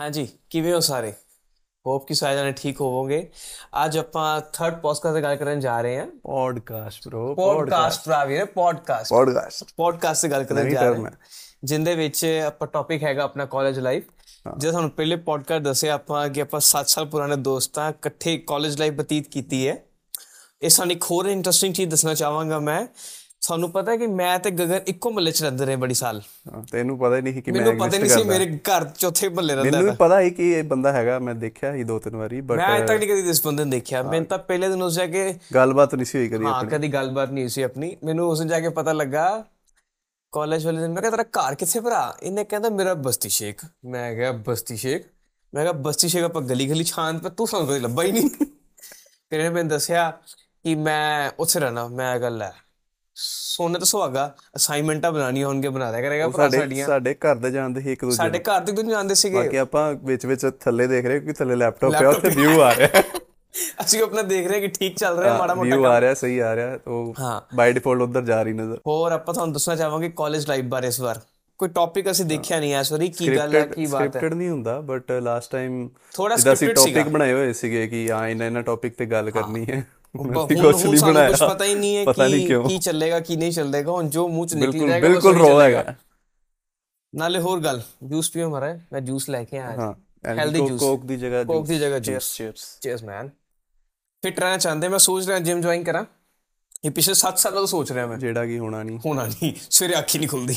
ਹਾਂਜੀ 0.00 0.28
ਕਿਵੇਂ 0.50 0.74
ਹੋ 0.74 0.80
ਸਾਰੇ? 0.80 1.14
ਹੋਪ 1.86 2.08
ਕਿ 2.08 2.14
ਸਾਰੇ 2.14 2.36
ਜਣੇ 2.36 2.52
ਠੀਕ 2.52 2.80
ਹੋਵੋਗੇ। 2.80 3.30
ਅੱਜ 3.84 3.98
ਆਪਾਂ 3.98 4.40
ਥਰਡ 4.52 4.80
ਪੋਡਕਾਸਟ 4.80 5.16
ਤੇ 5.16 5.22
ਗੱਲ 5.22 5.36
ਕਰਨ 5.36 5.60
ਜਾ 5.60 5.80
ਰਹੇ 5.80 5.98
ਹਾਂ। 5.98 6.06
Podcast 6.06 7.08
bro 7.08 7.34
podcast 7.34 8.04
Praveer 8.04 8.44
podcast 8.44 9.10
podcast 9.10 9.64
podcast 9.76 10.22
ਤੇ 10.22 10.28
ਗੱਲ 10.28 10.44
ਕਰਨ 10.44 10.68
ਜਾ 10.68 10.90
ਰਹੇ 10.90 11.02
ਹਾਂ। 11.02 11.10
ਜਿੰਦੇ 11.64 11.94
ਵਿੱਚ 11.94 12.42
ਆਪਾਂ 12.46 12.68
ਟੌਪਿਕ 12.68 13.02
ਹੈਗਾ 13.04 13.22
ਆਪਣਾ 13.22 13.44
ਕਾਲਜ 13.44 13.78
ਲਾਈਫ 13.78 14.04
ਜੇ 14.58 14.70
ਤੁਹਾਨੂੰ 14.70 14.90
ਪਹਿਲੇ 14.90 15.16
ਪੋਡਕਾਸਟ 15.16 15.62
ਦੱਸਿਆ 15.62 15.94
ਆਪਾਂ 15.94 16.28
ਕਿ 16.28 16.40
ਆਪਾਂ 16.40 16.60
7 16.60 16.84
ਸਾਲ 16.86 17.06
ਪੁਰਾਣੇ 17.06 17.36
ਦੋਸਤਾਂ 17.36 17.90
ਇਕੱਠੇ 17.90 18.38
ਕਾਲਜ 18.38 18.78
ਲਾਈਫ 18.78 18.94
ਬਤੀਤ 18.94 19.28
ਕੀਤੀ 19.28 19.68
ਹੈ। 19.68 19.84
ਇਹ 20.62 20.68
ਸਾਨੂੰ 20.68 20.92
ਇੱਕ 20.92 21.04
ਹੋਰ 21.04 21.26
ਇੰਟਰਸਟਿੰਗ 21.26 21.74
ਚੀਜ਼ 21.74 21.90
ਦੱਸਣਾ 21.90 22.14
ਚਾਹਾਂਗਾ 22.14 22.58
ਮੈਂ 22.58 22.86
ਸਾਨੂੰ 23.42 23.70
ਪਤਾ 23.70 23.92
ਹੈ 23.92 23.96
ਕਿ 23.96 24.06
ਮੈਂ 24.06 24.38
ਤੇ 24.38 24.50
ਗਗਨ 24.50 24.80
ਇੱਕੋ 24.86 25.10
ਮਹੱਲੇ 25.10 25.30
'ਚ 25.32 25.42
ਰਹਿੰਦੇ 25.42 25.66
ਰਹੇ 25.66 25.76
ਬੜੀ 25.76 25.94
ਸਾਲ। 25.94 26.20
ਹਾਂ, 26.20 26.62
ਤੈਨੂੰ 26.72 26.98
ਪਤਾ 26.98 27.16
ਹੀ 27.16 27.22
ਨਹੀਂ 27.22 27.42
ਕਿ 27.42 27.52
ਮੈਂ 27.52 27.60
ਮੈਨੂੰ 27.60 27.78
ਪਤਾ 27.78 27.98
ਨਹੀਂ 27.98 28.10
ਸੀ। 28.10 28.22
ਮੇਰੇ 28.24 28.46
ਘਰ 28.58 28.84
ਚੌਥੇ 28.88 29.28
ਮਹੱਲੇ 29.28 29.54
ਰਹਿੰਦਾ 29.54 29.78
ਮੈਨੂੰ 29.78 29.96
ਪਤਾ 29.96 30.20
ਹੀ 30.20 30.30
ਕਿ 30.30 30.50
ਇਹ 30.52 30.64
ਬੰਦਾ 30.64 30.92
ਹੈਗਾ 30.92 31.18
ਮੈਂ 31.18 31.34
ਦੇਖਿਆ 31.34 31.72
ਸੀ 31.72 31.84
ਦੋ 31.84 31.98
ਤਿੰਨ 31.98 32.16
ਵਾਰੀ 32.16 32.40
ਬਟ 32.40 32.56
ਮੈਂ 32.56 32.76
ਅਜੇ 32.76 32.86
ਤੱਕ 32.86 32.98
ਨਹੀਂ 32.98 33.08
ਕਦੀ 33.08 33.30
ਇਸ 33.30 33.44
ਬੰਦੇ 33.46 33.64
ਨੂੰ 33.64 33.70
ਦੇਖਿਆ। 33.70 34.02
ਮੈਂ 34.02 34.20
ਤਾਂ 34.22 34.38
ਪਹਿਲੇ 34.38 34.68
ਦਿਨ 34.68 34.82
ਉਸ 34.82 34.94
ਜਾ 34.94 35.06
ਕੇ 35.06 35.34
ਗੱਲਬਾਤ 35.54 35.94
ਨਹੀਂ 35.94 36.06
ਸੀ 36.06 36.18
ਹੋਈ 36.18 36.28
ਕਦੀ 36.28 36.44
ਹਾਂ 36.44 36.64
ਕਦੀ 36.64 36.88
ਗੱਲਬਾਤ 36.88 37.30
ਨਹੀਂ 37.30 37.48
ਸੀ 37.48 37.62
ਆਪਣੀ। 37.62 37.96
ਮੈਨੂੰ 38.04 38.28
ਉਸ 38.30 38.42
ਜਾ 38.42 38.60
ਕੇ 38.60 38.68
ਪਤਾ 38.68 38.92
ਲੱਗਾ 38.92 39.44
ਕਾਲਜ 40.32 40.64
ਵਾਲੇ 40.66 40.80
ਦਿਨ 40.80 40.92
ਮੈਂ 40.92 41.02
ਕਿਹਾ 41.02 41.10
ਤੇਰਾ 41.10 41.22
ਘਰ 41.22 41.54
ਕਿੱਥੇ 41.54 41.80
ਭਰਾ? 41.80 42.16
ਇਹਨੇ 42.22 42.44
ਕਹਿੰਦਾ 42.44 42.68
ਮੇਰਾ 42.68 42.94
ਬਸਤੀ 42.94 43.28
ਸ਼ੇਖ। 43.28 43.64
ਮੈਂ 43.84 44.14
ਕਿਹਾ 44.14 44.32
ਬਸਤੀ 44.32 44.76
ਸ਼ੇਖ? 44.76 45.06
ਮੈਂ 45.54 45.62
ਕਿਹਾ 45.62 45.72
ਬਸਤੀ 45.72 46.08
ਸ਼ੇਖ 46.08 46.24
ਆਪਾਂ 46.24 46.42
ਗਲੀ 46.42 46.68
ਗਲੀ 46.70 46.84
ਛਾਨ 46.84 47.18
ਪਰ 47.18 47.30
ਤੂੰ 47.30 47.46
ਸਾਨੂੰ 47.46 47.66
ਕਦੇ 47.68 47.78
ਲੱਭਾ 47.78 48.02
ਹੀ 48.02 48.12
ਨਹੀਂ? 48.12 48.28
ਫਿਰ 49.30 49.38
ਇਹਨੇ 49.38 49.48
ਮੈਨੂੰ 49.48 49.68
ਦੱਸਿਆ 49.68 50.10
ਕਿ 50.64 50.74
ਮੈਂ 50.74 51.30
ਉੱਥੇ 51.38 51.60
ਰਹਿਣਾ 51.60 51.88
ਮੈਂ 51.88 52.18
ਗੱਲ 52.18 52.42
ਹੈ। 52.42 52.52
ਸੋਨੇ 53.16 53.78
ਤੇ 53.78 53.84
ਸੁਹਾਗਾ 53.84 54.26
ਅਸਾਈਨਮੈਂਟਾਂ 54.56 55.10
ਬਣਾਉਣੀਆਂ 55.12 55.46
ਹੋਣਗੇ 55.46 55.68
ਬਣਾ 55.68 55.90
ਦਿਆ 55.92 56.00
ਕਰੇਗਾ 56.00 56.28
ਭਰਾ 56.28 56.44
ਸਾਡੇ 56.44 56.58
ਸਾਡੀਆਂ। 56.58 56.86
ਸਾਡੇ 56.86 57.14
ਘਰ 57.16 57.34
ਦੇ 57.36 57.50
ਜਾਣਦੇ 57.50 57.80
ਸੀ 57.80 57.92
ਇੱਕ 57.92 58.00
ਦੂਜੇ 58.00 58.16
ਸਾਡੇ 58.16 58.38
ਘਰ 58.40 58.60
ਤੱਕ 58.60 58.78
ਨਹੀਂ 58.78 58.90
ਜਾਂਦੇ 58.90 59.14
ਸੀਗੇ? 59.14 59.36
ਬਾਕੀ 59.36 59.56
ਆਪਾਂ 59.56 59.92
ਵਿੱਚ 60.04 60.26
ਵਿੱਚ 60.26 60.46
ਥੱਲੇ 60.60 60.86
ਦੇਖ 60.86 61.06
ਰਹੇ 61.06 61.20
ਕਿ 61.20 61.32
ਥੱਲੇ 61.32 61.56
ਲੈਪਟਾਪ 61.56 61.98
ਪਿਆ 61.98 62.08
ਉੱਥੇ 62.08 62.28
ਵਿਊ 62.30 62.60
ਆ 62.60 62.74
ਰਿਹਾ। 62.76 63.02
ਅਸੀਂ 63.84 64.02
ਆਪਣਾ 64.02 64.22
ਦੇਖ 64.22 64.46
ਰਹੇ 64.48 64.60
ਕਿ 64.60 64.68
ਠੀਕ 64.68 64.96
ਚੱਲ 64.98 65.18
ਰਿਹਾ 65.18 65.36
ਮਾੜਾ 65.38 65.54
ਮੋਟਾ 65.54 65.76
ਵਿਊ 65.76 65.84
ਆ 65.84 66.00
ਰਿਹਾ 66.00 66.14
ਸਹੀ 66.14 66.38
ਆ 66.38 66.54
ਰਿਹਾ 66.56 66.78
ਉਹ 66.86 67.14
ਹਾਂ। 67.20 67.40
ਬਾਈ 67.56 67.72
ਡਿਫਾਲਟ 67.72 68.02
ਉਧਰ 68.02 68.22
ਜਾ 68.22 68.42
ਰਹੀ 68.42 68.52
ਨਜ਼ਰ। 68.52 68.78
ਹੋਰ 68.86 69.12
ਆਪਾਂ 69.12 69.34
ਤੁਹਾਨੂੰ 69.34 69.52
ਦੱਸਣਾ 69.52 69.76
ਚਾਹਾਂਗੇ 69.76 70.08
ਕਾਲਜ 70.16 70.46
ਲਾਈਫ 70.48 70.64
ਬਾਰੇ 70.66 70.88
ਇਸ 70.88 71.00
ਵਾਰ। 71.00 71.20
ਕੋਈ 71.60 71.68
ਟੌਪਿਕ 71.68 72.10
ਅਸੀਂ 72.10 72.24
ਦੇਖਿਆ 72.24 72.58
ਨਹੀਂ 72.60 72.74
ਐ 72.74 72.82
ਸੋਰੀ 72.82 73.08
ਕੀ 73.08 73.36
ਗੱਲ 73.36 73.54
ਹੈ 73.54 73.64
ਕੀ 73.66 73.86
ਬਾਤ 73.86 74.00
ਹੈ? 74.02 74.06
ਸਕ੍ਰਿਪਟਡ 74.08 74.34
ਨਹੀਂ 74.34 74.48
ਹੁੰਦਾ 74.48 74.80
ਬਟ 74.80 75.10
ਲਾਸਟ 75.12 75.50
ਟਾਈਮ 75.52 75.88
ਥੋੜਾ 76.14 76.34
ਅਸੀਂ 76.34 76.50
scripted 76.50 76.74
ਟੌਪਿਕ 76.76 77.08
ਬਣਾਏ 77.08 77.32
ਹੋਏ 77.32 77.52
ਸੀਗੇ 77.52 77.86
ਕਿ 77.88 78.08
ਹਾਂ 78.10 78.26
ਇਹਨਾਂ 78.28 78.46
ਇਹਨਾਂ 78.46 78.62
ਟੌਪਿਕ 78.62 78.94
ਤੇ 78.94 79.06
ਗੱਲ 79.06 79.30
ਕਰਨੀ 79.30 79.66
ਹੈ। 79.68 79.84
ਹੁਣ 80.16 80.96
ਸਾਨੂੰ 80.96 81.26
ਕੁਝ 81.26 81.38
ਪਤਾ 81.40 81.64
ਹੀ 81.64 81.74
ਨਹੀਂ 81.74 81.96
ਹੈ 81.96 82.04
ਕਿ 82.04 82.58
ਕੀ 82.68 82.78
ਚੱਲੇਗਾ 82.78 83.20
ਕੀ 83.20 83.36
ਨਹੀਂ 83.36 83.52
ਚੱਲੇਗਾ। 83.52 83.90
ਹੁਣ 83.92 84.08
ਜੋ 84.08 84.28
ਮੂੰਹ 84.28 84.46
ਚ 84.46 84.54
ਨਿਕਲ 84.54 84.78
ਜਾਏਗਾ 84.78 85.08
ਬਿਲਕੁਲ 85.08 85.36
ਰੋ 85.38 85.60
ਹੈਗਾ। 85.60 85.94
ਨਾਲੇ 87.14 87.38
ਹੋਰ 87.40 87.60
ਗੱਲ 87.60 87.82
ਜੂਸ 88.02 88.30
ਪੀਓ 88.30 88.50
ਮਾਰਾ 88.50 88.78
ਮੈਂ 88.92 89.00
ਜੂਸ 89.00 89.28
ਲੈ 89.30 89.44
ਕੇ 89.44 89.58
ਆਇਆ 89.58 89.76
ਹਾਂ 89.80 89.92
healthy 90.34 90.62
juice. 90.62 90.78
ਕੋਕ 90.78 91.04
ਦੀ 91.04 91.16
ਜਗ੍ਹਾ 91.16 91.44
ਕੋਕ 91.44 91.66
ਦੀ 91.66 91.78
ਜਗ੍ਹਾ 91.78 91.98
juice. 91.98 92.36
Cheers 92.36 92.78
cheers. 92.80 93.04
Man 93.04 93.28
fit 94.22 94.40
ਰਹਿਣਾ 94.40 94.56
ਚਾਹੁੰਦੇ 94.56 94.88
ਮੈਂ 94.88 94.98
ਸੋਚ 94.98 95.26
ਰਿਹਾ 95.26 95.38
ਜਿਮ 95.38 95.60
ਜੁਆਇਨ 95.60 95.84
ਕਰਾਂ। 95.84 96.04
ਇਹ 96.84 96.90
ਪਿਛਲੇ 96.90 97.14
7 97.14 97.38
ਸਾਲਾਂ 97.38 97.58
ਤੋਂ 97.58 97.66
ਸੋਚ 97.66 97.92
ਰਿਹਾ 97.92 98.06
ਮੈਂ। 98.06 98.18
ਜਿਹੜਾ 98.18 98.46
ਕਿ 98.46 98.58
ਹੋਣਾ 98.58 98.82
ਨਹੀਂ। 98.82 98.98
ਹੋਣਾ 99.06 99.26
ਨਹੀਂ। 99.26 99.52
ਸਵੇਰੇ 99.70 99.98
ਅੱਖ 99.98 100.14
ਹੀ 100.14 100.18
ਨਹੀਂ 100.18 100.28
ਖੁੱਲਦੀ। 100.28 100.56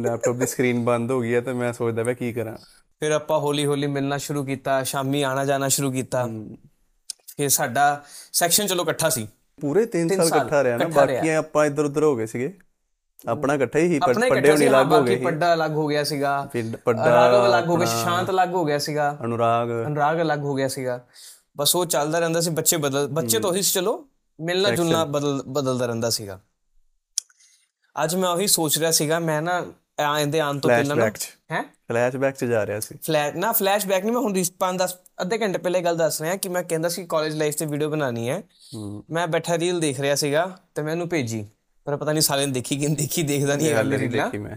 ਲੈਪਟਾਪ 0.00 0.36
ਦੀ 0.36 0.46
ਸਕਰੀਨ 0.46 0.84
ਬੰਦ 0.84 1.10
ਹੋ 1.10 1.20
ਗਈ 1.20 1.34
ਹੈ 1.34 1.40
ਤੇ 1.40 1.52
ਮੈਂ 1.52 1.72
ਸੋਚਦਾ 1.72 2.04
ਪਿਆ 2.04 2.14
ਕੀ 2.14 2.32
ਕਰਾਂ। 2.32 2.56
ਫਿਰ 3.00 3.10
ਆਪਾਂ 3.10 3.38
ਹੌਲੀ 3.38 3.66
ਹੌਲੀ 3.66 3.86
ਮਿਲਣਾ 3.86 4.18
ਸ਼ੁਰੂ 4.18 4.44
ਕੀਤਾ 4.44 4.82
ਸ਼ਾਮੀ 4.82 5.22
ਆਣਾ 5.22 5.44
ਜਾਣਾ 5.44 5.68
ਸ਼ੁਰੂ 5.68 5.92
ਕੀਤਾ। 5.92 6.28
ਫਿਰ 7.40 7.48
ਸਾਡਾ 7.48 8.04
ਸੈਕਸ਼ਨ 8.32 8.66
ਚਲੋ 8.66 8.82
ਇਕੱਠਾ 8.82 9.08
ਸੀ। 9.08 9.28
ਪੂਰੇ 9.60 9.86
3 9.86 10.08
ਸਾਲ 10.08 10.26
ਇਕੱਠਾ 10.26 10.64
ਰਿਹਾ 10.64 10.76
ਨਾ। 10.76 10.84
ਬਾਕੀ 10.88 11.28
ਆਪਾਂ 11.28 11.66
ਇੱਧਰ 11.66 11.84
ਉੱਧਰ 11.84 12.02
ਹੋ 12.02 12.16
ਗਏ 12.16 12.26
ਸੀਗੇ। 12.26 12.52
ਆਪਣਾ 13.28 13.54
ਇਕੱਠਾ 13.54 13.78
ਹੀ 13.78 13.98
ਪੱਡੇ 13.98 14.50
ਹੋਣੀ 14.52 14.68
ਅਲੱਗ 14.68 14.92
ਹੋ 14.92 15.02
ਗਏ 15.02 15.18
ਸੀ। 15.18 15.24
ਪੱਡਾ 15.24 15.54
ਅਲੱਗ 15.54 15.72
ਹੋ 15.72 15.86
ਗਿਆ 15.86 16.04
ਸੀਗਾ। 16.04 16.48
ਪੱਡਾ 16.84 17.06
ਰਾਘਵ 17.06 17.46
ਅਲੱਗ 17.46 17.68
ਹੋ 17.68 17.76
ਗਿਆ 17.76 17.86
ਸ਼ਾਂਤ 17.86 18.30
ਅਲੱਗ 18.30 18.54
ਹੋ 18.54 18.64
ਗਿਆ 18.64 18.78
ਸੀਗਾ। 18.78 19.18
ਅਨੁਰਾਗ। 19.24 19.68
ਅਨੁਰਾਗ 19.86 20.20
ਅਲੱਗ 20.20 20.40
ਹੋ 20.40 20.54
ਗਿਆ 20.54 20.68
ਸੀਗਾ। 20.68 21.00
ਬਸ 21.56 21.76
ਉਹ 21.76 21.86
ਚੱਲਦਾ 21.86 22.18
ਰਹਿੰਦਾ 22.18 22.40
ਸੀ 22.40 22.50
ਬੱਚੇ 22.50 22.76
ਬਦਲ 22.76 23.08
ਬੱਚੇ 23.08 23.38
ਤਾਂ 23.38 23.52
ਸੀ 23.52 23.62
ਚਲੋ 23.62 24.08
ਮਿਲਣਾ 24.38 24.70
ਜੁਲਣਾ 24.70 25.04
ਬਦਲ 25.04 25.42
ਬਦਲਦਾ 25.48 25.86
ਰਹਿੰਦਾ 25.86 26.10
ਸੀਗਾ। 26.10 26.40
ਅੱਜ 28.04 28.14
ਮੈਂ 28.14 28.28
ਉਹੀ 28.28 28.46
ਸੋਚ 28.46 28.78
ਰਿਹਾ 28.78 28.90
ਸੀਗਾ 28.90 29.18
ਮੈਂ 29.18 29.42
ਨਾ 29.42 29.64
ਆਂਦੇ 30.00 30.40
ਆਉਣ 30.40 30.58
ਤੋਂ 30.58 30.70
ਪਹਿਲਾਂ। 30.70 31.10
ਹੈ? 31.52 31.64
ਫਲੈਸ਼ਬੈਕ 31.90 32.36
ਚ 32.36 32.44
ਜਾ 32.44 32.66
ਰਿਹਾ 32.66 32.80
ਸੀ। 32.80 32.98
ਫਲੈਸ਼ 33.02 33.36
ਨਾ 33.36 33.52
ਫਲੈਸ਼ਬੈਕ 33.52 34.04
ਨਹੀਂ 34.04 34.12
ਮੈਂ 34.12 34.20
ਹੁਣ 34.20 34.32
5 34.32 34.76
10 34.76 34.92
ਅੱਧੇ 35.20 35.38
ਘੰਟੇ 35.38 35.58
ਪਹਿਲੇ 35.58 35.80
ਗੱਲ 35.80 35.96
ਦੱਸ 35.96 36.22
ਰਿਹਾ 36.22 36.36
ਕਿ 36.36 36.48
ਮੈਂ 36.48 36.62
ਕਹਿੰਦਾ 36.62 36.88
ਸੀ 36.88 37.06
ਕਾਲਜ 37.06 37.34
ਲਾਈਫ 37.34 37.54
ਤੇ 37.54 37.66
ਵੀਡੀਓ 37.66 37.90
ਬਣਾਣੀ 37.90 38.28
ਹੈ। 38.30 38.42
ਮੈਂ 39.10 39.26
ਬੈਠਾ 39.26 39.58
ਰੀਲ 39.58 39.80
ਦੇਖ 39.80 40.00
ਰਿਹਾ 40.00 40.14
ਸੀਗਾ 40.14 40.58
ਤੇ 40.74 40.82
ਮੈਂ 40.82 40.92
ਉਹਨੂੰ 40.92 41.08
ਭੇਜੀ 41.08 41.48
ਪਰ 41.84 41.96
ਪਤਾ 41.96 42.12
ਨਹੀਂ 42.12 42.22
ਸਾਲੇ 42.22 42.46
ਨੇ 42.46 42.52
ਦੇਖੀ 42.52 42.76
ਕਿ 42.78 42.86
ਨਹੀਂ 42.86 42.96
ਦੇਖੀ 42.96 43.22
ਦੇਖਦਾ 43.22 43.56
ਨਹੀਂ 43.56 43.68
ਹੈਗਾ 43.68 43.76
ਗੱਲ 43.76 43.88
ਨਹੀਂ 43.88 44.08
ਦੇਖੀ 44.08 44.38
ਮੈਂ। 44.38 44.56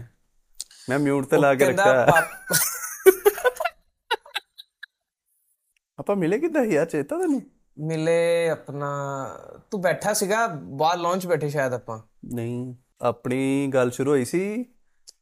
ਮੈਂ 0.88 0.98
ਮਿਊਟ 0.98 1.26
ਤੇ 1.26 1.36
ਲਾ 1.36 1.54
ਕੇ 1.54 1.64
ਰੱਖਿਆ। 1.64 2.06
ਆਪਾਂ 5.98 6.16
ਮਿਲੇ 6.16 6.38
ਕਿੱਦਾਂ 6.38 6.64
ਯਾਰ 6.64 6.86
ਚੇਤਾ 6.86 7.18
ਤੈਨੂੰ? 7.18 7.42
ਮਿਲੇ 7.78 8.48
ਆਪਣਾ 8.48 8.90
ਤੂੰ 9.70 9.80
ਬੈਠਾ 9.80 10.12
ਸੀਗਾ 10.12 10.46
ਬਾਹਰ 10.46 10.98
ਲਾਂਚ 10.98 11.26
ਬੈਠੇ 11.26 11.50
ਸ਼ਾਇਦ 11.50 11.74
ਆਪਾਂ। 11.74 12.00
ਨਹੀਂ 12.34 12.74
ਆਪਣੀ 13.00 13.70
ਗੱਲ 13.74 13.90
ਸ਼ੁਰੂ 13.90 14.10
ਹੋਈ 14.10 14.24
ਸੀ 14.24 14.64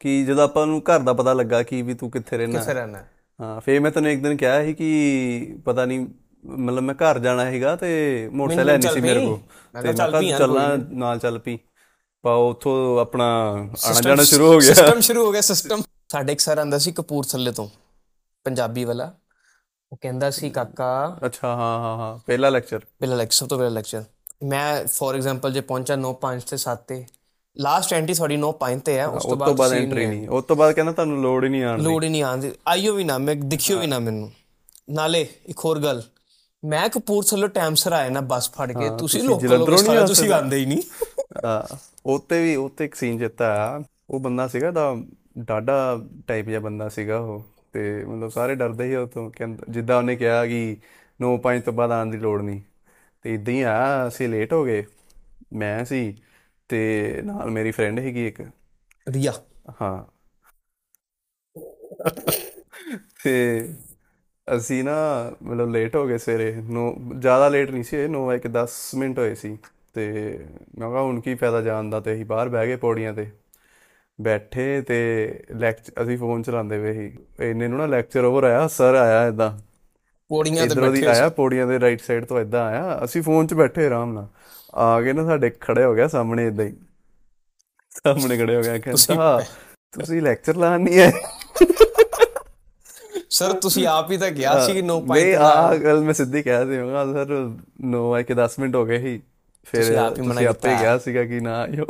ਕਿ 0.02 0.24
ਜਦੋਂ 0.24 0.44
ਆਪਾਂ 0.44 0.66
ਨੂੰ 0.66 0.80
ਘਰ 0.80 1.00
ਦਾ 1.00 1.12
ਪਤਾ 1.12 1.32
ਲੱਗਾ 1.32 1.62
ਕਿ 1.62 1.82
ਵੀ 1.82 1.94
ਤੂੰ 1.94 2.10
ਕਿੱਥੇ 2.10 2.38
ਰਹਿਣਾ 2.38 2.58
ਕਿੱਥੇ 2.58 2.74
ਰਹਿਣਾ 2.74 3.04
ਹਾਂ 3.40 3.60
ਫੇਰ 3.60 3.80
ਮੈਂ 3.80 3.90
ਤੈਨੂੰ 3.90 4.10
ਇੱਕ 4.10 4.22
ਦਿਨ 4.22 4.36
ਕਿਹਾ 4.36 4.64
ਸੀ 4.64 4.74
ਕਿ 4.74 5.58
ਪਤਾ 5.64 5.84
ਨਹੀਂ 5.84 6.06
ਮਤਲਬ 6.46 6.82
ਮੈਂ 6.82 6.94
ਘਰ 6.94 7.18
ਜਾਣਾ 7.18 7.44
ਹੈਗਾ 7.44 7.76
ਤੇ 7.76 8.28
ਮੋਟਰਸਾਈਕਲ 8.32 8.70
ਹੈ 8.70 8.78
ਨਹੀਂ 8.78 8.92
ਸੀ 8.92 9.00
ਮੇਰੇ 9.00 9.26
ਕੋਲ। 9.26 9.38
ਤੇ 9.82 9.88
ਮੈਂ 9.88 10.38
ਚੱਲਣਾ 10.38 10.76
ਨਾਲ 10.90 11.18
ਚੱਲ 11.18 11.38
ਪਈ। 11.38 11.58
ਪਾ 12.22 12.34
ਉੱਥੋਂ 12.34 13.00
ਆਪਣਾ 13.00 13.50
ਆਣਾ 13.84 14.00
ਜਾਣਾ 14.00 14.22
ਸ਼ੁਰੂ 14.22 14.46
ਹੋ 14.46 14.58
ਗਿਆ। 14.58 14.74
ਸਿਸਟਮ 14.74 15.00
ਸ਼ੁਰੂ 15.00 15.26
ਹੋ 15.26 15.32
ਗਿਆ 15.32 15.40
ਸਿਸਟਮ 15.40 15.82
ਸਾਡੇ 16.08 16.32
ਇੱਕ 16.32 16.40
ਸਰ 16.40 16.58
ਆਂਦਾ 16.58 16.78
ਸੀ 16.78 16.92
ਕਪੂਰਥਲੇ 16.92 17.52
ਤੋਂ 17.52 17.69
ਪੰਜਾਬੀ 18.44 18.84
ਵਾਲਾ। 18.84 19.14
ਉਹ 19.92 19.98
ਕਹਿੰਦਾ 20.00 20.30
ਸੀ 20.30 20.50
ਕਾਕਾ 20.50 21.19
ਅੱਛਾ 21.26 21.48
ਹਾਂ 21.48 21.78
ਹਾਂ 21.78 21.96
ਹਾਂ 21.96 22.19
ਪਹਿਲਾ 22.26 22.48
ਲੈਕਚਰ 22.48 22.78
ਪਹਿਲਾ 22.78 23.16
ਲੈਕਚਰ 23.16 23.36
ਸਭ 23.36 23.48
ਤੋਂ 23.48 23.58
ਪਹਿਲਾ 23.58 23.74
ਲੈਕਚਰ 23.74 24.04
ਮੈਂ 24.42 24.86
ਫੋਰ 24.86 25.14
ਐਗਜ਼ਾਮਪਲ 25.14 25.52
ਜੇ 25.52 25.60
ਪਹੁੰਚਾ 25.60 25.94
9:05 25.94 26.40
ਤੇ 26.50 26.56
7 26.56 26.76
ਤੇ 26.88 27.04
ਲਾਸਟ 27.56 27.92
ਐਂਟਰੀ 27.92 28.14
ਤੁਹਾਡੀ 28.14 28.36
9:05 28.36 28.80
ਤੇ 28.80 28.98
ਹੈ 28.98 29.06
ਉਸ 29.06 29.22
ਤੋਂ 29.22 29.36
ਬਾਅਦ 29.36 29.72
ਐਂਟਰੀ 29.72 30.06
ਨਹੀਂ 30.06 30.28
ਉਸ 30.28 30.44
ਤੋਂ 30.44 30.56
ਬਾਅਦ 30.56 30.72
ਕਹਿੰਦਾ 30.72 30.92
ਤੁਹਾਨੂੰ 30.92 31.20
ਲੋੜ 31.22 31.44
ਹੀ 31.44 31.48
ਨਹੀਂ 31.48 31.64
ਆਣ 31.64 31.78
ਦੀ। 31.78 31.84
ਲੋੜ 31.84 32.04
ਹੀ 32.04 32.08
ਨਹੀਂ 32.08 32.22
ਆਉਂਦੀ 32.22 32.52
ਆਈਓ 32.68 32.94
ਵੀ 32.94 33.04
ਨਾ 33.04 33.18
ਮੈਂ 33.18 33.34
ਦਿਖਿਓ 33.36 33.80
ਵੀ 33.80 33.86
ਨਾ 33.86 33.98
ਮੈਨੂੰ। 33.98 34.30
ਨਾਲੇ 34.90 35.26
ਇੱਕ 35.46 35.64
ਹੋਰ 35.64 35.78
ਗੱਲ। 35.78 36.02
ਮੈਂ 36.64 36.88
ਕਪੂਰਥਲੇ 36.88 37.48
ਟਾਈਮ 37.48 37.74
ਸਰ 37.74 37.92
ਆਇਆ 37.92 38.08
ਨਾ 38.08 38.20
ਬੱਸ 38.20 38.50
ਫੜ 38.50 38.72
ਕੇ। 38.72 38.88
ਤੁਸੀਂ 38.98 39.22
ਲੋਕਲ 39.22 39.58
ਲੋਕ 39.58 39.70
ਨਹੀਂ 39.70 39.96
ਆ 39.98 40.06
ਤੁਸੀਂ 40.06 40.32
ਆਉਂਦੇ 40.32 40.56
ਹੀ 40.56 40.66
ਨਹੀਂ। 40.66 40.82
ਹਾਂ 41.44 41.76
ਉੱਤੇ 42.06 42.42
ਵੀ 42.42 42.56
ਉੱਤੇ 42.56 42.84
ਇੱਕ 42.84 42.94
ਸੀਨ 42.94 43.28
ਆ। 43.42 43.82
ਉਹ 44.10 44.20
ਬੰਦਾ 44.20 44.48
ਸੀਗਾ 44.48 44.70
ਦਾ 44.70 44.96
ਡਾਡਾ 45.38 45.98
ਟਾਈਪ 46.26 46.48
ਜਿਹਾ 46.48 46.60
ਬੰਦਾ 46.60 46.88
ਸੀਗਾ 46.88 47.19
ਉਹ। 47.19 47.44
ਤੇ 47.72 48.04
ਮਤਲਬ 48.04 48.30
ਸਾਰੇ 48.30 48.54
ਡਰਦੇ 48.54 48.88
ਸੀ 48.88 48.94
ਉਹ 48.94 49.06
ਤੋਂ 49.06 49.30
ਜਿੱਦਾਂ 49.70 49.96
ਉਹਨੇ 49.98 50.16
ਕਿਹਾ 50.16 50.46
ਕਿ 50.46 50.76
9:05 51.20 51.60
ਤੋਂ 51.60 51.72
ਬਾਅਦ 51.72 51.90
ਆਉਣ 51.90 52.06
ਦੀ 52.06 52.19
ਲੋੜ 52.19 52.42
ਨਹੀਂ। 52.42 52.60
ਤੇ 53.22 53.34
ਇਦਾਂ 53.34 53.54
ਹੀ 53.54 53.62
ਆ 53.62 54.08
ਅਸੀਂ 54.08 54.28
ਲੇਟ 54.28 54.52
ਹੋ 54.52 54.64
ਗਏ। 54.64 54.84
ਮੈਂ 55.52 55.84
ਸੀ 55.84 56.14
ਤੇ 56.72 57.21
ਨਾਲ 57.25 57.50
ਮੇਰੀ 57.50 57.71
ਫਰੈਂਡ 57.71 57.99
ਹੈਗੀ 57.99 58.27
ਇੱਕ। 58.27 58.43
ਰੀਆ। 59.06 59.33
ਹਾਂ। 59.83 60.05
ਤੇ 63.25 63.34
ਅਸੀਂ 64.49 64.82
ਨਾ 64.84 64.94
ਮਤਲਬ 65.43 65.69
ਲੇਟ 65.71 65.97
ਹੋ 65.97 66.06
ਗਏ 66.06 66.19
ਸਵੇਰੇ। 66.19 66.53
ਨੋ 66.71 66.94
ਜ਼ਿਆਦਾ 67.19 67.49
ਲੇਟ 67.49 67.71
ਨਹੀਂ 67.71 67.82
ਸੀ 67.84 68.06
9 68.09 68.25
ਵਜੇ 68.27 68.49
10 68.49 68.94
ਮਿੰਟ 68.94 69.19
ਹੋਏ 69.19 69.34
ਸੀ। 69.34 69.56
ਤੇ 69.94 70.06
ਮੈਂ 70.78 70.88
ਕਿਹਾ 70.91 71.00
ਹੁਣ 71.03 71.21
ਕੀ 71.21 71.34
ਫਾਇਦਾ 71.34 71.61
ਜਾਣ 71.62 71.91
ਦਾ 71.91 72.00
ਤੇ 72.00 72.12
ਅਸੀਂ 72.15 72.25
ਬਾਹਰ 72.27 72.49
ਬਹਿ 72.49 72.66
ਗਏ 72.66 72.77
ਪੌੜੀਆਂ 72.77 73.12
ਤੇ। 73.15 73.31
ਬੈਠੇ 74.19 74.81
ਤੇ 74.82 74.97
ਲੈਕਚਰ 75.55 76.03
ਅਸੀਂ 76.03 76.16
ਫੋਨ 76.19 76.43
ਚਲਾਉਂਦੇ 76.43 76.78
ਪਏ 76.81 76.93
ਸੀ। 76.93 77.19
ਇੰਨੇ 77.50 77.69
ਨੂੰ 77.69 77.78
ਨਾ 77.78 77.87
ਲੈਕਚਰ 77.87 78.25
ਓਵਰ 78.25 78.44
ਆਇਆ 78.44 78.66
ਸਰ 78.69 78.94
ਆਇਆ 78.94 79.27
ਇਦਾਂ 79.28 79.50
ਪੌੜੀਆਂ 80.31 80.66
ਤੇ 80.66 80.75
ਬੈਠੇ 80.75 81.06
ਆਇਆ 81.06 81.28
ਪੌੜੀਆਂ 81.28 81.66
ਦੇ 81.66 81.81
ਰਾਈਟ 81.81 82.00
ਸਾਈਡ 82.00 82.25
ਤੋਂ 82.25 82.41
ਇਦਾਂ 82.41 82.65
ਆਇਆ। 82.65 83.00
ਅਸੀਂ 83.05 83.22
ਫੋਨ 83.22 83.47
'ਚ 83.47 83.55
ਬੈਠੇ 83.55 83.87
ਆਰਾਮ 83.87 84.12
ਨਾਲ। 84.12 84.27
ਆ 84.75 85.00
ਕੇ 85.03 85.12
ਨਾ 85.12 85.25
ਸਾਡੇ 85.25 85.50
ਖੜੇ 85.50 85.84
ਹੋ 85.84 85.94
ਗਿਆ 85.94 86.09
ਸਾਹਮਣੇ 86.09 86.47
ਇਦਾਂ 86.47 86.65
ਹੀ। 86.65 86.72
ਸਾਹਮਣੇ 87.91 88.38
ਖੜੇ 88.38 88.56
ਹੋ 88.56 88.62
ਗਿਆ 88.62 88.78
ਕਹਿੰਦਾ 88.78 89.41
ਤੁਸੀਂ 89.93 90.22
ਲੈਕਚਰ 90.22 90.56
ਲਾਣ 90.56 90.81
ਨਹੀਂ 90.81 91.00
ਆਏ? 91.00 91.12
ਸਰ 93.31 93.53
ਤੁਸੀਂ 93.53 93.87
ਆਪ 93.87 94.11
ਹੀ 94.11 94.16
ਤਾਂ 94.16 94.31
ਗਿਆ 94.31 94.66
ਸੀ 94.66 94.72
ਕਿ 94.72 94.82
9:05 94.82 95.14
ਨਹੀਂ 95.14 95.35
ਆ। 95.35 95.75
ਗੱਲ 95.76 96.00
ਮੈਂ 96.00 96.14
ਸਿੱਧੀ 96.14 96.43
ਕਹਿ 96.43 96.64
ਕਿਹਾ 96.64 97.05
ਸਰ 97.12 97.50
9 97.87 98.11
ਵਜੇ 98.11 98.25
ਕੇ 98.25 98.35
10 98.35 98.58
ਮਿੰਟ 98.58 98.76
ਹੋ 98.76 98.85
ਗਏ 98.87 98.99
ਸੀ। 98.99 99.23
ਫਿਰ 99.64 99.82
ਤੁਸੀਂ 99.82 99.96
ਆਪ 100.49 100.67
ਹੀ। 100.67 100.81
ਗਿਆ 100.81 100.99
ਸੀਗਾ 100.99 101.25
ਕਿ 101.25 101.41
ਨਾ 101.41 101.61
ਆਇਓ। 101.61 101.87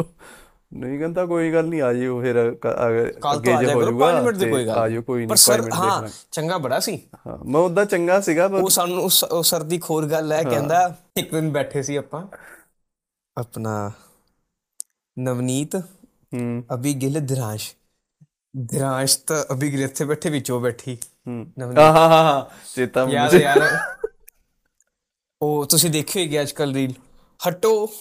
ਨਹੀਂ 0.73 0.99
ਕਹਿੰਦਾ 0.99 1.27
ਕੋਈ 1.27 1.53
ਗੱਲ 1.53 1.65
ਨਹੀਂ 1.65 1.83
ਆ 1.83 1.93
ਜਿਓ 1.93 2.21
ਫਿਰ 2.21 2.51
ਅਗ- 2.51 3.43
ਜੇ 3.43 3.75
ਹੋ 3.75 3.83
ਜਾਊਗਾ 3.83 4.07
5 4.07 4.23
ਮਿੰਟ 4.25 4.37
ਦੀ 4.37 4.45
ਤੇ 4.45 4.51
ਕੋਈ 4.51 4.67
ਗੱਲ 4.67 4.79
ਆ 4.79 4.89
ਜਿਓ 4.89 5.03
ਕੋਈ 5.03 5.23
ਪਰ 5.23 5.27
ਨਹੀਂ 5.27 5.37
ਸਰ 5.37 5.53
5 5.53 5.63
ਮਿੰਟ 5.63 5.75
ਹਾਂ 5.75 6.09
ਚੰਗਾ 6.33 6.59
ਬੜਾ 6.59 6.81
ਸੀ। 6.81 7.01
ਹਾਂ 7.27 7.39
ਮੈਂ 7.45 7.61
ਉਦਾਂ 7.61 7.85
ਚੰਗਾ 7.87 8.21
ਸੀਗਾ 8.21 8.49
ਪਰ 8.49 8.55
ਉਹ 8.55 8.69
ਸਾਨੂੰ 8.69 9.11
ਉਹ 9.31 9.43
ਸਰ 9.43 9.63
ਦੀ 9.63 9.79
ਖੋਰ 9.79 10.07
ਗੱਲ 10.07 10.33
ਹੈ। 10.33 10.43
ਕਹਿੰਦਾ 10.43 10.97
ਇੱਕ 11.17 11.35
ਦਿਨ 11.35 11.51
ਬੈਠੇ 11.51 11.83
ਸੀ 11.83 11.97
ਆਪਾਂ। 11.97 12.27
ਆਪਣਾ 13.37 13.93
ਨਵਨੀਤ 15.19 15.77
ਹੂੰ। 15.77 16.65
ਅਭੀ 16.75 16.95
ਗਿਲ 16.95 17.27
ਧਿਰਾਂਸ਼। 17.27 17.75
ਧਿਰਾਂਸ਼ 18.71 19.19
ਤਾਂ 19.19 19.45
ਅਭੀ 19.53 19.73
ਗਿਲ 19.73 19.83
ਇੱਥੇ 19.83 20.05
ਬੈਠੇ 20.05 20.31
ਵਿੱਚੋਂ 20.31 20.61
ਬੈਠੀ। 20.61 20.99
ਹੂੰ। 21.29 21.53
ਨਵਨੀਤ। 21.59 21.79
ਹਾਂ 21.79 21.93
ਹਾਂ 21.93 22.09
ਹਾਂ। 22.09 22.57
ਚੇਤਾ 22.77 23.05
ਮੈਨੂੰ 23.05 23.17
ਯਾਰ 23.17 23.35
ਯਾਰ। 23.35 23.79
ਉਹ 25.43 25.67
ਤੁਸੀਂ 25.67 25.91
ਦੇਖਿਓ 25.91 26.23
ਹੀ 26.23 26.41
ਅੱਜ 26.41 26.53
ਕੱਲ 26.53 26.75
ਰੀਲ 26.75 26.95
ਹਟੋ। 27.49 27.93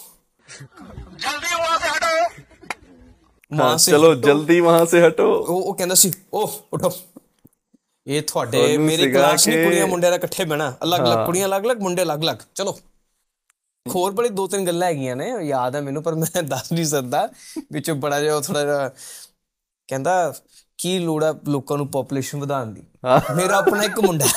ਜਲਦੀ 1.18 1.56
ਵਹਾਂ 1.56 1.80
ਸੇ 1.80 1.88
ਹਟੋ। 1.88 3.64
ਹਾਂ, 3.64 3.78
ਚਲੋ 3.78 4.16
ਜਲਦੀ 4.16 4.60
ਵਹਾਂ 4.60 4.86
ਸੇ 4.86 5.08
ਹਟੋ। 5.08 5.34
ਉਹ 5.34 5.64
ਉਹ 5.64 5.76
ਕਹਿੰਦਾ 5.76 5.96
ਸੀ 5.96 6.14
ਉਹ 6.34 6.68
ਉਠੋ। 6.74 6.92
ਇਹ 8.08 8.22
ਤੁਹਾਡੇ 8.22 8.78
ਮੇਰੀ 8.78 9.12
ਕਲਾਸ 9.12 9.48
ਨਹੀਂ 9.48 9.64
ਕੁੜੀਆਂ 9.66 9.88
ਮੁੰਡਿਆਂ 9.88 10.12
ਦਾ 10.12 10.16
ਇਕੱਠੇ 10.16 10.46
ਬਹਿਣਾ। 10.46 10.78
ਅਲੱਗ-ਅਲੱਗ 10.84 11.26
ਕੁੜੀਆਂ 11.26 11.48
ਅਲੱਗ-ਅਲੱਗ 11.48 11.80
ਮੁੰਡੇ 11.82 12.02
ਅਲੱਗ-ਅਲੱਗ। 12.02 12.38
ਚਲੋ। 12.56 12.80
ਹੋਰ 13.90 14.12
ਬੜੀ 14.12 14.30
ਦੋ 14.30 14.48
ਤਿੰਨ 14.48 14.68
ਗੱਲਾਂ 14.68 14.88
ਹੈਗੀਆਂ 14.88 15.16
ਨੇ 15.16 15.34
ਯਾਦ 15.42 15.76
ਹੈ 15.76 15.82
ਮੈਨੂੰ 15.82 16.04
ਪਰ 16.04 16.16
ਮੈਂ 16.16 16.44
ਦੱਸ 16.44 16.72
ਨਹੀਂ 16.72 16.86
ਸਕਦਾ। 16.86 17.30
ਵਿੱਚੋਂ 17.72 17.96
ਬੜਾ 17.96 18.22
ਜਿਹਾ 18.22 18.42
ਥੋੜਾ 18.42 18.62
ਜਿਹਾ 18.62 18.90
ਕਹਿੰਦਾ 19.88 20.34
ਕੀ 20.78 21.00
ਲੋੜ 21.00 21.24
ਆ 21.24 21.40
ਲੋਕਾਂ 21.48 21.78
ਨੂੰ 21.78 21.88
ਪੋਪੂਲੇਸ਼ਨ 21.88 22.40
ਵਧਾਉਣ 22.40 22.68
ਦੀ। 22.68 22.84
ਮੇਰਾ 23.36 23.58
ਆਪਣਾ 23.58 23.84
ਇੱਕ 23.84 24.00
ਮੁੰਡਾ। 24.00 24.26
ਹੈ। 24.26 24.32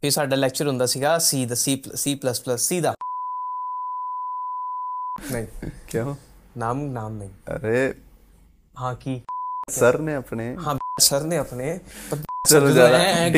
ਫਿਰ 0.00 0.10
ਸਾਡਾ 0.10 0.36
ਲੈਕਚਰ 0.36 0.68
ਹੁੰਦਾ 0.68 0.86
ਸੀਗਾ 0.86 1.18
ਸੀ 1.18 1.46
ਦਾ 1.46 1.54
ਸੀ 1.54 1.82
ਸੀ 1.94 2.14
ਪਲੱਸ 2.14 2.40
ਪਲੱਸ 2.40 2.60
ਸੀ 2.60 2.80
ਦਾ। 2.80 2.94
ਨਹੀਂ 5.32 5.46
ਕਿਉਂ? 5.88 6.14
ਨਾਮ 6.56 6.82
ਨਾਮ 6.82 7.12
ਨਹੀਂ। 7.12 7.30
ਅਰੇ। 7.56 7.94
ਹਾਂ 8.80 8.94
ਕੀ? 8.94 9.22
ਸਰ 9.68 9.98
ਨੇ 9.98 10.14
ਆਪਣੇ। 10.14 10.56
ਹਾਂ 10.66 10.78
ਸਰ 11.00 11.20
ਨੇ 11.20 11.36
ਆਪਣੇ। 11.36 11.80
ਚਲੋ 12.48 12.70
ਜਾਣਾ। 12.70 13.28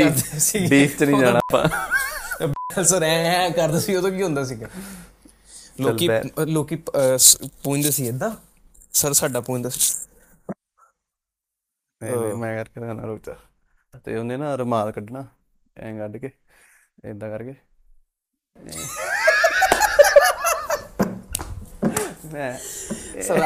ਡੀਪ 0.68 0.98
ਚ 0.98 1.02
ਨਹੀਂ 1.02 1.20
ਜਾਣਾ 1.20 1.38
ਆਪਾਂ। 1.38 1.68
ਸਰ 2.70 3.02
ਐ 3.02 3.50
ਕਰਦੇ 3.50 3.80
ਸੀ 3.80 3.94
ਉਦੋਂ 3.96 4.10
ਕੀ 4.10 4.22
ਹੁੰਦਾ 4.22 4.44
ਸੀਗਾ? 4.44 4.68
ਲੋਕੀ 5.80 6.08
ਲੋਕੀ 6.46 6.76
ਪੁੰਦੇ 7.62 7.90
ਸੀ 7.90 8.06
ਇਦਾਂ 8.08 8.30
ਸਰ 8.92 9.12
ਸਾਡਾ 9.12 9.40
ਪੁੰਦਾ 9.40 9.68
ਸੀ। 9.68 9.80
ਨਹੀਂ 12.00 12.34
ਮੈਂ 12.34 12.64
ਕਰਕੇ 12.64 12.80
ਨਾ 12.80 13.04
ਰੁਕ 13.04 13.20
ਜਾ। 13.26 13.34
ਤੇ 14.04 14.16
ਉਹਨੇ 14.16 14.36
ਨਾ 14.36 14.54
ਰੁਮਾਲ 14.54 14.92
ਕੱਢਣਾ 14.92 15.24
ਐਂ 15.78 15.98
ਕੱਢ 15.98 16.16
ਕੇ 16.16 16.30
ਏਦਾਂ 17.04 17.30
ਕਰਕੇ। 17.30 17.54
ਮੈਂ 22.24 22.58
ਸਰ 23.20 23.42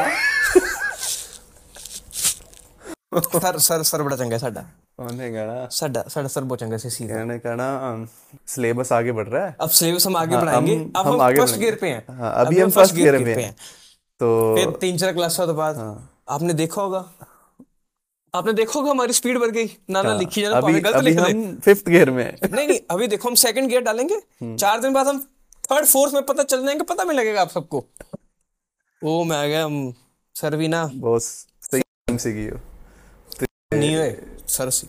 ਸਰ 3.59 3.83
ਸਰ 3.83 4.03
ਬੜਾ 4.03 4.15
ਚੰਗਾ 4.15 4.37
ਸਾਡਾ। 4.37 4.65
ਉਹਨੇ 4.98 5.30
ਕਹਣਾ 5.32 5.66
ਸਾਡਾ 5.72 6.02
ਸਾਡਾ 6.08 6.28
ਸਰ 6.28 6.44
ਬਹੁਤ 6.44 6.58
ਚੰਗਾ 6.58 6.76
ਸੀ 6.76 6.88
सीधा 6.90 7.14
कहने 7.14 7.36
कहना 7.44 7.64
सिलेबस 8.48 8.90
आगे 8.92 9.12
बढ़ 9.12 9.28
रहा 9.28 9.40
है 9.44 9.54
अब 9.58 9.70
सिलेबस 9.72 10.06
हम 10.06 10.16
आगे 10.16 10.34
हाँ, 10.34 10.42
बढ़ाएंगे 10.42 10.74
हम- 10.74 10.84
अब 10.92 11.06
हम 11.06 11.14
हम 11.14 11.22
आगे 11.22 11.40
फर्स्ट 11.40 11.54
बढ़ेंगे। 11.54 11.64
गियर 11.64 11.78
पे 11.80 11.88
हैं 11.88 12.18
हाँ, 12.18 12.30
अभी 12.42 12.60
हम 12.60 12.70
फर्स्ट 12.72 12.94
गियर 12.96 13.16
पे 13.24 13.34
हैं। 13.38 13.48
तो 14.20 14.28
फिर 14.56 14.70
तीन 14.82 14.98
चार 14.98 15.12
क्लास 15.14 15.38
के 15.42 15.54
बाद 15.54 15.80
आपने 16.30 16.54
देखा 16.54 16.82
होगा 16.82 17.00
आपने 18.34 18.52
देखा 18.54 18.78
होगा 18.78 18.90
हमारी 18.90 19.12
स्पीड 19.14 19.38
बढ़ 19.38 19.50
गई 19.52 19.66
ना 19.90 20.02
ना 20.02 20.14
लिखी 20.16 20.42
जाना 20.42 20.56
अभी 20.58 20.66
पावे 20.68 20.80
गलत 20.80 20.96
अभी 20.96 21.10
लिख 21.10 21.18
ले 21.18 21.30
हम 21.30 21.42
फिफ्थ 21.64 21.88
गियर 21.88 22.10
में 22.10 22.22
हैं। 22.24 22.34
नहीं 22.48 22.66
नहीं 22.68 22.78
अभी 22.90 23.06
देखो 23.08 23.28
हम 23.28 23.34
सेकंड 23.42 23.68
गियर 23.68 23.82
डालेंगे 23.84 24.14
हम्म। 24.14 24.56
चार 24.58 24.80
दिन 24.80 24.92
बाद 24.92 25.06
हम 25.06 25.18
थर्ड 25.68 25.86
फोर्थ 25.88 26.14
में 26.14 26.22
पता 26.26 26.42
चल 26.44 26.64
जाएंगे 26.66 26.84
पता 26.84 27.04
भी 27.04 27.14
लगेगा 27.14 27.42
आप 27.42 27.50
सबको 27.50 27.82
ओ 29.02 29.16
मैं 29.24 29.36
आ 29.38 29.46
गया 29.46 29.64
हम, 29.64 29.76
सर 30.36 30.56
भी 30.56 30.68
ना 30.70 30.84
बहुत 31.00 31.22
सही 31.22 31.82
time 31.82 32.20
ਸੀਗੀ 32.20 32.48
ਉਹ 32.50 32.62
नहीं 33.74 33.94
हुए 33.96 34.10
ਸਰ 34.49 34.69
ਸੀ। 34.69 34.87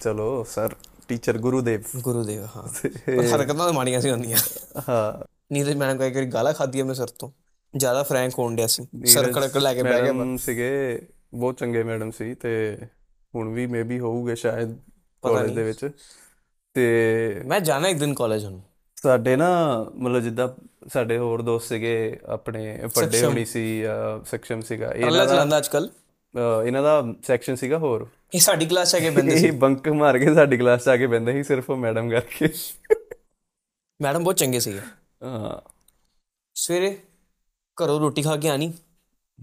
ਚਲੋ 0.00 0.44
ਸਰ 0.44 0.74
ਟੀਚਰ 1.08 1.38
ਗੁਰੂਦੇਵ। 1.38 1.82
ਗੁਰੂਦੇਵ 1.96 2.44
ਹਾਂ। 2.56 2.62
ਪਰ 3.16 3.24
ਹਰਕਤਾਂ 3.24 3.54
ਤਾਂ 3.54 3.72
ਮਾੜੀਆਂ 3.72 4.00
ਸੀ 4.00 4.10
ਹੁੰਦੀਆਂ। 4.10 4.38
ਹਾਂ। 4.88 5.24
ਨੀਰਜ 5.52 5.76
ਮੈਡਮ 5.76 5.98
ਕਹੇ 5.98 6.10
ਕਿ 6.10 6.24
ਗਾਲਾਂ 6.24 6.52
ਖਾਧੀਆਂ 6.52 6.84
ਮੈਂ 6.84 6.94
ਸਰ 6.94 7.06
ਤੋਂ। 7.06 7.30
ਜ਼ਿਆਦਾ 7.76 8.02
ਫਰੈਂਕ 8.02 8.38
ਹੋਣ 8.38 8.56
ਡਿਆ 8.56 8.66
ਸੀ। 8.66 9.06
ਸਰ 9.06 9.32
ਕੜਕ 9.32 9.56
ਲੈ 9.56 9.74
ਕੇ 9.74 9.82
ਬਹਿ 9.82 10.02
ਗਿਆ 10.02 10.12
ਮੈਡਮ 10.12 10.36
ਸੀਗੇ 10.36 11.02
ਬਹੁਤ 11.34 11.58
ਚੰਗੇ 11.58 11.82
ਮੈਡਮ 11.82 12.10
ਸੀ 12.10 12.34
ਤੇ 12.34 12.78
ਹੁਣ 13.34 13.48
ਵੀ 13.48 13.66
ਮੇਬੀ 13.66 13.98
ਹੋਊਗੇ 13.98 14.36
ਸ਼ਾਇਦ 14.36 14.78
ਕਾਲਜ 15.22 15.54
ਦੇ 15.54 15.62
ਵਿੱਚ। 15.62 15.90
ਤੇ 16.74 17.42
ਮੈਂ 17.46 17.60
ਜਾਣਾ 17.60 17.88
ਇੱਕ 17.88 17.98
ਦਿਨ 17.98 18.14
ਕਾਲਜ 18.14 18.44
ਹੁਣ। 18.44 18.60
ਸਾਡੇ 18.96 19.36
ਨਾ 19.36 19.48
ਮਤਲਬ 19.96 20.20
ਜਿੱਦਾਂ 20.20 20.48
ਸਾਡੇ 20.88 21.18
ਹੋਰ 21.18 21.42
ਦੋਸਤ 21.42 21.68
ਸੀਗੇ 21.68 22.20
ਆਪਣੇ 22.26 22.80
ਵੱਡੇ 22.96 23.24
ਹੋਣੀ 23.24 23.44
ਸੀ 23.44 23.84
ਸਖਸ਼ਮ 24.24 24.60
ਸੀਗਾ 24.60 24.90
ਇਹ 24.92 25.10
ਲੰਦਾ 25.10 25.58
ਅੱਜ 25.58 25.68
ਕੱਲ 25.68 25.90
ਇਹਨਾਂ 26.66 26.82
ਦਾ 26.82 27.14
ਸੈਕਸ਼ਨ 27.22 27.54
ਸੀਗਾ 27.54 27.78
ਹੋਰ। 27.78 28.06
ਇਹ 28.34 28.40
ਸਾਡੀ 28.40 28.66
ਕਲਾਸ 28.66 28.92
ਚ 28.92 28.94
ਆ 28.94 28.98
ਕੇ 28.98 29.10
ਬੰਦੇ 29.10 29.34
ਇਹ 29.34 29.52
ਬੰਕ 29.52 29.88
ਮਾਰ 29.88 30.18
ਕੇ 30.18 30.34
ਸਾਡੀ 30.34 30.56
ਕਲਾਸ 30.56 30.84
'ਚ 30.84 30.88
ਆ 30.88 30.96
ਕੇ 30.96 31.06
ਬੈੰਦੇ 31.06 31.32
ਸੀ 31.32 31.42
ਸਿਰਫ 31.42 31.70
ਉਹ 31.70 31.76
ਮੈਡਮ 31.76 32.10
ਕਰਕੇ। 32.10 32.48
ਮੈਡਮ 34.02 34.24
ਬਹੁਤ 34.24 34.36
ਚੰਗੇ 34.36 34.60
ਸੀਗੇ। 34.60 34.80
ਹਾਂ। 35.22 35.70
ਸਵੇਰੇ 36.54 36.98
ਘਰੋਂ 37.76 38.00
ਰੋਟੀ 38.00 38.22
ਖਾ 38.22 38.36
ਕੇ 38.36 38.48
ਆਣੀ 38.48 38.72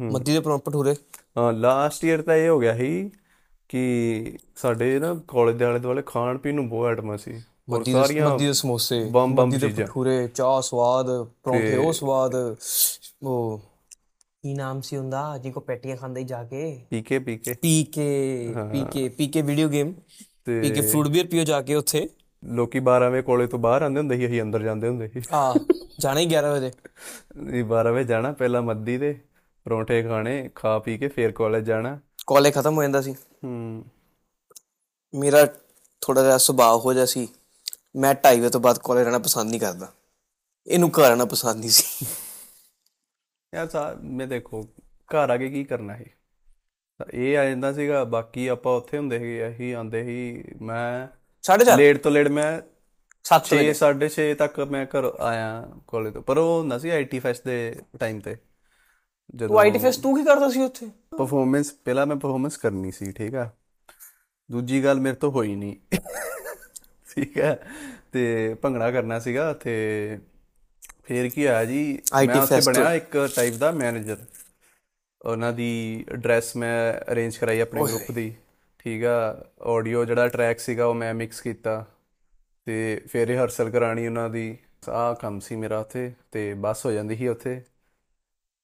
ਮੱਦੀ 0.01 0.33
ਦੇ 0.33 0.39
ਪਰੌਂਠੇ 0.39 0.69
ਭਟੂਰੇ। 0.69 0.95
ਹਾਂ 1.38 1.53
ਲਾਸਟ 1.53 2.05
ਈਅਰ 2.05 2.21
ਤਾਂ 2.21 2.35
ਇਹ 2.35 2.49
ਹੋ 2.49 2.59
ਗਿਆ 2.59 2.77
ਸੀ 2.77 3.11
ਕਿ 3.69 4.38
ਸਾਡੇ 4.55 4.99
ਨਾ 4.99 5.21
ਕਾਲਜ 5.27 5.55
ਦੇ 5.55 5.65
ਆਲੇ 5.65 5.79
ਦੁਆਲੇ 5.79 6.01
ਖਾਣ 6.05 6.38
ਪੀਣ 6.38 6.55
ਨੂੰ 6.55 6.69
ਬਹੁਤ 6.69 6.88
ਆਈਟਮਾਂ 6.88 7.17
ਸੀ। 7.17 7.41
ਮੱਦੀ 7.69 7.93
ਦੇ 7.93 8.01
ਸਾਰੀਆਂ 8.01 8.29
ਮੱਦੀ 8.29 8.45
ਦੇ 8.45 8.53
ਸਮੋਸੇ 8.53 9.09
ਮੱਦੀ 9.27 9.57
ਦੇ 9.57 9.67
ਚੀਜ਼ਾਂ। 9.67 9.88
ਭਟੂਰੇ 9.88 10.27
ਚਾਹ 10.27 10.61
ਸਵਾਦ 10.61 11.05
ਪਰੌਂਠੇ 11.43 11.75
ਉਹ 11.75 11.93
ਸਵਾਦ 11.93 12.55
ਉਹ 13.23 13.61
ਕੀ 14.43 14.53
ਨਾਮ 14.53 14.81
ਸੀ 14.81 14.97
ਹੁੰਦਾ 14.97 15.38
ਜੀ 15.38 15.51
ਕੋ 15.51 15.59
ਪੈਟੀਆਂ 15.59 15.95
ਖਾਂਦਾ 15.97 16.19
ਹੀ 16.19 16.25
ਜਾ 16.25 16.43
ਕੇ? 16.43 16.85
ਪੀਕੇ 16.89 17.19
ਪੀਕੇ 17.19 17.53
ਪੀਕੇ 17.53 18.53
ਪੀਕੇ 18.71 19.09
ਪੀਕੇ 19.09 19.41
ਵੀਡੀਓ 19.41 19.69
ਗੇਮ 19.69 19.93
ਪੀਕੇ 20.45 20.81
ਫਰੂਟ 20.81 21.07
ਬੀਅਰ 21.07 21.27
ਪੀਓ 21.27 21.43
ਜਾ 21.43 21.61
ਕੇ 21.61 21.75
ਉੱਥੇ। 21.75 22.09
ਲੋਕੀ 22.43 22.79
12 22.79 23.09
ਵਜੇ 23.09 23.21
ਕਾਲਜ 23.21 23.49
ਤੋਂ 23.49 23.59
ਬਾਹਰ 23.59 23.81
ਆਉਂਦੇ 23.81 23.99
ਹੁੰਦੇ 23.99 24.17
ਸੀ 24.17 24.25
ਅਸੀਂ 24.25 24.41
ਅੰਦਰ 24.41 24.63
ਜਾਂਦੇ 24.63 24.88
ਹੁੰਦੇ 24.88 25.07
ਸੀ। 25.07 25.21
ਆ 25.33 25.53
ਜਾਣਾ 25.99 26.19
ਹੀ 26.19 26.25
11 26.25 26.51
ਵਜੇ। 26.53 26.69
ਅਸੀਂ 26.69 27.63
12 27.63 27.91
ਵਜੇ 27.91 28.03
ਜਾਣਾ 28.03 28.31
ਪਹਿਲਾਂ 28.31 28.61
ਮੱਦੀ 28.61 28.97
ਦੇ 28.97 29.19
ਪਰੌਂਠੇ 29.65 30.03
ਖਾਣੇ 30.03 30.49
ਖਾ 30.55 30.79
ਪੀ 30.79 30.97
ਕੇ 30.97 31.07
ਫੇਰ 31.07 31.31
ਕਾਲਜ 31.31 31.65
ਜਾਣਾ। 31.65 31.99
ਕਾਲਜ 32.27 32.53
ਖਤਮ 32.53 32.75
ਹੋ 32.75 32.81
ਜਾਂਦਾ 32.81 33.01
ਸੀ। 33.01 33.15
ਹੂੰ। 33.43 33.85
ਮੇਰਾ 35.13 35.45
ਥੋੜਾ 36.01 36.23
ਜਿਹਾ 36.23 36.38
ਸੁਭਾਅ 36.38 36.75
ਹੋ 36.75 36.93
ਜਾ 36.93 37.05
ਸੀ। 37.05 37.27
ਮੈਂ 37.95 38.15
2:30 38.15 38.39
ਵਜੇ 38.39 38.49
ਤੋਂ 38.49 38.61
ਬਾਅਦ 38.61 38.77
ਕਾਲਜ 38.77 39.03
ਰਹਿਣਾ 39.03 39.19
ਪਸੰਦ 39.19 39.49
ਨਹੀਂ 39.49 39.59
ਕਰਦਾ। 39.59 39.91
ਇਹਨੂੰ 40.67 40.89
ਘਰ 40.89 41.07
ਰਹਿਣਾ 41.07 41.25
ਪਸੰਦ 41.25 41.59
ਨਹੀਂ 41.59 41.69
ਸੀ। 41.69 42.05
ਯਾਰ 43.53 43.68
ਸਾ 43.69 43.94
ਮੈਂ 44.01 44.27
ਦੇਖੋ 44.27 44.62
ਘਰ 45.09 45.30
ਆ 45.30 45.38
ਕੇ 45.38 45.50
ਕੀ 45.50 45.63
ਕਰਨਾ 45.63 45.94
ਹੈ 45.94 46.06
ਤਾਂ 47.00 47.06
ਇਹ 47.13 47.38
ਆ 47.38 47.44
ਜਾਂਦਾ 47.45 47.71
ਸੀਗਾ 47.74 48.03
ਬਾਕੀ 48.03 48.48
ਆਪਾਂ 48.48 48.75
ਉੱਥੇ 48.77 48.98
ਹੁੰਦੇ 48.98 49.19
ਸੀ 49.19 49.48
ਅਸੀਂ 49.48 49.74
ਆਂਦੇ 49.75 50.03
ਸੀ 50.03 50.44
ਮੈਂ 50.62 51.07
4:30 51.44 51.77
ਲੇਟ 51.77 51.98
ਤੋਂ 51.98 52.12
ਲੇਟ 52.12 52.27
ਮੈਂ 52.27 52.51
7 53.25 53.50
6 53.50 53.57
ਵਜੇ 53.57 53.74
6:30 53.74 54.33
ਤੱਕ 54.36 54.59
ਮੈਂ 54.69 54.86
ਘਰ 54.86 55.06
ਆਇਆ 55.21 55.50
ਕਾਲਜ 55.88 56.13
ਤੋਂ। 56.13 56.21
ਪਰ 56.21 56.38
ਉਹ 56.38 56.59
ਹੁੰਦਾ 56.59 56.77
ਸੀ 56.77 56.89
ਆਈਟੀ 56.89 57.19
ਫੈਸਟ 57.19 57.45
ਦੇ 57.45 57.57
ਟਾਈਮ 58.00 58.19
ਤੇ 58.19 58.36
ਜਦੋਂ 59.33 59.59
ਆਈਟੀ 59.59 59.80
ਫੈਸਟ 59.80 60.01
ਤੂੰ 60.01 60.15
ਕੀ 60.18 60.24
ਕਰਦਾ 60.24 60.50
ਸੀ 60.50 60.62
ਉੱਥੇ? 60.62 60.89
ਪਰਫਾਰਮੈਂਸ 61.12 61.71
ਪਹਿਲਾਂ 61.86 62.06
ਮੈਂ 62.06 62.15
ਪਰਫਾਰਮੈਂਸ 62.15 62.57
ਕਰਨੀ 62.57 62.92
ਸੀ 62.92 63.12
ਠੀਕ 63.12 63.36
ਆ। 63.36 63.50
ਦੂਜੀ 64.50 64.83
ਗੱਲ 64.83 65.00
ਮੇਰੇ 65.00 65.15
ਤੋਂ 65.15 65.31
ਹੋਈ 65.31 65.56
ਨਹੀਂ। 65.56 65.75
ਠੀਕ 67.13 67.38
ਹੈ 67.38 67.53
ਤੇ 68.12 68.53
ਭੰਗੜਾ 68.62 68.92
ਕਰਨਾ 68.92 69.19
ਸੀਗਾ 69.19 69.53
ਤੇ 69.53 69.74
ਫੇਰ 71.11 71.27
ਕੀ 71.29 71.45
ਹੋਇਆ 71.47 71.63
ਜੀ 71.65 71.81
ਮੈਂ 72.27 72.35
ਉੱਥੇ। 72.35 72.59
ਬਣਿਆ 72.65 72.93
ਇੱਕ 72.93 73.17
ਟਾਈਪ 73.35 73.53
ਦਾ 73.53 73.71
ਮੈਨੇਜਰ 73.71 74.17
ਉਹਨਾਂ 75.21 75.51
ਦੀ 75.53 76.05
ਐਡਰੈਸ 76.11 76.55
ਮੈਂ 76.55 76.75
ਅਰੇਂਜ 77.11 77.37
ਕਰਾਈ 77.37 77.59
ਆਪਣੇ 77.59 77.81
ਗਰੁੱਪ 77.83 78.11
ਦੀ। 78.11 78.33
ਠੀਕ 78.79 79.03
ਆ 79.05 79.15
ਆਡੀਓ 79.71 80.03
ਜਿਹੜਾ 80.05 80.27
ਟਰੈਕ 80.27 80.59
ਸੀਗਾ 80.59 80.85
ਉਹ 80.85 80.93
ਮੈਂ 80.93 81.13
ਮਿਕਸ 81.13 81.41
ਕੀਤਾ 81.41 81.83
ਤੇ 82.67 83.01
ਫਿਰ 83.12 83.27
ਰਿਹਰਸਲ 83.27 83.69
ਕਰਾਣੀ 83.69 84.07
ਉਹਨਾਂ 84.07 84.29
ਦੀ। 84.29 84.57
ਆਹ 84.89 85.13
ਕੰਮ 85.15 85.39
ਸੀ 85.39 85.55
ਮੇਰਾ 85.55 85.79
ਉੱਥੇ 85.79 86.12
ਤੇ 86.31 86.53
ਬਸ 86.53 86.86
ਹੋ 86.86 86.91
ਜਾਂਦੀ 86.91 87.15
ਸੀ 87.15 87.27
ਉੱਥੇ। 87.27 87.62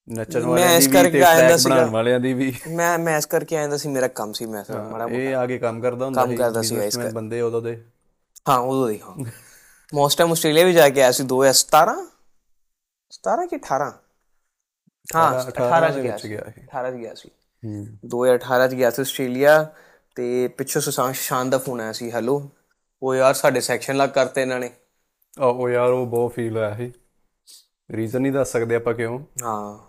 ਨੱਚਣ 0.07 0.39
ਮੈਂ 0.39 0.47
ਵਾਲਿਆਂ 0.49 0.77
ਇਸ 0.77 0.85
ਦੀ 0.85 0.91
ਵੀ 0.91 0.97
ਕਰਕੇ 0.97 1.11
ਤੇ 1.11 1.23
ਆ 1.23 1.33
ਟਰੈਕ। 1.35 1.61
ਬਣਾਉਣ 1.63 1.89
ਵਾਲਿਆਂ 1.89 2.19
ਦੀ 2.19 2.33
ਵੀ। 2.33 2.53
ਮੈਂ 2.69 2.97
ਮੈਸ 2.99 3.25
ਕਰਕੇ 3.25 3.57
ਆਇਆ 3.57 3.77
ਸੀ 3.77 3.89
ਮੇਰਾ 3.89 4.07
ਕੰਮ 4.07 4.33
ਸੀ 4.33 4.45
ਮੈਂ 4.45 4.63
ਮਾੜਾ 4.91 5.07
ਇਹ 5.11 5.35
ਆਗੇ 5.35 5.57
ਕੰਮ 5.57 5.81
ਕਰਦਾ 5.81 6.05
ਹੁੰਦਾ 6.05 6.21
ਕੰਮ 6.21 6.35
ਕਰਦਾ 6.35 6.61
ਸੀਗਾ 6.61 6.83
ਇਸ 6.83 6.97
ਬੰਦੇ 7.13 7.41
ਉਦੋਂ 7.41 7.61
ਦੇ। 7.61 7.75
ਹਾਂ 8.49 8.57
ਉਦੋਂ 8.59 8.87
ਦੀ 8.89 8.99
ਹਾਂ। 9.01 9.25
ਮੋਸਟ 9.93 10.17
ਟਾਈਮ 10.17 10.31
ਆਸਟ੍ਰੇਲੀਆ 10.31 10.65
ਵੀ 10.65 10.73
ਜਾ 10.73 10.89
ਕੇ 10.89 11.01
ਆਇਆ 11.01 11.11
ਸੀ 11.11 11.23
2017 11.23 11.95
17 13.11 13.47
ਕਿ 13.47 13.55
18 13.55 13.91
ਹਾਂ 15.15 15.39
18 15.41 15.93
ਚ 15.93 15.99
ਗਿਆ 15.99 16.17
ਸੀ। 16.17 16.29
ਗਿਆ 16.29 16.41
ਇਹ 16.57 16.63
18 16.63 16.91
ਚ 16.91 16.95
ਗਿਆ 16.95 17.13
ਸੀ। 17.13 17.29
ਹੂੰ। 17.65 17.87
2018 18.05 18.67
ਚ 18.67 18.73
ਗਿਆ 18.73 18.89
ਸੀ 18.89 19.01
ਆਸਟ੍ਰੇਲੀਆ 19.01 19.73
ਤੇ 20.15 20.47
ਪਿੱਛੋਂ 20.47 20.81
ਸੁਸ਼ਾਂਤ 20.81 21.15
ਸ਼ਾਨ 21.15 21.49
ਦਾ 21.49 21.57
ਫੋਨ 21.57 21.81
ਆਇਆ 21.81 21.91
ਸੀ 21.91 22.11
ਹੈਲੋ 22.11 22.49
ਉਹ 23.03 23.15
ਯਾਰ 23.15 23.33
ਸਾਡੇ 23.33 23.61
ਸੈਕਸ਼ਨ 23.61 23.97
ਲੱਗ 23.97 24.09
ਕਰਤੇ 24.09 24.41
ਇਹਨਾਂ 24.41 24.59
ਨੇ। 24.59 24.69
ਉਹ 25.39 25.69
ਯਾਰ 25.69 25.89
ਉਹ 25.89 26.07
ਬਹੁਤ 26.07 26.33
ਫੀਲ 26.33 26.57
ਹੋਇਆ 26.57 26.75
ਸੀ। 26.77 26.93
ਰੀਜ਼ਨ 27.91 28.21
ਨਹੀਂ 28.21 28.31
ਦੱਸ 28.31 28.51
ਸਕਦੇ 28.51 28.75
ਆਪਾਂ 28.75 28.93
ਕਿਉਂ। 28.93 29.19
ਹਾਂ। 29.43 29.79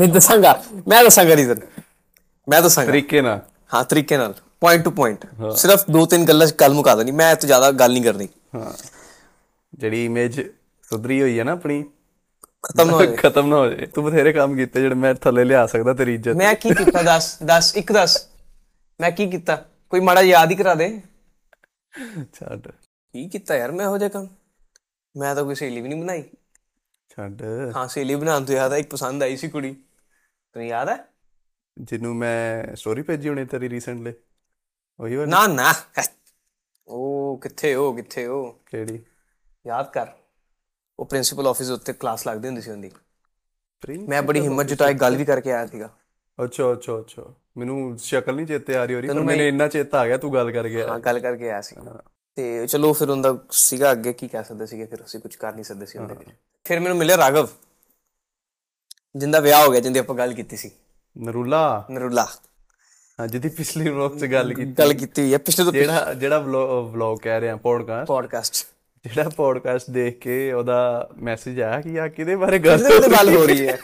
ਮੈਂ 0.00 0.08
ਦੱਸਾਂਗਾ 0.08 0.64
ਮੈਂ 0.88 1.04
ਦੱਸਾਂਗਾ 1.04 1.36
ਰੀਜ਼ਨ 1.36 1.56
ਮੈਂ 2.48 2.62
ਦੱਸਾਂਗਾ। 2.62 2.90
ਤਰੀਕੇ 2.90 3.20
ਨਾਲ। 3.20 3.40
ਹਾਂ 3.74 3.84
ਤਰੀਕੇ 3.84 4.16
ਨਾਲ। 4.16 4.34
ਪੁਆਇੰਟ 4.60 4.84
ਟੂ 4.84 4.90
ਪੁਆਇੰਟ 4.90 5.26
ਸਿਰਫ 5.56 5.90
ਦੋ 5.90 6.06
ਤਿੰਨ 6.06 6.24
ਗੱਲਾਂ 6.24 6.46
'ਚ 6.46 6.54
ਗੱਲ 6.54 6.72
ਮੁਕਾ 6.72 6.94
ਦੇਣੀ। 6.94 7.10
ਮੈਂ 7.10 7.36
ਤੋਂ 7.36 7.46
ਜ਼ਿਆਦਾ 7.46 7.72
ਗੱਲ 7.72 7.92
ਨਹੀਂ 7.92 8.02
ਕਰਨੀ। 8.02 8.28
ਹਾਂ। 8.54 8.72
ਜਿਹੜੀ 9.74 10.04
ਇਮੇਜ 10.04 10.50
ਸੁਧਰੀ 10.94 11.22
ਹੋਈ 11.22 11.38
ਹੈ 11.38 11.44
ਨਾ 11.44 11.52
ਆਪਣੀ। 11.52 11.84
ਖਤਮ 12.62 12.90
ਨਾ 12.90 12.96
ਹੋ 12.96 13.04
ਜਾਏ 13.04 13.16
ਖਤਮ 13.22 13.48
ਨਾ 13.48 13.56
ਹੋ 13.56 13.66
ਜਾਏ 13.70 13.86
ਤੂੰ 13.86 14.04
ਬਥੇਰੇ 14.04 14.32
ਕੰਮ 14.32 14.56
ਕੀਤੇ 14.56 14.80
ਜਿਹੜੇ 14.80 14.94
ਮੈਂ 14.94 15.14
ਥੱਲੇ 15.14 15.44
ਲਿਆ 15.44 15.66
ਸਕਦਾ 15.66 15.94
ਤੇਰੀ 15.94 16.14
ਇੱਜ਼ਤ। 16.14 16.36
ਮੈਂ 16.36 16.54
ਕੀ 16.54 16.74
ਕੀਤਾ? 16.74 17.02
ਦੱਸ 17.02 17.42
ਦੱਸ 17.42 17.76
ਇੱਕ 17.76 17.92
ਦੱਸ। 17.92 18.28
ਮੈਂ 19.00 19.10
ਕੀ 19.10 19.30
ਕੀਤਾ? 19.30 19.56
ਕੋਈ 19.90 20.00
ਮਾੜਾ 20.00 20.20
ਯਾਦ 20.20 20.50
ਹੀ 20.50 20.56
ਕਰਾ 20.56 20.74
ਦੇ। 20.74 21.02
ਛੱਡ। 22.32 22.68
ਕੀ 23.14 23.28
ਕੀਤਾ 23.28 23.56
ਯਾਰ 23.56 23.72
ਮੈਂ 23.72 23.84
ਇਹੋ 23.86 23.98
ਜਿਹਾ 23.98 24.08
ਕੰਮ? 24.08 24.28
ਮੈਂ 25.16 25.34
ਤਾਂ 25.34 25.44
ਕੋਈ 25.44 25.54
ਸਹੇਲੀ 25.54 25.80
ਵੀ 25.80 25.88
ਨਹੀਂ 25.88 26.00
ਬਣਾਈ। 26.00 26.22
ਛੱਡ। 27.10 27.42
ਹਾਂ 27.76 27.88
ਸਹੇਲੀ 27.88 28.14
ਬਣਾਉਣ 28.14 28.44
ਤੋਂ 28.44 28.54
ਯਾਦ 28.54 28.72
ਆ 28.72 28.76
ਇੱਕ 28.76 28.90
ਪਸੰਦ 28.90 29.22
ਆਈ 29.22 29.36
ਸੀ 29.36 29.48
ਕੁੜੀ। 29.48 29.72
ਤੈਨੂੰ 30.52 30.68
ਯਾਦ 30.68 30.88
ਹੈ? 30.88 31.08
ਜਿਹਨੂੰ 31.80 32.16
ਮੈਂ 32.16 32.76
ਸਟੋਰੀ 32.76 33.02
ਭੇਜੀ 33.02 33.28
ਹੋਣੀ 33.28 33.44
ਤੇਰੀ 33.44 33.68
ਰੀਸੈਂਟਲੀ 33.68 34.12
ਉਹੀ 35.00 35.16
ਵਾਲੀ? 35.16 35.30
ਨਾ 35.30 35.46
ਨਾ। 35.46 35.72
ਉਹ 36.88 37.38
ਕਿੱਥੇ 37.42 37.74
ਹੋ 37.74 37.92
ਕਿੱਥੇ 37.92 38.26
ਹੋ 38.26 38.52
ਕਿਹੜੀ? 38.66 39.04
ਯਾਦ 39.66 39.92
ਕਰ। 39.92 40.06
ਉਹ 40.98 41.06
ਪ੍ਰਿੰਸੀਪਲ 41.06 41.46
ਆਫਿਸ 41.46 41.70
ਉੱਤੇ 41.70 41.92
ਕਲਾਸ 41.92 42.26
ਲੱਗਦੀ 42.26 42.48
ਹੁੰਦੀ 42.48 42.60
ਸੀ 42.62 42.70
ਉਹਦੀ। 42.70 42.90
ਪ੍ਰਿੰਸ 43.82 44.08
ਮੈਂ 44.08 44.22
ਬੜੀ 44.22 44.40
ਹਿੰਮਤ 44.40 44.66
ਜੁਟਾਈ 44.66 44.94
ਗੱਲ 44.94 45.16
ਵੀ 45.16 45.24
ਕਰਕੇ 45.24 45.52
ਆਇਆ 45.52 45.66
ਸੀਗਾ। 45.66 45.90
ਅੱਛਾ 46.38 46.72
ਅੱਛਾ 46.72 46.98
ਅੱਛਾ। 47.00 47.34
ਮੈਨੂੰ 47.56 47.96
ਸ਼ਕਲ 47.98 48.34
ਨਹੀਂ 48.36 48.46
ਚੇਤੇ 48.46 48.76
ਆ 48.76 48.84
ਰਹੀ 48.84 48.94
ਹੋ 48.94 49.00
ਰਹੀ 49.00 49.08
ਪਰ 49.08 49.20
ਮੈਨੂੰ 49.20 49.46
ਇੰਨਾ 49.46 49.68
ਚੇਤਾ 49.68 50.00
ਆ 50.00 50.06
ਗਿਆ 50.06 50.16
ਤੂੰ 50.16 50.32
ਗੱਲ 50.34 50.50
ਕਰ 50.52 50.68
ਗਿਆ 50.68 50.88
ਹਾਂ 50.88 50.98
ਗੱਲ 50.98 51.20
ਕਰਕੇ 51.20 51.50
ਆਇਆ 51.50 51.60
ਸੀ। 51.60 51.76
ਤੇ 52.38 52.66
ਚਲੋ 52.66 52.92
ਫਿਰ 52.92 53.10
ਉਹਦਾ 53.10 53.36
ਸੀਗਾ 53.50 53.92
ਅੱਗੇ 53.92 54.12
ਕੀ 54.12 54.28
ਕਹਿ 54.28 54.44
ਸਕਦੇ 54.44 54.66
ਸੀਗੇ 54.66 54.86
ਫਿਰ 54.86 55.04
ਅਸੀਂ 55.04 55.20
ਕੁਝ 55.20 55.34
ਕਰ 55.36 55.52
ਨਹੀਂ 55.54 55.64
ਸਕਦੇ 55.64 55.86
ਸੀ 55.86 55.98
ਉਹਦੇ 55.98 56.14
ਫਿਰ 56.66 56.80
ਮੈਨੂੰ 56.80 56.96
ਮਿਲਿਆ 56.96 57.16
ਰਾਘਵ 57.16 57.48
ਜਿੰਦਾ 59.14 59.40
ਵਿਆਹ 59.40 59.64
ਹੋ 59.66 59.70
ਗਿਆ 59.70 59.80
ਜਿੰਦੀ 59.80 59.98
ਆਪਾਂ 59.98 60.14
ਗੱਲ 60.16 60.32
ਕੀਤੀ 60.34 60.56
ਸੀ। 60.56 60.70
ਨਰੂਲਾ? 61.16 61.86
ਨਰੁਲਾ। 61.90 62.26
ਹਾਂ 63.18 63.26
ਜਿਹਦੀ 63.28 63.48
ਪਿਛਲੀ 63.48 63.90
ਵਲੌਗ 63.90 64.18
'ਚ 64.18 64.24
ਗੱਲ 64.24 64.54
ਕੀਤੀ। 64.54 64.72
ਗੱਲ 64.72 64.92
ਕੀਤੀ 64.94 65.22
ਹੋਈ 65.22 65.32
ਹੈ 65.32 65.38
ਪਿਛਲੇ 65.38 65.64
ਤੋਂ 65.64 65.72
ਜਿਹੜਾ 65.72 66.12
ਜਿਹੜਾ 66.14 66.38
ਵਲੌਗ 66.38 67.18
ਕਹਿ 67.18 67.40
ਰਿਹਾ 67.40 67.56
ਪੋਡਕਾਸਟ 67.56 68.06
ਪੋਡਕਾਸਟ 68.08 68.66
ਜਿਹੜਾ 69.06 69.28
ਪੋਡਕਾਸਟ 69.28 69.90
ਦੇਖ 69.90 70.18
ਕੇ 70.18 70.52
ਉਹਦਾ 70.52 71.08
ਮੈਸੇਜ 71.16 71.60
ਆਇਆ 71.60 71.80
ਕਿ 71.80 72.00
ਆ 72.00 72.08
ਕਿਹਦੇ 72.08 72.36
ਬਾਰੇ 72.36 72.58
ਗੱਲ 72.58 73.36
ਹੋ 73.36 73.46
ਰਹੀ 73.46 73.68
ਹੈ? 73.68 73.78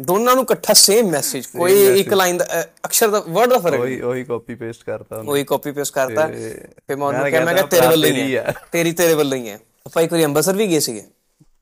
ਦੋਨਾਂ 0.00 0.34
ਨੂੰ 0.34 0.44
ਇਕੱਠਾ 0.44 0.72
ਸੇਮ 0.72 1.10
ਮੈਸੇਜ 1.10 1.46
ਕੋਈ 1.46 2.00
ਇੱਕ 2.00 2.12
ਲਾਈਨ 2.14 2.36
ਦਾ 2.36 2.62
ਅਕਸ਼ਰ 2.62 3.08
ਦਾ 3.08 3.20
ਵਰਡ 3.20 3.50
ਦਾ 3.50 3.58
ਫ਼ਰਕ 3.58 3.80
ਉਹੀ 3.80 4.00
ਉਹੀ 4.00 4.24
ਕਾਪੀ 4.24 4.54
ਪੇਸਟ 4.54 4.84
ਕਰਤਾ 4.84 5.16
ਉਹਨੇ। 5.16 5.30
ਉਹੀ 5.30 5.44
ਕਾਪੀ 5.44 5.72
ਪੇਸਟ 5.72 5.94
ਕਰਤਾ। 5.94 6.26
ਫਿਰ 6.26 6.96
ਮੈਂ 6.96 7.06
ਉਹਨੂੰ 7.06 7.22
ਮੈਂ 7.22 7.30
ਕਿਹਾ 7.30 7.44
ਮੈਂ 7.44 7.54
ਕਿਹਾ 7.54 7.66
ਕਹਿੰਦਾ 7.66 7.66
ਤੇਰੇ 7.66 7.86
ਵੱਲੋਂ 7.86 8.08
ਹੀ 8.08 8.14
ਤੇਰੀ 8.14 8.36
ਹੈ। 8.36 8.54
ਤੇਰੀ 8.72 8.92
ਤੇਰੇ 8.92 9.14
ਵੱਲੋਂ 9.14 9.38
ਹੀ 9.38 9.48
ਹੈ। 9.48 9.58
ਆਪਾਂ 9.86 10.02
ਇੱਕ 10.02 10.12
ਵਾਰੀ 10.12 10.24
ਅੰਮ੍ਰਿਤਸਰ 10.24 10.56
ਵੀ 10.56 10.66
ਗਏ 10.66 10.78
ਸੀਗੇ। 10.78 11.04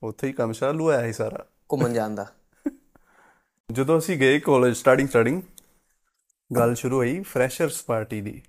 ਉੱਥੇ 0.03 0.27
ਹੀ 0.27 0.33
ਕੰਮ 0.33 0.53
ਚਾਲੂ 0.53 0.85
ਹੋਇਆ 0.85 1.03
ਸੀ 1.03 1.13
ਸਾਰਾ। 1.13 1.45
ਘੁੰਮਣ 1.73 1.93
ਜਾਣ 1.93 2.11
ਦਾ। 2.11 2.27
ਜਦੋਂ 3.73 3.99
ਅਸੀਂ 3.99 4.19
ਗਏ 4.19 4.39
ਕਾਲਜ 4.39 4.77
ਸਟਾਰਟਿੰਗ 4.77 5.09
ਸਟਾਰਟਿੰਗ 5.09 5.43
ਗੱਲ 6.57 6.75
ਸ਼ੁਰੂ 6.75 6.97
ਹੋਈ 6.97 7.21
ਫਰੈਸ਼ਰਸ 7.21 7.83
ਪਾਰਟੀ 7.83 8.21
ਦੀ। 8.21 8.43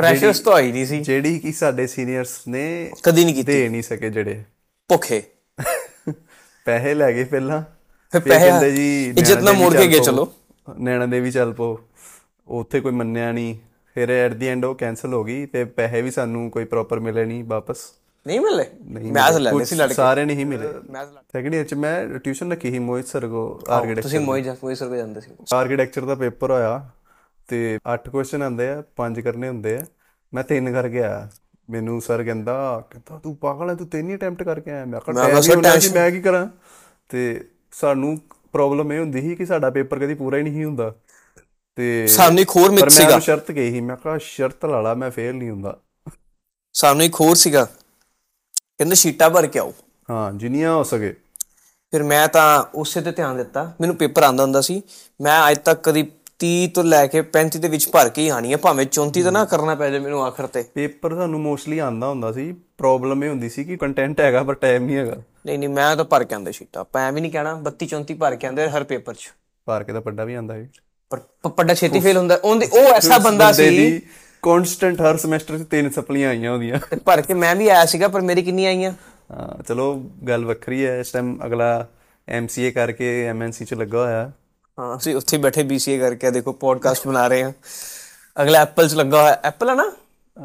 ਪ੍ਰੈਸ਼ਰਸ 0.00 0.40
ਤਾਂ 0.40 0.52
ਆਈ 0.52 0.72
ਨਹੀਂ 0.72 0.86
ਸੀ। 0.86 1.00
ਜਿਹੜੀ 1.00 1.38
ਕਿ 1.38 1.52
ਸਾਡੇ 1.52 1.86
ਸੀਨੀਅਰਸ 1.86 2.48
ਨੇ 2.48 2.90
ਕਦੀ 3.02 3.24
ਨਹੀਂ 3.24 3.34
ਕੀਤੀ। 3.34 3.52
ਦੇ 3.52 3.68
ਨਹੀਂ 3.68 3.82
ਸਕੇ 3.82 4.10
ਜਿਹੜੇ। 4.10 4.42
ਭੁੱਖੇ। 4.88 5.22
ਪੈਸੇ 6.64 6.94
ਲੈ 6.94 7.12
ਗਏ 7.12 7.24
ਪਹਿਲਾਂ। 7.24 7.62
ਫਿਰ 8.12 8.20
ਪੈਸੇ 8.20 8.46
ਕਹਿੰਦੇ 8.46 8.72
ਜੀ 8.72 9.10
ਇੱਜ਼ਤ 9.18 9.38
ਦੇਵੀ 9.38 9.56
ਮੋੜ 9.56 9.76
ਕੇ 9.76 9.86
ਗਏ। 9.86 9.98
ਚਲੋ। 9.98 10.32
ਨੈਣਾ 10.78 11.06
ਦੇਵੀ 11.06 11.30
ਚੱਲ 11.30 11.52
ਪੋ 11.52 11.80
ਉੱਥੇ 12.48 12.80
ਕੋਈ 12.80 12.92
ਮੰਨਿਆ 12.92 13.32
ਨਹੀਂ। 13.32 13.56
ਫਿਰ 13.94 14.10
ਐਟ 14.10 14.32
ਦੀ 14.32 14.46
ਐਂਡ 14.48 14.64
ਉਹ 14.64 14.74
ਕੈਨਸਲ 14.74 15.14
ਹੋ 15.14 15.24
ਗਈ 15.24 15.46
ਤੇ 15.46 15.64
ਪੈਸੇ 15.64 16.02
ਵੀ 16.02 16.10
ਸਾਨੂੰ 16.10 16.50
ਕੋਈ 16.50 16.64
ਪ੍ਰੋਪਰ 16.64 17.00
ਮਿਲੇ 17.00 17.24
ਨਹੀਂ 17.24 17.44
ਵਾਪਸ। 17.44 17.78
ਨਹੀਂ 18.26 18.40
ਮਿਲੇ? 18.40 18.64
ਨਹੀਂ 18.84 19.12
ਮੈਥ। 19.12 19.32
ਲੈਣੇ 19.32 19.58
ਕੁਛ 19.58 19.68
ਸੀ 19.68 19.76
ਲੜਕੇ। 19.76 19.94
ਸਾਰੇ 19.94 20.24
ਨਹੀਂ 20.24 20.46
ਮਿਲੇ। 20.46 20.68
ਸੈਕੰਡ 21.32 21.54
ਇਅਰ 21.54 21.64
ਚ 21.64 21.74
ਮੈਂ 21.74 22.06
ਟਿਊਸ਼ਨ 22.08 22.52
ਰੱਖੀ 22.52 22.70
ਸੀ 22.70 22.78
ਮੋਹਿਤ 22.78 23.06
ਸਰ 23.06 23.28
ਕੋ 23.28 23.60
ਆਰਕੀਟੈਕਚਰ 23.68 24.02
ਤੁਸੀਂ 24.02 24.42
ਜਾ 24.42 24.54
ਕੋਈ 24.54 24.74
ਸਰ 24.74 24.88
ਕੋ 24.88 24.96
ਜਾਂਦੇ 24.96 25.20
ਸੀ। 25.20 25.30
ਆਰਕੀਟੈਕਚਰ 25.54 26.04
ਦਾ 26.04 26.14
ਪੇਪਰ 26.14 26.50
ਹੋਇਆ। 26.50 26.90
ਤੇ 27.50 27.78
8 27.94 28.10
ਕੁਐਸਚਨ 28.10 28.42
ਆਉਂਦੇ 28.42 28.68
ਆ 28.68 28.82
5 28.96 29.20
ਕਰਨੇ 29.20 29.48
ਹੁੰਦੇ 29.48 29.76
ਆ। 29.76 29.86
ਮੈਂ 30.34 30.44
ਤਿੰਨ 30.44 30.72
ਕਰਕੇ 30.72 31.02
ਆਇਆ। 31.02 31.28
ਮੈਨੂੰ 31.70 32.02
ਸਰ 32.02 32.24
ਕਹਿੰਦਾ 32.24 32.84
ਕਹਿੰਦਾ 32.90 33.18
ਤੂੰ 33.18 33.36
ਪਾਗਲ 33.36 33.70
ਹੈ 33.70 33.74
ਤੂੰ 33.74 33.88
ਤਿੰਨ 33.88 34.10
ਹੀ 34.10 34.14
ਅਟੈਂਪਟ 34.14 34.42
ਕਰਕੇ 34.42 34.70
ਆਇਆ। 34.70 34.84
ਮੈਂ 34.84 35.00
ਕਿਹਾ 35.00 35.24
ਬਸ 35.24 35.32
time 35.32 35.50
ਹੀ 35.50 35.54
ਹੋਣਾ 35.54 35.70
ਸੀ, 35.70 35.76
tension- 35.76 35.94
ਮੈਂ 35.94 36.10
ਕੀ 36.10 36.20
ਕਰਾਂ? 36.20 36.46
ਤੇ 37.08 37.48
ਸਾਨੂੰ 37.72 38.18
ਪ੍ਰੋਬਲਮ 38.52 38.92
ਇਹ 38.92 39.00
ਹੁੰਦੀ 39.00 39.20
ਸੀ 39.20 39.34
ਕਿ 39.34 39.46
ਸਾਡਾ 39.46 39.70
ਪੇਪਰ 39.70 39.98
ਕਦੀ 39.98 40.14
ਪੂਰਾ 40.14 40.36
ਹੀ 40.36 40.42
ਨਹੀਂ 40.42 40.64
ਹੁੰਦਾ। 40.64 40.94
ਤੇ 41.76 42.06
ਸਾਨੂੰ 42.06 42.40
ਇੱਕ 42.40 42.50
ਹੋਰ 42.50 42.64
ਪਰ 42.64 42.70
ਮਿੱਥ 42.70 42.82
ਮੈਂ 42.82 42.90
ਸੀਗਾ। 42.90 43.08
ਉਹਨੂੰ 43.08 43.20
ਸ਼ਰਤ 43.20 43.52
ਕਹੀ 43.52 43.70
ਸੀ। 43.70 43.80
ਮੈਂ 43.80 43.96
ਕਿਹਾ 43.96 44.18
ਸ਼ਰਤ 44.18 44.64
ਲਾ 44.64 44.80
ਲਾ 44.80 44.94
ਮੈਂ 44.94 45.10
ਫੇਲ 45.10 45.34
ਨਹੀਂ 45.34 45.50
ਹੁੰਦਾ। 45.50 45.80
ਸਾਨੂੰ 46.72 47.02
ਇੱਕ 47.02 47.14
ਹੋਰ 47.14 47.36
ਸੀਗਾ। 47.36 47.64
ਕਹਿੰਦੇ 48.78 48.94
ਸ਼ੀਟਾਂ 48.94 49.30
ਭਰ 49.30 49.46
ਕੇ 49.46 49.58
ਆਓ। 49.58 49.74
ਹਾਂ 50.10 50.32
ਜਿੰਨੀਆਂ 50.32 50.74
ਹੋ 50.74 50.82
ਸਕੇ। 50.82 51.12
ਫਿਰ 51.90 52.02
ਮੈਂ 52.02 52.28
ਤਾਂ 52.28 52.62
ਉਸੇ 52.74 53.00
ਤੇ 53.00 53.12
ਧਿਆਨ 53.12 53.36
ਦਿੱਤਾ। 53.36 53.74
ਮੈਨੂੰ 53.80 53.96
ਪੇਪਰ 53.96 54.22
ਆਂਦਾ 54.22 54.42
ਹੁੰਦਾ 54.42 54.60
ਸੀ। 54.60 54.82
ਮੈਂ 55.20 55.50
ਅੱਜ 55.50 55.58
ਤੱਕ 55.58 55.82
ਕਦੀ 55.82 56.12
30 56.40 56.66
ਤੋਂ 56.66 56.84
ਲੈ 56.84 57.06
ਕੇ 57.06 57.22
35 57.22 57.58
ਦੇ 57.58 57.68
ਵਿੱਚ 57.68 57.88
ਭਰ 57.88 58.08
ਕੇ 58.08 58.22
ਹੀ 58.22 58.28
ਆਣੀ 58.28 58.52
ਹੈ 58.52 58.56
ਭਾਵੇਂ 58.56 58.86
34 58.86 59.22
ਤਾਂ 59.22 59.32
ਨਾ 59.32 59.44
ਕਰਨਾ 59.44 59.74
ਪੈ 59.74 59.90
ਜਾਏ 59.90 60.00
ਮੈਨੂੰ 60.00 60.24
ਆਖਰ 60.24 60.46
ਤੇ। 60.46 60.64
ਪੇਪਰ 60.74 61.14
ਸਾਨੂੰ 61.14 61.40
ਮੋਸਟਲੀ 61.40 61.78
ਆਂਦਾ 61.78 62.08
ਹੁੰਦਾ 62.08 62.32
ਸੀ। 62.32 62.54
ਪ੍ਰੋਬਲਮ 62.78 63.24
ਇਹ 63.24 63.28
ਹੁੰਦੀ 63.28 63.48
ਸੀ 63.48 63.64
ਕਿ 63.64 63.76
ਕੰਟੈਂਟ 63.76 64.20
ਹੈਗਾ 64.20 64.42
ਪਰ 64.42 64.54
ਟਾਈਮ 64.54 64.84
ਨਹੀਂ 64.84 64.96
ਹੈਗਾ। 64.96 65.16
ਨਹੀਂ 65.46 65.58
ਨਹੀਂ 65.58 65.68
ਮੈਂ 65.68 65.96
ਤਾਂ 65.96 66.04
ਭਰ 66.04 66.24
ਕੇ 66.24 66.34
ਆਂਦਾ 66.34 66.50
ਸ਼ੀਟਾਂ। 66.50 66.80
ਆਪਾਂ 66.80 67.12
ਵੀ 67.12 67.20
ਨਹੀਂ 67.20 67.32
ਕਹਿਣਾ 67.32 67.62
32 67.62 67.86
34 67.86 68.14
ਭਰ 68.14 68.36
ਕੇ 68.36 68.46
ਆਂਦੇ 68.46 68.68
ਹਰ 68.70 68.84
ਪੇਪਰ 68.84 69.14
'ਚ। 69.14 69.32
ਭਾਰ 69.64 69.84
ਕੇ 69.84 69.92
ਤਾਂ 69.92 70.00
ਪੱਡਾ 70.00 70.24
ਵੀ 70.24 70.34
ਆਂਦਾ 70.34 70.62
ਸੀ। 70.62 70.68
ਪਰ 71.10 71.20
ਪ- 71.42 71.48
ਪੱਡਾ 71.48 71.74
ਛੇਤੀ 71.74 72.00
ਫੇਲ 72.00 72.16
ਹੁੰਦਾ। 72.16 72.40
ਉਹਦੇ 72.44 72.66
ਉਹ 72.72 72.78
ਐਸਾ 72.78 73.18
ਬੰਦਾ 73.18 73.52
ਸੀ 73.52 74.02
ਕਨਸਟੈਂਟ 74.42 75.00
ਹਰ 75.00 75.16
ਸਮੈਸਟਰ 75.16 75.58
'ਚ 75.58 75.62
ਤਿੰਨ 75.62 75.90
ਸਪਲੀਆਂ 75.90 76.30
ਆਈਆਂ 76.30 76.52
ਉਹਦੀਆਂ 76.52 76.78
ਤੇ 76.90 76.96
ਭਰ 76.96 77.20
ਕੇ 77.20 77.34
ਮੈਂ 77.34 77.56
ਵੀ 77.56 77.68
ਆਇਆ 77.68 77.84
ਸੀਗਾ 77.84 78.08
ਪਰ 78.08 78.20
ਮੇਰੀ 78.20 78.42
ਕਿੰਨੀ 78.42 78.66
ਆਈਆਂ? 78.66 78.92
ਹਾਂ 79.30 79.62
ਚਲੋ 79.62 79.94
ਗੱਲ 80.28 80.44
ਵੱਖਰੀ 80.44 80.86
ਹੈ। 80.86 81.00
ਇਸ 81.00 81.10
ਟਾਈਮ 81.10 81.46
ਅਗਲਾ 81.46 81.88
ਐਮਸੀਏ 82.28 82.70
ਕਰਕੇ 82.70 83.24
ਐਮਐਨਸੀ 83.26 83.64
'ਚ 83.64 83.74
ਲੱਗਾ 83.74 84.04
ਹੋਇਆ। 84.04 84.32
ਹਾਂ 84.78 84.96
ਅਸੀਂ 84.96 85.16
ਉੱਥੇ 85.16 85.38
ਬੈਠੇ 85.38 85.62
BCA 85.62 86.00
ਕਰਕੇ 86.00 86.30
ਦੇਖੋ 86.30 86.52
ਪੋਡਕਾਸਟ 86.52 87.06
ਬਣਾ 87.06 87.28
ਰਹੇ 87.28 87.44
ਹਾਂ। 87.44 87.52
ਅਗਲਾ 88.42 88.58
ਐਪਲ 88.58 88.88
'ਚ 88.88 88.94
ਲੱਗਾ 88.94 89.22
ਹੋਇਆ 89.22 89.40
ਐਪਲ 89.44 89.70
ਹੈ 89.70 89.74
ਨਾ? 89.74 89.92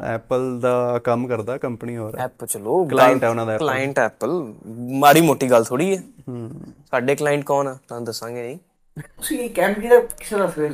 ਐਪਲ 0.04 0.60
ਦਾ 0.60 1.00
ਕੰਮ 1.04 1.28
ਕਰਦਾ 1.28 1.58
ਕੰਪਨੀ 1.58 1.96
ਹੋਰ। 1.96 2.16
ਐਪ 2.18 2.44
ਚਲੋ 2.44 2.88
Client 2.92 3.18
ਹੈ 3.22 3.28
ਉਹਨਾਂ 3.28 3.46
ਦਾ 3.46 3.52
Apple। 3.52 3.66
ਕਲਾਇੰਟ 3.66 3.98
ਐਪਲ 3.98 4.54
ਮਾੜੀ 4.98 5.20
ਮੋਟੀ 5.20 5.50
ਗੱਲ 5.50 5.64
ਥੋੜੀ 5.64 5.96
ਹੈ। 5.96 6.02
ਸਾਡੇ 6.90 7.16
ਕਲਾਇੰਟ 7.16 7.44
ਕੌਣ 7.44 7.68
ਆ? 7.68 7.78
ਤੁਹਾਨੂੰ 7.88 8.04
ਦੱਸਾਂਗੇ 8.04 8.42
ਨਹੀਂ 8.42 8.58
ਤੁਸੀਂ 9.02 9.38
ਇਹ 9.38 9.50
ਕੈਂਪ 9.50 9.78
ਦਾ 9.78 9.98
ਕਿਸੇ 9.98 10.36
ਦਾ 10.36 10.46
ਫੇਸ 10.46 10.72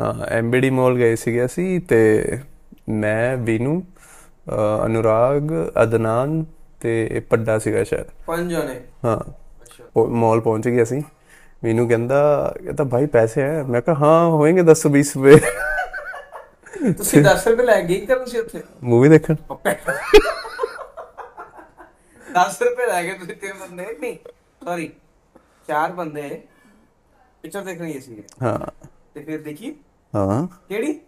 ਹਾਂ 0.00 0.26
ਐਮਬੀਡੀ 0.26 0.70
ਮਾਲ 0.70 0.94
ਗਏ 0.94 1.16
ਸੀਗੇ 1.16 1.44
ਅਸੀਂ 1.44 1.80
ਤੇ 1.80 2.24
ਮੈਂ 2.88 3.36
ਵੀਨੂ 3.36 3.82
ਅਨੁਰਾਗ 4.84 5.42
ਅਦਨਾਨ 5.82 6.44
ਤੇ 6.80 7.08
ਇਹ 7.12 7.20
ਪੱਡਾ 7.20 7.58
ਸੀਗਾ 7.58 7.84
ਸ਼ਾਇਦ। 7.84 8.06
ਪੰਜ 8.26 8.50
ਜਣੇ। 8.50 8.80
ਹਾਂ। 9.04 9.20
ਉਹ 9.96 10.06
ਮਾਲ 10.08 10.40
ਪਹੁੰਚ 10.40 10.68
ਗਏ 10.68 10.82
ਅਸੀਂ। 10.82 11.02
ਵੀਨੂ 11.62 11.86
ਕਹਿੰਦਾ 11.88 12.18
ਕਹਿੰਦਾ 12.56 12.84
ਭਾਈ 12.84 13.06
ਪੈਸੇ 13.06 13.42
ਹੈ। 13.42 13.62
ਮੈਂ 13.64 13.80
ਕਿਹਾ 13.82 13.96
ਹਾਂ 13.96 14.26
ਹੋਣਗੇ 14.30 14.62
10 14.64 14.82
20 14.90 15.12
ਰੁਪਏ 15.16 15.36
ਤੁਸੀਂ 16.92 17.22
10 17.22 17.46
ਰੁਪਏ 17.46 17.64
ਲੈ 17.64 17.80
ਗਏ 17.82 17.98
ਕਰਨ 18.06 18.24
ਸੀ 18.24 18.38
ਉੱਥੇ? 18.38 18.62
ਮੂਵੀ 18.84 19.08
ਦੇਖਣ। 19.08 19.34
10 22.26 22.60
ਰੁਪਏ 22.62 22.86
ਲੈ 22.86 23.02
ਗਏ 23.02 23.14
ਤੁਸੀਂ 23.14 23.34
ਤਿੰਨ 23.36 23.52
ਬੰਦੇ। 23.60 23.86
ਨਹੀਂ 24.00 24.16
ਸੌਰੀ 24.64 24.90
ਚਾਰ 25.68 25.92
ਬੰਦੇ 25.92 26.28
ਪਿਕਚਰ 27.42 27.62
ਦੇਖਣੀ 27.62 28.00
ਸੀ 28.00 28.22
ਹਾਂ। 28.42 28.58
ਤੇ 29.14 29.20
ਫਿਰ 29.20 29.38
ਦੇਖੀ 29.42 29.74
ਹਾਂ। 30.12 30.46
ਕਿਹੜੀ? 30.68 30.98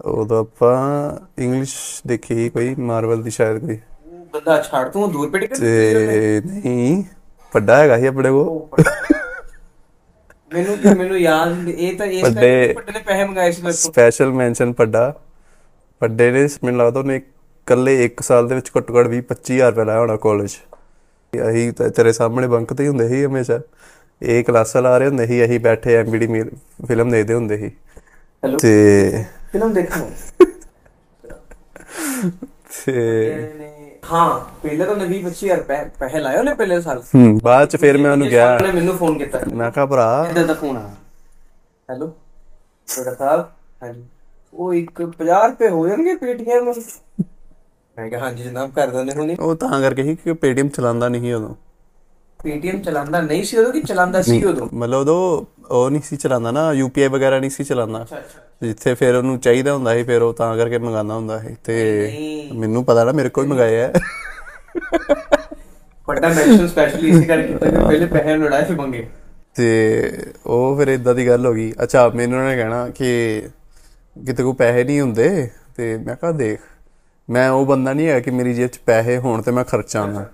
ਉਦੋਂ 0.00 0.38
ਆਪਾਂ 0.40 0.76
ਇੰਗਲਿਸ਼ 1.38 1.74
ਦੇਖੀ 2.06 2.48
ਕੋਈ 2.48 2.74
ਮਾਰਵਲ 2.80 3.22
ਦੀ 3.22 3.30
ਸ਼ਾਇਦ 3.30 3.58
ਕੋਈ। 3.60 3.78
ਉਹ 4.06 4.24
ਬੰਦਾ 4.32 4.60
ਛੱਡ 4.62 4.88
ਤੂੰ 4.88 5.10
ਦੂਰ 5.12 5.30
ਪੇ 5.30 5.38
ਟਿਕਟ 5.38 5.58
ਤੇ 5.58 6.40
ਨਹੀਂ 6.46 7.02
ਵੱਡਾ 7.52 7.76
ਹੈਗਾ 7.76 7.98
ਸੀ 7.98 8.06
ਆਪਣੇ 8.06 8.30
ਕੋ 8.30 8.68
ਮੈਨੂੰ 10.52 10.96
ਮੈਨੂੰ 10.96 11.18
ਯਾਦ 11.18 11.68
ਇਹ 11.68 11.96
ਤਾਂ 11.98 12.06
ਇਸ 12.06 12.22
ਵੱਡੇ- 12.22 12.34
ਕਰਕੇ 12.34 12.72
ਵੱਡੇ 12.72 12.92
ਨੇ 12.92 12.98
ਪੈਸੇ 12.98 13.24
ਮੰਗਾਏ 13.24 13.52
ਸੀ 13.52 13.62
ਮੇਰੇ 13.62 13.72
ਤੋਂ 13.74 13.80
ਸਪੈਸ਼ਲ 13.82 14.32
ਮੈਂਸ਼ਨ 14.32 14.72
ਵੱਡਾ। 14.78 15.14
ਵੱਡੇ 16.00 16.30
ਨੇ 16.30 16.48
ਮੈਨੂੰ 16.64 16.80
ਲੱਗਦਾ 16.80 17.00
ਉਹਨੇ 17.00 17.16
ਇਕੱਲੇ 17.16 18.04
1 18.04 18.22
ਸਾਲ 18.22 18.48
ਦੇ 18.48 18.54
ਵਿੱਚ 18.54 18.70
ਘੱਟੋ 18.78 18.98
ਘੱਟ 18.98 19.06
20 19.08 19.20
25000 19.28 19.70
ਰੁਪਏ 19.70 19.84
ਲਾਇਆ 19.84 20.00
ਹੋਣਾ 20.00 20.16
ਕਾਲਜ 20.16 20.56
ਤਾਂ 21.76 21.90
ਤੇਰੇ 21.90 22.12
ਸਾਹਮਣੇ 22.12 22.46
ਬੰਕ 22.46 22.72
ਤੇ 22.72 22.88
ਹੁੰਦੇ 22.88 23.08
ਸੀ 23.08 23.24
ਹਮੇਸ਼ਾ। 23.24 23.60
ਇਹ 24.22 24.42
ਕਲਾਸਾਂ 24.44 24.82
ਲਾ 24.82 24.96
ਰਹੇ 24.98 25.08
ਹੁੰਦੇ 25.08 25.26
ਸੀ 25.26 25.44
ਅਸੀਂ 25.44 25.60
ਬੈਠੇ 25.60 25.94
ਐਮਬੀਡੀ 25.96 26.42
ਫਿਲਮ 26.86 27.10
ਦੇਖਦੇ 27.10 27.34
ਹੁੰਦੇ 27.34 27.56
ਸੀ। 27.58 27.70
ਹੈਲੋ 28.42 28.58
ਤੇ 28.58 29.24
ਫਿਲਮ 29.52 29.72
ਦੇਖਣਾ। 29.72 30.10
ਤੇ 32.86 33.71
ਹਾਂ 34.02 34.40
ਪਹਿਲੇ 34.62 34.84
ਤਾਂ 34.84 34.94
20 34.94 35.18
25000 35.22 35.56
ਰੁਪਏ 35.58 35.84
ਪੈਸੇ 35.98 36.18
ਲਾਏ 36.18 36.36
ਉਹਨੇ 36.36 36.54
ਪਹਿਲੇ 36.54 36.80
ਸਾਲ। 36.80 37.02
ਹੂਮ 37.14 37.38
ਬਾਅਦ 37.42 37.68
ਚ 37.68 37.76
ਫਿਰ 37.76 37.98
ਮੈਂ 37.98 38.12
ਉਹਨੂੰ 38.12 38.28
ਕਿਹਾ। 38.28 38.54
ਉਹਨੇ 38.56 38.72
ਮੈਨੂੰ 38.72 38.96
ਫੋਨ 38.96 39.18
ਕੀਤਾ। 39.18 39.40
ਮੈਂ 39.54 39.70
ਕਿਹਾ 39.70 39.86
ਭਰਾ। 39.86 40.26
ਇਹਦਾ 40.28 40.42
ਦਾ 40.42 40.54
ਫੋਨ 40.54 40.76
ਆ। 40.76 40.90
ਹੈਲੋ? 41.90 42.06
ਤੁਹਾਡਾ 42.88 43.14
ਸਾਹਿਬ 43.14 43.40
ਹਾਂਜੀ। 43.82 44.04
ਉਹ 44.54 44.74
ਇੱਕ 44.74 45.02
50 45.02 45.48
ਰੁਪਏ 45.48 45.68
ਹੋ 45.68 45.88
ਜਾਣਗੇ 45.88 46.14
ਪੇਟੀਐਮ 46.14 46.72
ਮੈਂ 47.98 48.08
ਕਿਹਾ 48.10 48.20
ਹਾਂਜੀ 48.20 48.42
ਜਨਾਬ 48.44 48.70
ਕਰ 48.70 48.86
ਦਿੰਦੇ 48.86 49.12
ਹੁਣੀ। 49.14 49.36
ਉਹ 49.40 49.54
ਤਾਂ 49.56 49.80
ਕਰਕੇ 49.80 50.02
ਸੀ 50.02 50.14
ਕਿ 50.16 50.32
ਪੇਟੀਐਮ 50.32 50.68
ਚਲਾਉਂਦਾ 50.68 51.08
ਨਹੀਂ 51.08 51.34
ਉਦੋਂ। 51.34 51.54
ਪੇਟੀਐਮ 52.42 52.82
ਚਲਾਉਂਦਾ 52.82 53.20
ਨਹੀਂ 53.20 53.44
ਸੀ 53.44 53.56
ਉਦੋਂ 53.56 53.72
ਕਿ 53.72 53.80
ਚਲਾਉਂਦਾ 53.80 54.22
ਸੀ 54.22 54.44
ਉਦੋਂ? 54.44 54.68
ਮਤਲਬ 54.74 55.00
ਉਦੋਂ 55.00 55.44
ਉਹ 55.74 55.90
ਨਹੀਂ 55.90 56.02
ਸੀ 56.02 56.16
ਚਲਾਉਂਦਾ 56.16 56.50
ਨਾ 56.50 56.72
ਯੂਪੀਆਈ 56.72 57.08
ਵਗੈਰਾ 57.08 57.38
ਨਹੀਂ 57.38 57.50
ਸੀ 57.50 57.64
ਚਲਾਉਂਦਾ। 57.64 58.06
ਜਿੱਥੇ 58.62 58.94
ਫਿਰ 58.94 59.14
ਉਹਨੂੰ 59.14 59.38
ਚਾਹੀਦਾ 59.38 59.74
ਹੁੰਦਾ 59.74 59.94
ਸੀ 59.94 60.02
ਫਿਰ 60.02 60.22
ਉਹ 60.22 60.34
ਤਾਂ 60.34 60.56
ਕਰਕੇ 60.56 60.78
ਮੰਗਾਉਂਦਾ 60.78 61.14
ਹੁੰਦਾ 61.14 61.38
ਸੀ। 61.38 61.56
ਤੇ। 61.64 62.50
ਮੈਨੂੰ 62.54 62.84
ਪਤਾ 62.84 63.04
ਨਾ 63.04 63.12
ਮੇਰੇ 63.12 63.28
ਕੋਲ 63.28 63.44
ਹੀ 63.44 63.50
ਮੰਗਾਏ 63.50 63.82
ਆ 63.82 63.92
ਵੱਡਾ 66.08 66.28
ਮੈਂਸ਼ਨ 66.28 66.66
ਸਪੈਸ਼ਲੀ 66.68 67.10
ਇਸੇ 67.10 67.22
ਕਰਕੇ 67.22 67.52
ਕਿ 67.52 67.56
ਪਹਿਲੇ 67.56 68.06
ਪੈਸੇ 68.06 68.36
ਲੜਾਏ 68.36 68.64
ਫਿਰ 68.64 68.76
ਮੰਗੇ। 68.76 69.06
ਤੇ 69.54 70.12
ਉਹ 70.46 70.76
ਫਿਰ 70.76 70.88
ਇਦਾਂ 70.88 71.14
ਦੀ 71.14 71.28
ਗੱਲ 71.28 71.46
ਹੋ 71.46 71.54
ਗਈ। 71.54 71.72
ਅੱਛਾ 71.82 72.08
ਮੈਨੂੰ 72.08 72.38
ਉਹਨਾਂ 72.38 72.50
ਨੇ 72.50 72.56
ਕਹਿਣਾ 72.56 72.88
ਕਿ 72.88 73.42
ਕਿਤੇ 74.26 74.42
ਕੋ 74.42 74.52
ਪੈਸੇ 74.52 74.84
ਨਹੀਂ 74.84 75.00
ਹੁੰਦੇ 75.00 75.50
ਤੇ 75.76 75.96
ਮੈਂ 75.96 76.16
ਕਿਹਾ 76.16 76.32
ਦੇਖ 76.32 76.60
ਮੈਂ 77.30 77.50
ਉਹ 77.50 77.66
ਬੰਦਾ 77.66 77.92
ਨਹੀਂ 77.92 78.08
ਹੈ 78.08 78.20
ਕਿ 78.20 78.30
ਮੇਰੀ 78.30 78.54
ਜੇਬ 78.54 78.68
'ਚ 78.68 78.78
ਪੈਸੇ 78.86 79.18
ਹੋਣ 79.18 79.42
ਤੇ 79.42 79.50
ਮੈਂ 79.50 79.64
ਖਰਚਾਂਗਾ 79.64 80.30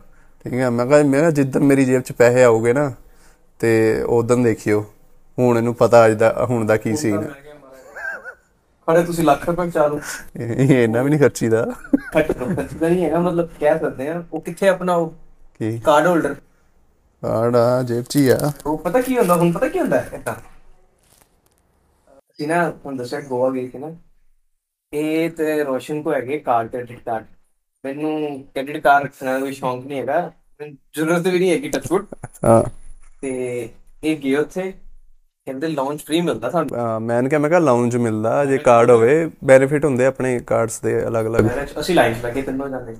ਠੀਕ 0.51 0.55
ਹੈ 0.55 0.69
ਮੈਂ 0.71 0.87
ਕਿਹਾ 0.87 1.03
ਮੈਂ 1.05 1.21
ਕਿਹਾ 1.21 1.31
ਜਿੱਦਣ 1.33 1.63
ਮੇਰੀ 1.65 1.85
ਜੇਬ 1.85 2.03
'ਚ 2.03 2.13
ਪੈਸੇ 2.15 2.43
ਆਉਗੇ 2.45 2.73
ਨਾ 2.73 2.91
ਤੇ 3.61 3.71
ਉਦੋਂ 4.09 4.37
ਦੇਖਿਓ। 4.39 4.85
ਹੁਣ 5.39 5.57
ਇਹਨੂੰ 5.57 5.75
ਪਤਾ 5.75 6.05
ਅੱਜ 6.07 6.13
ਦਾ 6.15 6.33
ਹੁਣ 6.51 6.67
ਦਾ 6.67 6.77
ਕੀ 6.79 6.95
ਸੀਨ 6.97 7.23
ਹੈ 7.23 7.31
ਖੜੇ 8.89 9.03
ਤੁਸੀਂ 9.05 9.25
ਲੱਖ 9.25 9.49
ਰੁਪਏ 9.49 9.71
ਚਾਲੂ 9.71 10.01
ਇਹ 10.37 10.83
ਇੰਨਾ 10.85 11.03
ਵੀ 11.03 11.11
ਨਹੀਂ 11.11 11.21
ਖਰਚੀਦਾ 11.21 11.65
ਖਰਚ 12.07 12.33
ਖਰਚਦਾ 12.33 12.89
ਨਹੀਂ 12.89 13.05
ਹੈਗਾ 13.05 13.19
ਮਤਲਬ 13.21 13.49
ਕਹਿ 13.61 13.79
ਸਕਦੇ 13.79 14.09
ਆ। 14.09 14.23
ਉਹ 14.33 14.41
ਕਿੱਥੇ 14.43 14.69
ਆਪਣਾ 14.69 14.95
ਉਹ? 14.97 15.13
ਕੀ? 15.55 15.81
ਕਾਰਡ 15.83 16.07
ਹੋਲਡਰ 16.07 16.35
ਆੜਾ 17.23 17.83
ਜੇਬ 17.83 18.05
'ਚ 18.05 18.17
ਹੀ 18.17 18.29
ਆ। 18.31 18.39
ਉਹ 18.67 18.79
ਪਤਾ 18.81 19.01
ਕੀ 19.01 19.17
ਹੁੰਦਾ 19.19 19.35
ਹੁਣ 19.37 19.53
ਪਤਾ 19.53 19.69
ਕੀ 19.69 19.79
ਹੁੰਦਾ? 19.79 20.03
ਏਦਾਂ 20.15 20.35
ਅਸੀਂ 22.31 22.47
ਨਾ 22.49 22.69
ਹੁਣ 22.85 22.97
ਦੱਸਿਆ 22.97 23.21
ਗੋਆ 23.23 23.51
ਗਏ 23.51 23.69
ਸੀ 23.69 23.79
ਨਾ। 23.79 23.91
ਇਹ 24.93 25.31
ਤੇ 25.31 25.63
ਰੋਸ਼ਨ 25.65 26.03
ਕੋ 26.03 26.13
ਹੈਗੇ 26.13 26.39
ਕਾਰਡ 26.41 26.69
ਕ੍ਰੈਡਿਟ 26.71 27.01
ਕਾਰਡ 27.01 27.27
ਮੈਨੂੰ 27.85 28.11
ਕ੍ਰੈਡਿਟ 28.45 28.83
ਕਾਰਡ 28.85 29.05
ਰੱਖਣ 29.05 29.41
ਕੋਈ 29.41 29.53
ਸ਼ੌਂਕ 29.53 29.87
ਨਹੀਂ 29.87 30.01
ਹੈਗਾ। 30.01 30.21
ਜ਼ਰੂਰਤ 30.61 31.27
ਵੀ 31.27 31.39
ਨਹੀਂ 31.39 31.51
ਹੈਗੀ 31.51 31.69
ਟੱਚਵੁੱਡ 31.69 32.05
ਹਾਂ। 32.45 32.63
ਤੇ 33.23 33.69
ਇਹ 34.05 34.17
ਗਏ 34.17 34.35
ਉੱਥੇ 34.37 34.71
ਕਹਿੰਦੇ 34.71 35.69
ਲਾਂਚ 35.69 36.03
ਫ੍ਰੀ 36.05 36.21
ਮਿਲਦਾ 36.21 36.51
ਸਾਨੂੰ 36.51 37.01
ਮੈਂ 37.03 37.23
ਕਿਹਾ 37.23 37.39
ਮੈਂ 37.41 37.49
ਕਿਹਾ 37.51 37.61
ਲਾਉਂਜ 37.61 37.97
ਮਿਲਦਾ 37.97 38.45
ਜੇ 38.45 38.59
ਕਾਰਡ 38.59 38.91
ਹੋਵੇ 38.91 39.15
ਬੈਨੀਫਿਟ 39.45 39.85
ਹੁੰਦੇ 39.85 40.07
ਆਪਣੇ 40.07 40.39
ਕਾਰਡਸ 40.47 40.81
ਦੇ 40.81 40.99
ਅਲੱਗ-ਅਲੱਗ। 41.07 41.49
ਅਸੀਂ 41.81 41.95
ਲਾਈਨ 41.95 42.15
'ਚ 42.15 42.25
ਲੱਗੇ 42.25 42.43
ਤਿੰਨੋਂ 42.43 42.69
ਜਾਂਦੇ 42.69 42.97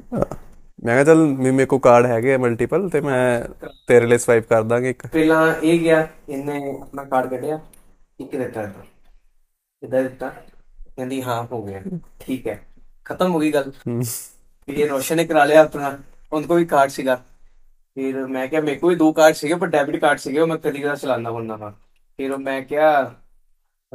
ਮੈਂ 0.85 0.95
ਕਿਹਾ 0.95 1.05
ਚੱਲ 1.05 1.25
ਮੇਰੇ 1.39 1.67
ਕੋਲ 1.67 1.79
ਕਾਰਡ 1.81 2.07
ਹੈਗੇ 2.07 2.37
ਮਲਟੀਪਲ 2.37 2.89
ਤੇ 2.89 3.01
ਮੈਂ 3.01 3.43
ਤੇਰੇ 3.89 4.07
ਲਈ 4.07 4.19
ਸਵਾਈਪ 4.19 4.49
ਕਰ 4.49 4.63
ਦਾਂਗੇ 4.63 4.91
ਇੱਕ। 4.91 5.07
ਪਹਿਲਾਂ 5.07 5.55
ਇਹ 5.55 5.79
ਗਿਆ 5.81 6.07
ਇਹਨੇ 6.29 6.59
ਆਪਣਾ 6.83 7.05
ਕਾਰਡ 7.05 7.31
ਕੱਢਿਆ 7.31 7.59
ਇੱਕ 8.21 8.37
ਦਿੱਤਾ 8.37 8.63
ਇੱਧਰ 8.63 8.85
ਇੱਧਰ 9.83 10.03
ਦਿੱਤਾ? 10.03 10.29
ਕਹਿੰਦੀ 10.97 11.23
ਹਾਂ 11.23 11.43
ਹੋ 11.53 11.63
ਗਿਆ। 11.63 11.81
ਠੀਕ 12.21 12.47
ਹੈ। 12.49 12.59
ਖਤਮ 13.07 13.33
ਹੋ 13.35 13.39
ਗਈ 13.39 13.53
ਗੱਲ। 13.53 13.73
ਇਹ 14.69 14.89
ਰੋਸ਼ਨ 14.89 15.17
ਨੇ 15.17 15.25
ਕਰਾ 15.25 15.45
ਲਿਆ 15.45 15.61
ਆਪਣਾ। 15.63 15.97
ਉਹਨਾਂ 16.33 16.49
ਕੋਲ 16.49 16.59
ਵੀ 16.59 16.65
ਕਾਰਡ 16.67 16.91
ਸੀਗਾ। 16.91 17.21
ਫਿਰ 17.99 18.27
ਮੈਂ 18.27 18.49
ਕਿਹਾ 18.49 18.61
ਮੇਰੇ 18.61 18.79
ਕੋਲ 18.79 18.91
ਵੀ 18.91 18.97
ਦੋ 18.97 19.13
ਕਾਰਡ 19.13 19.35
ਸੀਗੇ, 19.35 19.55
ਪਰ 19.55 19.67
ਡੈਬਿਟ 19.67 20.01
ਕਾਰਡ 20.01 20.19
ਸੀਗੇ, 20.19 20.41
ਉਹ 20.41 20.47
ਮੈਂ 20.47 20.57
ਕਦੀ 20.57 20.83
ਕਦਾ 20.83 20.95
ਚਲਾਉਂਦਾ 20.95 21.31
ਹੁੰਦਾ 21.31 21.57
ਹਾਂ 21.57 21.73
ਫਿਰ 22.17 22.33
ਉਹ 22.33 22.39
ਮੈਂ 22.39 22.63
ਕਿਹਾ 22.63 23.21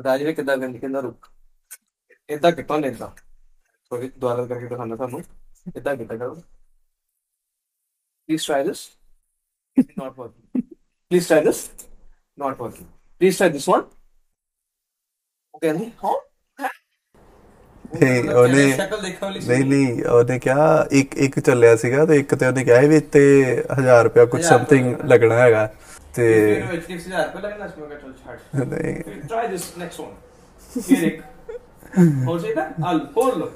ਰਾਜ 0.04 0.24
ਵੀ 0.24 0.34
ਕਿੱਦਾਂ 0.34 0.58
ਕਰਨੀ 0.58 0.80
ਕਹਿੰਦਾ 0.80 1.00
ਰੁਕ। 1.00 1.28
ਇਦਾਂ 2.30 2.52
ਕਿੱਥੋਂ 2.52 2.80
ਲੈਂਦਾ 2.80 3.16
ਥੋੜੀ 3.90 4.10
ਦੁਆਰਾ 4.10 4.46
ਕਰਕੇ 4.46 4.68
ਦਿਖਾਉਂਦਾ 4.68 4.96
ਤੁਹਾਨੂੰ। 4.96 5.24
ਇਦਾਂ 5.78 5.96
ਕਿੱਦਾਂ 5.96 6.18
ਕਰੋ। 6.18 6.36
Please 8.28 8.48
try 8.48 8.64
this 8.64 8.90
not 10.02 10.12
working. 10.12 10.62
Please 11.12 11.28
try 11.30 11.44
this. 11.46 11.88
Not 12.38 12.54
working. 12.54 12.88
Please 13.22 13.38
try 13.40 13.54
this 13.54 13.76
one. 13.76 13.84
ਉਹ 15.54 15.60
ਕਹਿੰਦੀ, 15.60 15.86
ਹਾਂ? 15.86 16.33
ਤੇ 18.00 18.30
ਉਹਨੇ 18.30 18.72
ਸ਼ਕਲ 18.72 19.02
ਦੇਖਣ 19.02 19.26
ਵਾਲੀ 19.26 19.40
ਨਹੀਂ 19.48 19.66
ਨਹੀਂ 19.66 20.06
ਉਹਨੇ 20.06 20.40
ਕਿਹਾ 20.40 20.88
ਇੱਕ 20.92 21.18
ਇੱਕ 21.18 21.40
ਚੱਲਿਆ 21.40 21.76
ਸੀਗਾ 21.76 22.06
ਤੇ 22.06 22.16
ਇੱਕ 22.16 22.36
ਤੇ 22.36 22.48
ਉਹਨੇ 22.48 22.64
ਕਿਹਾ 22.64 22.80
ਵੀ 22.80 23.00
ਤੇ 23.00 23.24
1000 23.80 24.04
ਰੁਪਇਆ 24.04 24.26
ਕੁਝ 24.26 24.44
ਸਮਥਿੰਗ 24.44 24.96
ਲੱਗਣਾ। 25.06 25.36
ਹੈਗਾ 25.36 25.74
ਤੇ 26.16 26.54
ਫਿਰ 26.54 26.72
ਵਿੱਚ 26.72 26.86
ਕਿਸ 26.86 27.08
ਹਜ਼ਾਰ 27.08 27.26
ਰੁਪਏ 27.26 27.42
ਲੱਗਣਾ 27.42 27.68
ਸੀ 27.68 27.82
ਮੈਂ 27.82 27.90
ਕਿਹਾ 27.90 28.00
ਚਲ 28.00 28.14
ਛੱਡ। 28.14 28.74
ਨਹੀਂ। 28.74 28.96
try 29.04 29.46
this 29.54 29.66
next 29.84 30.06
one 30.06 30.82
ਫਿਰ 30.82 31.04
ਇੱਕ। 31.04 31.22
ਹੋ 32.28 32.38
ਜਾਏਗਾ 32.38 32.70
ਹਲ 32.92 33.00
ਖੋਲ 33.00 33.40
ਲੋ 33.40 33.52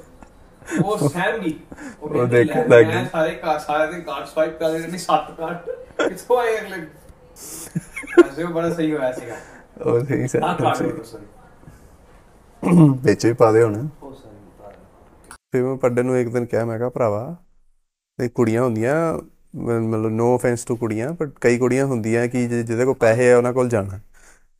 ਉਹ 0.84 1.08
ਸਹਿਮਗੀ 1.08 1.60
ਉਹ 2.02 2.26
ਦੇਖਣ 2.26 2.68
ਲੱਗ 2.68 2.84
ਗਈ। 2.84 3.06
ਸਾਰੇ 3.12 3.30
ਕਾ 3.30 3.58
ਸਾਰੇ 3.58 3.92
ਦੇ 3.92 4.00
ਕਾਰਡ 4.00 4.26
ਸਵਾਈਪ 4.26 4.58
ਕਰ 4.58 4.70
ਨੇ 4.70 4.98
ਸੱਤ 4.98 5.36
ਕਾਰਡ 5.38 5.56
ਕਿਥੋਂ 6.08 6.38
ਆਏ 6.38 6.60
ਅਗਲੇ? 6.60 6.86
ਐਸੇ 8.28 8.42
ਉਹ 8.42 8.48
ਬੜਾ 8.48 8.70
ਸਹੀ 8.70 8.92
ਹੋਇਆ 8.92 9.12
ਸੀਗਾ। 9.12 9.34
ਉਹ 9.86 10.04
ਸਹੀ 10.04 10.28
ਸੋਰੀ 10.28 10.92
ਵਿੱਚ 13.04 13.26
ਪਾ 13.38 13.52
ਦੇ 13.52 13.62
ਹੁਣ। 13.62 13.88
ਉਹ 14.02 14.12
ਸਹੀ 14.14 14.27
ਫਿਰ 15.52 15.62
ਮੈਂ 15.62 15.76
ਪੱਡੇ 15.76 16.02
ਨੂੰ 16.02 16.16
ਇੱਕ 16.18 16.28
ਦਿਨ 16.28 16.46
ਕਿਹਾ 16.46 16.64
ਮੈਂ 16.64 16.78
ਕਿਹਾ 16.78 16.88
ਭਰਾਵਾ 16.88 17.36
ਇਹ 18.18 18.28
ਕੁੜੀਆਂ 18.30 18.62
ਹੁੰਦੀਆਂ 18.62 18.94
ਮਤਲਬ 19.56 20.10
ਨੋ 20.10 20.32
ਆਫੈਂਸ 20.34 20.64
ਟੂ 20.64 20.76
ਕੁੜੀਆਂ 20.76 21.10
ਬਟ 21.12 21.30
ਕਈ 21.40 21.58
ਕੁੜੀਆਂ 21.58 21.86
ਹੁੰਦੀਆਂ 21.86 22.26
ਕਿ 22.28 22.46
ਜਿਹਦੇ 22.48 22.84
ਕੋਲ 22.84 22.94
ਪੈਸੇ 22.94 23.32
ਆ 23.32 23.36
ਉਹਨਾਂ 23.36 23.52
ਕੋਲ 23.52 23.68
ਜਾਣਾ। 23.68 23.98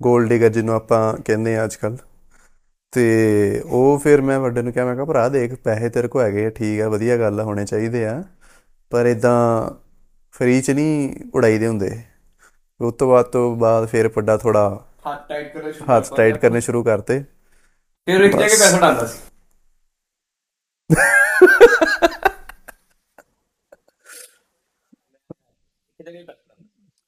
골ਡ 0.00 0.28
ਡਿਗਰ 0.28 0.48
ਜਿਹਨੂੰ 0.48 0.74
ਆਪਾਂ 0.74 1.00
ਕਹਿੰਦੇ 1.26 1.56
ਆ 1.56 1.64
ਅੱਜ 1.64 1.74
ਕੱਲ 1.76 1.96
ਤੇ 2.92 3.62
ਉਹ 3.66 3.98
ਫਿਰ 3.98 4.20
ਮੈਂ 4.20 4.38
ਵੱਡੇ 4.40 4.62
ਨੂੰ 4.62 4.72
ਕਿਹਾ 4.72 4.84
ਮੈਂ 4.84 4.94
ਕਿਹਾ 4.94 5.04
ਭਰਾ 5.04 5.28
ਦੇਖ 5.28 5.54
ਪੈਸੇ 5.54 5.88
ਤੇਰੇ 5.88 6.08
ਕੋਲ 6.08 6.22
ਹੈਗੇ 6.22 6.46
ਆ, 6.46 6.50
ਠੀਕ 6.50 6.80
ਆ 6.80 6.88
ਵਧੀਆ 6.88 7.16
ਗੱਲ 7.16 7.40
ਆ 7.40 7.44
ਹੋਣੇ 7.44 7.64
ਚਾਹੀਦੇ 7.64 8.06
ਆ 8.06 8.22
ਪਰ 8.92 9.06
ਇਦਾਂ 9.06 9.70
ਫ੍ਰੀ 10.34 10.60
ਚ 10.62 10.70
ਨਹੀਂ 10.70 11.14
ਉਡਾਈਦੇ 11.34 11.66
ਹੁੰਦੇ। 11.66 11.90
ਉਸ 12.80 12.94
ਤੋਂ 12.94 13.08
ਬਾਅਦ 13.08 13.26
ਤੋਂ 13.26 13.56
ਬਾਅਦ 13.56 13.86
ਫਿਰ 13.86 14.08
ਪੱਡਾ 14.08 14.36
ਥੋੜਾ 14.36 14.68
ਹੱਥ 15.06 15.28
ਟਾਈਟ 15.28 15.52
ਕਰਨਾ 15.52 15.72
ਸ਼ੁਰੂ 15.72 15.92
ਹੱਥ 15.92 16.14
ਟਾਈਟ 16.16 16.38
ਕਰਨੇ 16.38 16.60
ਸ਼ੁਰੂ 16.60 16.82
ਕਰਤੇ। 16.84 17.18
ਫਿਰ 18.08 18.20
ਇੱਕ 18.20 18.32
ਜਗ੍ਹਾ 18.32 18.48
ਪੈਸਾ 18.48 18.80
ਡਾਲਦਾ 18.80 19.06
ਸੀ। 19.06 19.18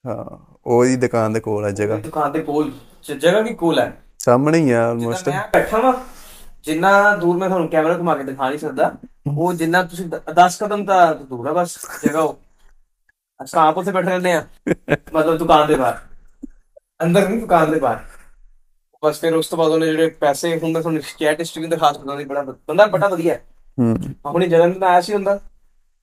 ਹਾਂ 0.05 0.25
ਉਹਦੀ 0.67 0.97
ਦੁਕਾਨ 0.97 1.33
ਦੇ 1.33 1.41
ਕੋਲ 1.41 1.65
ਆ 1.65 1.71
ਜਗ੍ਹਾ। 1.71 1.97
ਦੁਕਾਨ 1.97 2.33
ਦੇ 2.33 2.43
ਕੋਲ 2.43 2.71
ਜ- 3.05 3.13
ਜਗ੍ਹਾ 3.13 3.41
ਵੀ 3.41 3.55
ਕੋਲ 3.55 3.79
ਹੈ? 3.79 3.93
ਸਾਹਮਣੇ 4.19 4.59
ਹੀ 4.59 4.71
ਆ 4.71 4.87
ਆਲਮੋਸਟ 4.89 5.29
ਮੈਂ 5.29 5.43
ਬੈਠਾ 5.53 5.79
ਵਾਂ 5.81 5.93
ਜਿੰਨਾ 6.65 7.17
ਦੂਰ 7.17 7.37
ਮੈਂ 7.37 7.49
ਤੁਹਾਨੂੰ 7.49 7.69
ਕੈਮਰਾ 7.69 7.97
ਘੁਮਾ 7.99 8.15
ਕੇ 8.17 8.25
ਦਿਖਾ 8.25 8.49
ਨਹੀਂ 8.49 8.59
ਸਕਦਾ 8.59 8.93
ਉਹ 9.29 9.53
ਜਿੰਨਾ 9.55 9.83
ਤੁਸੀਂ 9.83 10.05
10 10.35 10.57
ਕਦਮ 10.61 10.85
ਤਾਂ 10.85 11.15
ਦੂਰ 11.15 11.47
ਆ 11.47 11.53
ਬਸ 11.53 11.77
ਜਗ੍ਹਾ 12.05 12.21
ਉਹ। 12.21 12.39
ਅਸੀਂ 13.41 13.59
ਆਪ 13.61 13.79
ਉੱਥੇ 13.79 13.93
ਬੈਠੇ 13.93 14.09
ਰਹਿੰਦੇ 14.09 14.33
ਆ 14.33 14.45
ਮਤਲਬ 15.15 15.37
ਦੁਕਾਨ 15.39 15.67
ਦੇ 15.67 15.77
ਬਾਹਰ। 15.77 15.99
ਅੰਦਰ 17.01 17.29
ਨਹੀਂ 17.29 17.41
ਦੁਕਾਨ 17.41 17.71
ਦੇ 17.71 17.79
ਬਾਹਰ। 17.81 17.99
ਬਸ 19.03 19.21
ਫਿਰ 19.21 19.35
ਉਸ 19.35 19.49
ਤੋਂ 19.49 19.59
ਬਾਅਦ 19.59 19.73
ਉਹਨੇ 19.73 19.87
ਜਿਹੜੇ 19.87 20.09
ਪੈਸੇ 20.21 20.49
ਮੈਂ 20.63 20.81
ਤੁਹਾਨੂੰ 20.81 21.01
ਚੈਟ 21.19 21.41
ਹਿਸਟਰੀ 21.41 21.67
ਦੇ 21.67 21.77
ਖਾਸ 21.77 21.99
ਪਤਾ 21.99 22.15
ਨਹੀਂ 22.15 22.27
ਬੜਾ 22.27 22.43
ਬੰਦਾ 22.43 22.87
ਬੜਾ 22.87 23.09
ਵਧੀਆ 23.09 23.35
ਹੈ। 23.35 23.43
ਹੂੰ। 23.79 23.97
ਆਪਣੀ 24.27 24.47
ਜਨਮ 24.47 24.73
ਦਿਨ 24.73 24.83
ਆਇਆ 24.83 25.01
ਸੀ 25.01 25.13
ਹੁੰਦਾ। 25.15 25.39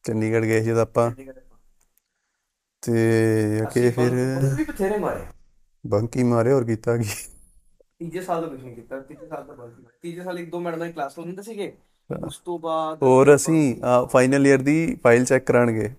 ਚੰਡੀਗੜ੍ਹ 0.06 0.46
ਗਏ 0.46 0.62
ਸੀ 0.64 0.74
ਤਾਂ 0.74 0.82
ਆਪਾਂ। 0.82 1.10
ਤੇ 2.84 3.62
ਅਕੇ 3.64 3.90
ਫਿਰ 3.92 4.14
ਉਹ 4.38 4.56
ਵੀ 4.56 4.64
ਬਥੇਰੇ 4.64 4.98
ਮਾਰੇ। 4.98 5.26
ਬੰਕੀ 5.88 6.24
ਮਾਰੇ 6.24 6.52
ਔਰ 6.52 6.64
ਕੀਤਾ 6.64 6.98
ਕੀ? 6.98 7.10
ਤੀਜੇ 8.00 8.22
ਸਾਲ 8.22 8.42
ਦਾ 8.42 8.48
ਕੁਝ 8.48 8.74
ਕੀਤਾ 8.76 9.00
ਤੀਜੇ 9.00 9.28
ਸਾਲ 9.28 9.46
ਦਾ 9.48 9.54
ਬੰਕੀ 9.54 9.86
ਤੀਜੇ 10.02 10.24
ਸਾਲ 10.24 10.40
ਇੱਕ 10.40 10.52
ਦੋ 10.52 10.60
ਮੈਡਮ 10.60 10.84
ਦੀ 10.86 10.92
ਕਲਾਸ 10.92 11.18
ਹੁੰਦੇ 11.20 11.42
ਸੀਗੇ। 11.42 11.74
ਉਸ 12.26 12.38
ਤੋਂ 12.38 12.60
ਬਾਅਦ 12.60 13.04
ਔਰ 13.04 13.36
ਅਸੀਂ 13.36 13.76
ਫਾਈਨਲ 14.12 14.48
ਇਅਰ 14.48 14.58
ਦੀ 14.58 14.98
ਫਾਈਲ 15.04 15.26
ਚੈੱਕ 15.26 15.46
ਕਰਾਂਗੇ। 15.46 15.90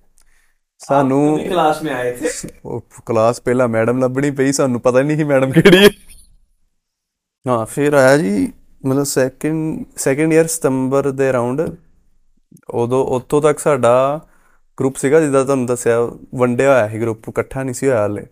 ਸਾਨੂੰ 0.80 1.38
ਕਲਾਸ 1.48 1.82
ਮੇ 1.82 1.90
ਆਏ 1.90 2.16
ਥੇ। 2.16 2.30
ਉਹ 2.64 2.80
ਕਲਾਸ 3.06 3.40
ਪਹਿਲਾਂ 3.40 3.68
ਮੈਡਮ 3.68 3.98
ਲੱਭਣੀ 3.98 4.30
ਪਈ 4.30 4.52
ਸਾਨੂੰ 4.52 4.80
ਪਤਾ 4.80 5.02
ਨਹੀਂ 5.02 5.16
ਸੀ 5.16 5.24
ਮੈਡਮ 5.24 5.52
ਕਿਹੜੀ 5.52 5.84
ਹੈ। 5.84 5.88
ਹਾਂ 7.46 7.66
ਫਿਰ 7.66 7.92
ਆਇਆ 7.92 8.16
ਜੀ 8.16 8.52
ਮਤਲਬ 8.86 9.02
ਸੈਕਿੰਡ 9.02 9.84
ਸੈਕਿੰਡ 9.96 10.32
ਈਅਰ 10.32 10.46
ਸਤੰਬਰ 10.46 11.10
ਦੇ 11.10 11.30
ਅਰਾਊਂਡ 11.30 11.76
ਉਦੋਂ, 12.70 13.04
ਉੱਥੋਂ 13.06 13.42
ਤੱਕ 13.42 13.58
ਸਾਡਾ 13.58 14.20
ਗਰੁੱਪ 14.80 14.96
ਸੀਗਾ 14.96 15.20
ਜਿੱਦਾਂ 15.20 15.44
ਤੁਹਾਨੂੰ 15.44 15.66
ਦੱਸਿਆ, 15.66 16.00
ਵੰਡਿਆ 16.34 16.72
ਹੋਇਆ 16.72 16.88
ਸੀ 16.88 17.00
ਗਰੁੱਪ 17.00 17.28
ਇਕੱਠਾ 17.28 17.62
ਨਹੀਂ 17.62 17.74
ਸੀ 17.74 17.86
ਹੋਇਆ 17.86 18.00
ਹਾਲੇ। 18.00 18.26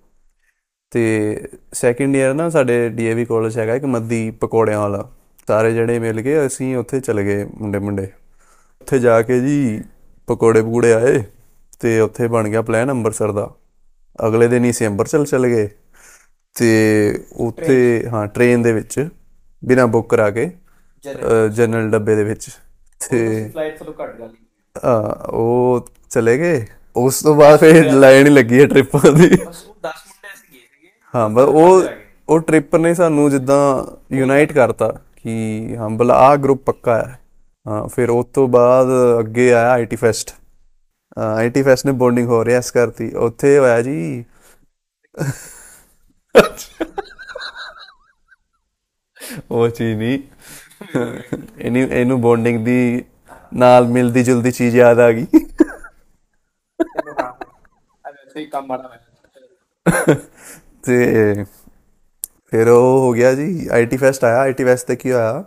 ਤੇ 0.91 1.49
ਸੈਕਿੰਡ 1.73 2.17
ਈਅਰ 2.17 2.35
ਨਾ 2.35 2.49
ਸਾਡੇ 2.51 2.89
ਡੀਏਵੀ 2.89 3.25
ਕਾਲਜ 3.25 3.59
ਹੈਗਾ, 3.59 3.75
ਇੱਕ 3.75 3.85
ਮੱਦੀ 3.85 4.31
ਪਕੌੜਿਆਂ 4.31 4.81
ਵਾਲਾ। 4.81 5.13
ਸਾਰੇ 5.49 5.73
ਜਿਹੜੇ 5.73 5.99
ਮਿਲ 5.99 6.23
ਕੇ 6.23 6.47
ਅਸੀਂ 6.47 6.77
ਉੱਥੇ 6.77 7.01
ਚਲੇ 7.01 7.25
ਗਏ 7.25 7.45
ਮੁੰਡੇ 7.45 7.79
ਮੁੰਡੇ 7.79 8.09
ਉੱਥੇ 8.81 8.99
ਜਾ 8.99 9.23
ਕੇ 9.23 9.41
ਜੀ 9.41 9.83
ਪਕੌੜੇ 10.27 10.63
ਪਕੂੜੇ 10.63 10.93
ਆਏ 10.93 11.23
ਤੇ 11.81 12.01
ਉੱਥੇ 12.01 12.29
ਬਣ 12.29 12.49
ਗਿਆ 12.49 12.63
ਪਲਾਨ 12.63 12.91
ਅੰਮ੍ਰਿਤਸਰ 12.91 13.33
ਦਾ। 13.33 13.55
ਅਗਲੇ 14.27 14.49
ਦਿਨ 14.49 14.65
ਹੀ 14.65 14.71
ਅਸੀਂ 14.71 14.87
ਅੰਮ੍ਰਿਤਸਰ 14.87 15.25
ਚਲੇ 15.25 15.51
ਗਏ। 15.51 15.69
ਤੇ 16.55 17.25
ਉੱਥੇ, 17.33 18.05
ਹਾਂ 18.13 18.27
ਟ੍ਰੇਨ 18.27 18.63
ਦੇ 18.63 18.73
ਵਿੱਚ 18.73 19.09
ਬਿਨਾਂ 19.63 19.87
ਬੁੱਕ 19.87 20.09
ਕਰਾ 20.11 20.31
ਕੇ 20.31 20.51
ਜਨਰਲ 21.55 21.91
ਡੱਬੇ 21.91 22.15
ਦੇ 22.17 22.25
ਵਿੱਚ। 22.25 22.51
ਤੇ 23.01 23.49
ਫਲਾਈਟ 23.53 23.83
ਤੋਂ 23.83 23.95
ਘੱਟ 24.03 24.19
ਗੱਲ 24.21 24.31
ਆ, 24.77 24.99
ਉਹ 25.31 25.89
ਚਲੇ 26.11 26.39
ਗਏ। 26.39 26.67
ਉਸ 26.97 27.23
ਤੋਂ 27.23 27.35
ਬਾਅਦ 27.35 27.59
ਫਿਰ 27.61 27.93
ਲਾਈਨ 27.93 28.27
ਹੀ 28.27 28.31
ਲੱਗੀ 28.31 28.61
ਹੈ 28.61 28.67
ਟ੍ਰਿਪਾਂ 28.67 29.13
ਦੀ। 29.13 29.29
ਬਸ 29.29 29.65
ਉਹ 29.67 29.75
10 29.83 30.05
ਮੁੰਡੇ 30.07 30.29
ਅਸੀਂ 30.35 30.49
ਗਏ 30.53 30.59
ਸੀਗੇ। 30.61 30.89
ਹਾਂ 31.15 31.29
ਬਸ 31.29 31.45
ਉਹ 31.45 31.83
ਉਹ 32.29 32.41
ਟ੍ਰਿਪ 32.41 32.77
ਨੇ 32.77 32.95
ਸਾਨੂੰ 32.95 33.31
ਜਿੱਦਾਂ 33.31 33.85
ਯੂਨਾਈਟ 34.15 34.53
ਕਰਤਾ 34.53 34.89
ਕਿ 35.17 35.77
ਹਾਂ 35.77 35.91
ਬਲਾ 35.91 36.15
ਆ 36.21 36.35
ਗਰੁੱਪ 36.37 36.63
ਪੱਕਾ 36.67 36.97
ਹੈ। 36.99 37.19
ਹਾਂ 37.67 37.87
ਫਿਰ 37.89 38.11
ਉਸ 38.11 38.27
ਤੋਂ 38.35 38.47
ਬਾਅਦ 38.49 38.89
ਅੱਗੇ 39.21 39.53
ਆਇਆ 39.53 39.71
ਆਈਟੀ 39.71 39.97
ਫੈਸਟ 39.97 40.35
ਆਈਟੀ 41.19 41.63
ਫੈਸਟ 41.63 41.87
ਨੇ 41.87 41.93
ਬੌਂਡਿੰਗ 41.93 42.29
ਹੋ 42.29 42.45
ਰਿਹਾ 42.45 42.59
ਇਸ 42.59 42.71
ਕਰਤੀ 42.71 43.11
ਉੱਥੇ 43.17 43.59
ਹੋਇਆ 43.59 43.81
ਜੀ। 43.83 44.25
ਉਹ 49.51 49.69
ਚੀਜ਼ 49.69 49.99
ਨਹੀਂ। 49.99 50.19
ਇਹਨੂੰ 51.59 51.83
ਇਹਨੂੰ 51.83 52.21
ਬੌਂਡਿੰਗ 52.21 52.65
ਦੀ 52.65 53.05
ਨਾਲ 53.55 53.89
ਮਿਲਦੀ 53.89 54.23
ਜੁਲਦੀ 54.25 54.51
ਚੀਜ਼ 54.51 54.77
ਯਾਦ 54.77 54.99
ਆ 55.01 55.11
ਗਈ। 55.13 55.27
ਵੈਸੇ 58.07 58.41
ਹੀ 58.41 58.47
ਕੰਮ 58.47 58.67
ਮਾੜਾ 58.67 58.99
ਤੇ 60.85 61.45
ਫਿਰ 62.51 62.69
ਉਹ 62.69 62.99
ਹੋ 63.01 63.13
ਗਿਆ 63.13 63.35
ਜੀ 63.35 63.69
ਆਈਟੀ 63.73 63.97
ਫੈਸਟ 63.97 64.25
ਆਇਆ। 64.25 64.39
ਆਈਟੀ 64.41 64.65
ਫੈਸਟ 64.65 64.87
ਤੇ 64.87 64.97
ਕੀ 64.97 65.13
ਹੋਇਆ? 65.13 65.45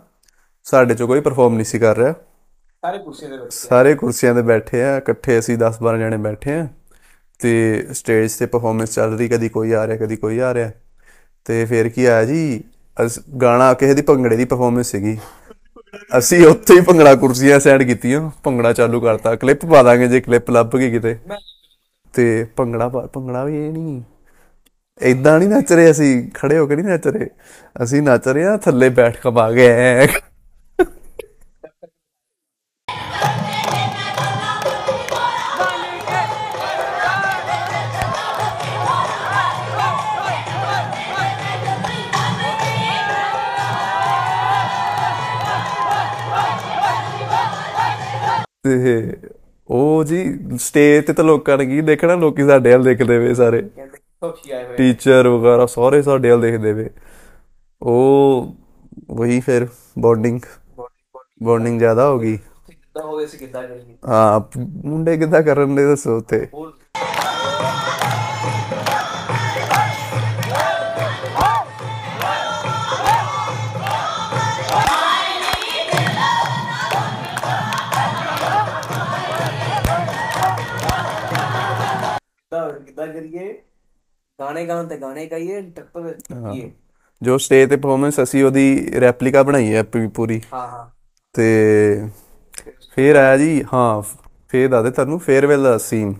ਸਾਡੇ 0.64 0.94
ਚੋਂ 0.94 1.06
ਕੋਈ 1.08 1.20
ਪਰਫਾਰਮ 1.20 1.54
ਨਹੀਂ 1.54 1.64
ਸੀ 1.64 1.78
ਕਰ 1.78 1.96
ਰਿਹਾ। 1.96 2.12
ਸਾਰੇ 2.12 2.98
ਕੁਰਸੀਆਂ 2.98 3.30
ਦੇ 3.30 3.36
ਵਿੱਚ 3.36 3.54
ਸਾਰੇ 3.54 3.94
ਕੁਰਸੀਆਂ 3.94 4.34
ਤੇ 4.34 4.42
ਬੈਠੇ 4.42 4.82
ਆ। 4.84 4.96
ਇਕੱਠੇ 4.96 5.38
ਅਸੀਂ 5.38 5.58
10 5.58 5.78
12 5.82 5.98
ਜਣੇ 5.98 6.16
ਬੈਠੇ 6.16 6.54
ਆ। 6.54 6.66
ਤੇ 7.38 7.86
ਸਟੇਜ 7.92 8.32
ਤੇ 8.34 8.46
ਪਰਫਾਰਮੈਂਸ 8.46 8.94
ਚੱਲ 8.94 9.18
ਰਹੀ 9.18 9.28
ਕਦੀ 9.28 9.48
ਕੋਈ 9.48 9.72
ਆ 9.72 9.86
ਰਿਹਾ 9.86 9.96
ਕਦੀ 9.96 10.16
ਕੋਈ 10.16 10.38
ਆ 10.38 10.54
ਰਿਹਾ। 10.54 10.70
ਤੇ 11.44 11.64
ਫਿਰ 11.64 11.88
ਕੀ 11.88 12.04
ਆਇਆ 12.04 12.24
ਜੀ? 12.24 12.64
ਅਸ- 13.06 13.22
ਗਾਣਾ 13.42 13.74
ਕਿਸੇ 13.74 13.94
ਦੀ 13.94 14.02
ਭੰਗੜੇ 14.02 14.36
ਦੀ 14.36 14.44
ਪਰਫਾਰਮੈਂਸ 14.44 14.86
ਸੀਗੀ। 14.86 15.18
ਅਸੀਂ 16.18 16.46
ਉੱਥੇ 16.46 16.74
ਹੀ 16.74 16.80
ਭੰਗੜਾ 16.80 17.14
ਕੁਰਸੀਆਂ 17.14 17.60
ਸੈੱਟ 17.60 17.82
ਕੀਤੀਆਂ, 17.82 18.30
ਭੰਗੜਾ 18.44 18.72
ਚਾਲੂ 18.72 19.00
ਕਰਤਾ। 19.00 19.36
ਕਲਿੱਪ 19.36 19.66
ਪਾ 19.66 19.82
ਦਾਂਗੇ 19.82 20.08
ਜੇ 20.08 20.20
ਕਲਿੱਪ 20.20 20.50
ਲੱਭ 20.50 20.76
ਗਈ 20.76 20.90
ਕਿਤੇ। 20.90 21.16
ਤੇ 22.12 22.46
ਭੰਗੜਾ 22.56 22.88
ਪਾ- 22.88 23.06
ਭੰਗੜਾ 23.06 23.44
ਵੀ 23.44 23.66
ਇਹ 23.66 23.72
ਨਹੀਂ 23.72 24.02
ਇਦਾਂ 25.02 25.38
ਨਹੀਂ 25.38 25.48
ਨੱਚ 25.48 25.72
ਰਹੇ 25.72 25.90
ਅਸੀਂ, 25.90 26.30
ਖੜੇ 26.34 26.58
ਹੋ 26.58 26.66
ਕੇ 26.66 26.76
ਨਹੀਂ 26.76 26.86
ਨੱਚ 26.86 27.08
ਰਹੇ। 27.08 27.26
ਅਸੀਂ 27.82 28.02
ਨੱਚ 28.02 28.28
ਰਹੇ 28.28 28.44
ਆ 28.44 28.56
ਥੱਲੇ 28.56 28.88
ਬੈਠ 28.88 29.16
ਕੇ 29.16 29.30
ਪਾ 29.30 29.52
ਗਏ 29.52 30.08
ਤੇ 48.70 49.16
ਉਹ 49.68 50.04
ਜੀ 50.04 50.24
ਸਟੇਜ 50.58 51.06
ਤੇ 51.06 51.12
ਤਾਂ 51.12 51.24
ਲੋਕਾਂ 51.24 51.58
ਨੇ 51.58 51.66
ਕੀ 51.66 51.80
ਦੇਖਣਾ 51.80 52.14
ਲੋਕੀ 52.14 52.46
ਸਾਡੇ 52.46 52.72
ਵੱਲ 52.72 52.82
ਦੇਖਦੇ 52.82 53.18
ਵੇ 53.18 53.34
ਸਾਰੇ। 53.34 53.62
ਟੀਚਰ 54.76 55.28
ਵਗੈਰਾ 55.28 55.66
ਸਾਰੇ 55.66 56.02
ਸਾਡੇ 56.02 56.30
ਵੱਲ 56.30 56.40
ਦੇਖਦੇ 56.40 56.72
ਵੇ 56.72 56.90
ਉਹ 57.82 58.56
ਵਹੀ 59.10 59.40
ਫਿਰ 59.40 59.66
ਬੌਂਡਿੰਗ 59.98 60.40
ਬੌਂਡਿੰਗ 61.42 61.78
ਜ਼ਿਆਦਾ 61.78 62.08
ਹੋ 62.08 62.18
ਗਈ। 62.18 62.36
ਕਿੱਦਾਂ 62.36 63.02
ਹੋ 63.02 63.16
ਗਏ 63.18 63.26
ਸੀ 63.26 63.38
ਕਿੱਦਾਂ 63.38 63.62
ਕਰੀਏ 63.62 63.96
ਹਾਂ 64.08 64.40
ਮੁੰਡੇ 64.84 65.16
ਕਿੱਦਾਂ 65.16 65.42
ਕਰਨ 65.42 65.74
ਦੇ 65.74 65.86
ਦੱਸੋ 65.86 66.16
ਉੱਥੇ? 66.16 66.46
ਕਿੱਦਾਂ 83.00 83.14
ਕਰੀਏ 83.14 83.52
ਗਾਣੇ 84.38 84.66
ਗਾਉਣ 84.66 84.86
ਤੇ 84.86 84.96
ਗਾਣੇ 84.96 85.26
ਗਾਈਏ 85.26 85.60
ਟੱਪ 85.70 85.98
ਇਹ 86.54 86.70
ਜੋ 87.22 87.38
ਸਟੇਜ 87.38 87.68
ਤੇ 87.70 87.76
ਪਰਫਾਰਮੈਂਸ 87.76 88.20
ਅਸੀਂ 88.22 88.44
ਉਹਦੀ 88.44 88.90
ਰੈਪਲੀਕਾ 89.00 89.42
ਬਣਾਈ 89.42 89.74
ਹੈ 89.74 89.82
ਪੂਰੀ- 90.14 90.40
ਹਾਂ 90.54 90.66
ਹਾਂ। 90.68 90.86
ਤੇ 91.34 92.08
ਫੇਰ 92.92 93.16
ਆਇਆ 93.16 93.36
ਜੀ 93.36 93.64
ਹਾਂ 93.74 94.02
ਫੇਰ 94.48 94.68
ਦੱਸਦੇ 94.68 94.90
ਤੁਹਾਨੂੰ 94.90 95.18
ਫੇਅਰਵੈਲ 95.20 95.62
ਦਾ 95.62 95.76
ਸੀਨ 95.78 96.14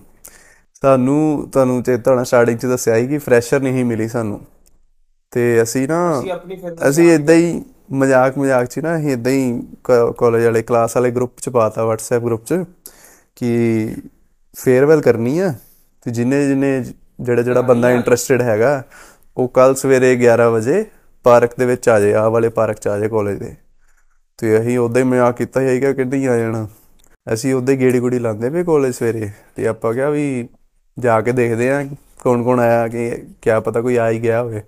ਸਾਨੂੰ 0.83 1.49
ਤੁਹਾਨੂੰ 1.53 1.83
ਚੇਤਾ 1.83 2.11
ਹੋਣਾ 2.11 2.25
ਸਟਾਰਟਿੰਗ 2.25 2.59
ਚ 2.59 2.67
ਦੱਸਿਆ 2.67 2.99
ਸੀ 2.99 3.07
ਕਿ 3.07 3.19
ਫਰੈਸ਼ਰ 3.19 3.61
ਨਹੀਂ 3.61 3.85
ਮਿਲੀ 3.85 4.09
ਸਾਨੂੰ। 4.09 4.41
ਤੇ 5.33 5.63
ਅਸੀਂ 5.63 5.89
ਨਾ 5.89 6.23
ਅਸੀਂ 6.89 7.11
ਇਦਾਂ 7.13 7.35
ਹੀ 7.35 7.63
ਮਜ਼ਾਕ 7.93 8.39
ਮਜ਼ਾਕ 8.39 8.67
ਚ 8.67 8.79
ਨਾ 8.79 8.97
ਅਸੀਂ 8.97 9.11
ਇਦਾਂ 9.11 9.33
ਹੀ 9.33 9.63
ਕਾਲਜ 10.19 10.45
ਵਾਲੇ 10.45 10.63
ਕਲਾਸ 10.63 10.97
ਵਾਲੇ 10.97 11.11
ਗਰੁੱਪ 11.11 11.41
ਚ 11.41 11.49
ਪਾਤਾ 11.49 11.83
WhatsApp 11.85 12.25
ਗਰੁੱਪ 12.25 12.45
ਚ 12.45 12.65
ਕਿ 13.37 13.95
ਫੇਅਰਵੈਲ 14.57 15.01
ਕਰਨੀ 15.01 15.39
ਆ। 15.39 15.55
ਤੇ 16.03 16.11
ਜਿੰਨੇ 16.11 16.49
ਜਿੰਨੇ 16.49 16.85
ਜਿਹੜਾ 17.21 17.43
ਜਿਹੜਾ 17.43 17.61
ਬੰਦਾ 17.61 17.91
ਇੰਟਰਸਟਿਡ 17.91 18.43
ਹੈਗਾ 18.43 18.85
ਉਹ 19.37 19.49
ਕੱਲ 19.49 19.75
ਸਵੇਰੇ 19.75 20.17
11 20.17 20.51
ਵਜੇ 20.53 20.87
ਪਾਰਕ 21.25 21.51
ਦੇ 21.59 21.67
ਵਿੱਚ 21.67 21.89
ਆ 21.89 22.01
ਜਾਏ 22.01 22.13
ਆਹ 22.13 22.31
ਵਾਲੇ 22.31 22.49
ਪਾਰਕ 22.49 22.79
ਚ 22.79 22.89
ਆ 22.89 22.99
ਜਾਏ 22.99 23.09
ਕਾਲਜ 23.09 23.39
ਦੇ। 23.39 23.55
ਤੇ 24.39 24.61
ਅਸੀਂ 24.61 24.79
ਉਦਾਂ 24.79 25.03
ਹੀ 25.03 25.07
ਮਜ਼ਾਕ 25.07 25.37
ਕੀਤਾ 25.37 25.61
ਸੀਗਾ 25.61 25.93
ਕਿ 25.93 26.05
ਨਹੀਂ 26.05 26.29
ਆ 26.29 26.37
ਜਾਣਾ। 26.37 26.69
ਅਸੀਂ 27.33 27.55
ਉਦਾਂ 27.55 27.75
ਹੀ 27.75 27.81
ਗੇੜੀ 27.81 27.99
ਗੁੜੀ 27.99 28.19
ਲਾਉਂਦੇ 28.19 28.51
ਪਏ 28.51 28.65
ਕਾਲਜ 28.65 28.95
ਸਵੇਰੇ। 28.95 29.31
ਤੇ 29.57 29.67
ਆਪਾਂ 29.67 29.95
ਕਿਹਾ 29.95 30.11
ਵੀ 30.11 30.49
ਜਾ 30.99 31.21
ਕੇ 31.21 31.33
ਦੇਖਦੇ 31.33 31.71
ਆ 31.71 31.87
ਕੌਣ 32.25 32.43
ਕੌਣ 32.43 32.61
ਆਇਆ 32.61 32.89
ਕਿ 32.89 33.23
ਕਿਆ 33.43 33.61
ਪਤਾ 33.61 33.81
ਕੋਈ 33.81 33.97
ਆ 33.97 34.11
ਹੀ 34.11 34.23
ਗਿਆ 34.23 34.43
ਹੋਵੇ। 34.43 34.63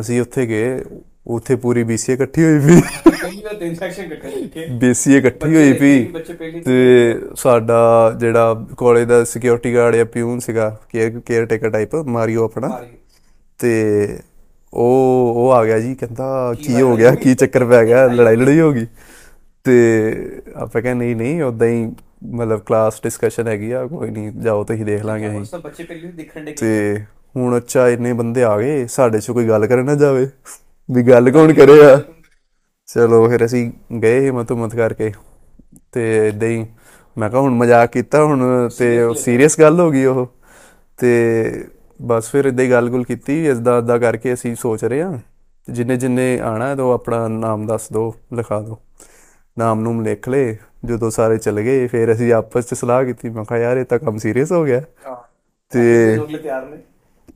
ਅਸੀਂ 0.00 0.20
ਉੱਥੇ 0.20 0.46
ਗਏ 0.46 0.80
ਉੱਥੇ 1.26 1.56
ਪੂਰੀ 1.56 1.82
BCA 1.84 2.12
ਇਕੱਠੀ 2.12 2.44
ਹੋਈ 2.44 2.58
ਵੀ। 2.58 2.80
ਪਹਿਲੀ 2.80 3.42
ਵਾਰ 3.42 3.54
ਤਿੰਨ 3.54 3.74
ਸੈਕਸ਼ਨ 3.74 4.12
ਇਕੱਠੇ 4.12 4.66
BCA 4.82 5.16
ਇਕੱਠੀ 5.18 5.54
ਹੋਈ 5.56 5.72
ਵੀ। 5.72 6.60
ਤੇ 6.60 7.18
ਸਾਡਾ 7.36 7.80
ਜਿਹੜਾ 8.20 8.66
ਕਾਲਜ 8.78 9.08
ਦਾ 9.08 9.22
ਸਿਕਿਉਰਿਟੀ 9.24 9.74
ਗਾਰਡ 9.74 9.96
ਜਾਂ 9.96 10.04
ਪਿਊਨ 10.04 10.38
ਸੀਗਾ 10.38 10.68
ਕੇਅਰ 10.90 11.20
ਕੇਅਰ 11.26 11.46
ਟੇਕਰ 11.46 11.70
ਟਾਈਪ 11.70 11.94
ਮਾਰੀਓ 12.08 12.44
ਆਪਣਾ। 12.44 12.70
ਤੇ 13.60 14.18
ਉਹ 14.72 15.32
ਉਹ 15.36 15.50
ਆ 15.52 15.64
ਗਿਆ 15.64 15.78
ਜੀ 15.80 15.94
ਕਹਿੰਦਾ 15.94 16.54
ਕੀ 16.62 16.80
ਹੋ 16.80 16.96
ਗਿਆ 16.96 17.14
ਕੀ 17.14 17.34
ਚੱਕਰ 17.34 17.64
ਪੈ 17.64 17.84
ਗਿਆ 17.84 18.06
ਲੜਾਈ 18.06 18.36
ਲੜਾਈ 18.36 18.60
ਹੋ 18.60 18.72
ਗਈ। 18.72 18.86
ਤੇ 19.64 20.42
ਆਪਾਂ 20.54 20.82
ਕਹਿੰਦੇ 20.82 21.04
ਨਹੀਂ 21.04 21.16
ਨਹੀਂ 21.16 21.42
ਉਦਾਂ 21.42 21.68
ਹੀ 21.68 21.86
ਮਤਲਬ 22.24 22.60
ਕਲਾਸ 22.60 23.00
ਡਿਸਕਸ਼ਨ 23.02 23.48
ਹੈਗੀ 23.48 23.70
ਆ 23.70 23.84
ਕੋਈ 23.86 24.10
ਨਹੀਂ 24.10 24.30
ਜਾਓ 24.32 24.64
ਤੁਸੀਂ 24.64 24.84
ਦੇਖ 24.84 25.04
ਲਾਂਗੇ 25.04 25.28
ਅਸੀਂ। 25.28 25.44
ਸਭ 25.44 25.60
ਬੱਚੇ 25.60 25.84
ਪਹਿਲੀ 25.84 26.08
ਦੇਖਣ 26.08 26.44
ਦੇ 26.44 26.52
ਤੇ 26.52 27.02
ਹੁਣ 27.36 27.56
ਅੱਛਾ 27.56 27.88
ਇੰਨੇ 27.88 28.12
ਬੰਦੇ 28.12 28.44
ਆ 28.44 28.56
ਗਏ 28.58 28.86
ਸਾਡੇ 28.86 29.20
'ਚ 29.20 29.30
ਕੋਈ 29.30 29.48
ਗੱਲ 29.48 29.66
ਕਰਨ 29.66 29.84
ਨਾ 29.84 29.94
ਜਾਵੇ। 29.94 30.26
ਵੀ 30.88 31.02
ਗੱਲ 31.02 31.30
ਕੌਣ 31.30 31.52
ਕਰੇਗਾ 31.52 32.00
ਚਲੋ 32.88 33.28
ਫਿਰ 33.28 33.44
ਅਸੀਂ 33.44 33.70
ਗਏ 34.02 34.20
ਹਿੰਮਤ 34.20 34.50
ਹੁਮਤ 34.52 34.74
ਕਰਕੇ 34.76 35.12
ਤੇ 35.92 36.06
ਇਦਾਂ 36.28 36.48
ਹੀ 36.48 36.64
ਮੈਂ 37.16 37.28
ਕਿਹਾ 37.30 37.40
ਹੁਣ 37.40 37.54
ਮਜ਼ਾਕ 37.54 37.90
ਕੀਤਾ 37.92 38.22
ਹੁਣ 38.24 38.68
ਤੇ 38.78 39.14
ਸੀਰੀਅਸ 39.16 39.58
ਗੱਲ 39.60 39.80
ਹੋ 39.80 39.90
ਗਈ 39.90 40.04
ਉਹ। 40.04 40.26
ਤੇ 40.98 41.64
ਬਸ 42.00 42.30
ਫਿਰ 42.30 42.44
ਇਦਾਂ 42.44 42.64
ਹੀ 42.64 42.70
ਗੱਲ-ਗੁਲ 42.70 43.04
ਕੀਤੀ 43.04 43.44
ਇਸਦਾ 43.46 43.76
ਇਦਾਂ 43.78 43.98
ਕਰਕੇ 43.98 44.32
ਅਸੀਂ 44.34 44.54
ਸੋਚ 44.56 44.84
ਰਹੇ 44.84 45.02
ਹਾਂ। 45.02 45.18
ਜਿੰਨੇ 45.68 45.96
ਜਿੰਨੇ 45.96 46.38
ਆਣਾ 46.40 46.66
ਹੈ 46.68 46.74
ਤਾਂ 46.76 46.84
ਆਪਣਾ 46.94 47.26
ਨਾਮ 47.28 47.66
ਦੱਸ 47.66 47.88
ਦਿਓ 47.92 48.12
ਲਿਖਾ 48.34 48.60
ਦਿਓ 48.60 48.78
ਨਾਮ 49.56 49.80
ਨੂਮ 49.80 50.00
ਲਿਖ 50.02 50.28
ਲਏ 50.28 50.56
ਜਦੋਂ 50.84 51.10
ਸਾਰੇ 51.10 51.36
ਚਲੇ 51.38 51.64
ਗਏ 51.64 51.86
ਫਿਰ 51.86 52.12
ਅਸੀਂ 52.12 52.32
ਆਪਸ 52.32 52.66
'ਚ 52.66 52.74
ਸਲਾਹ 52.74 53.04
ਕੀਤੀ। 53.04 53.28
ਮੈਂ 53.28 53.44
ਕਿਹਾ 53.44 53.58
ਯਾਰ 53.58 53.76
ਇਹ 53.76 53.84
ਤਾਂ 53.84 53.98
ਕੰਮ 53.98 54.16
ਸੀਰੀਅਸ 54.18 54.52
ਹੋ 54.52 54.64
ਗਿਆ। 54.64 54.80
ਤੇ 55.72 56.16
ਤਿਆਰ 56.38 56.66
ਨੇ। 56.66 56.76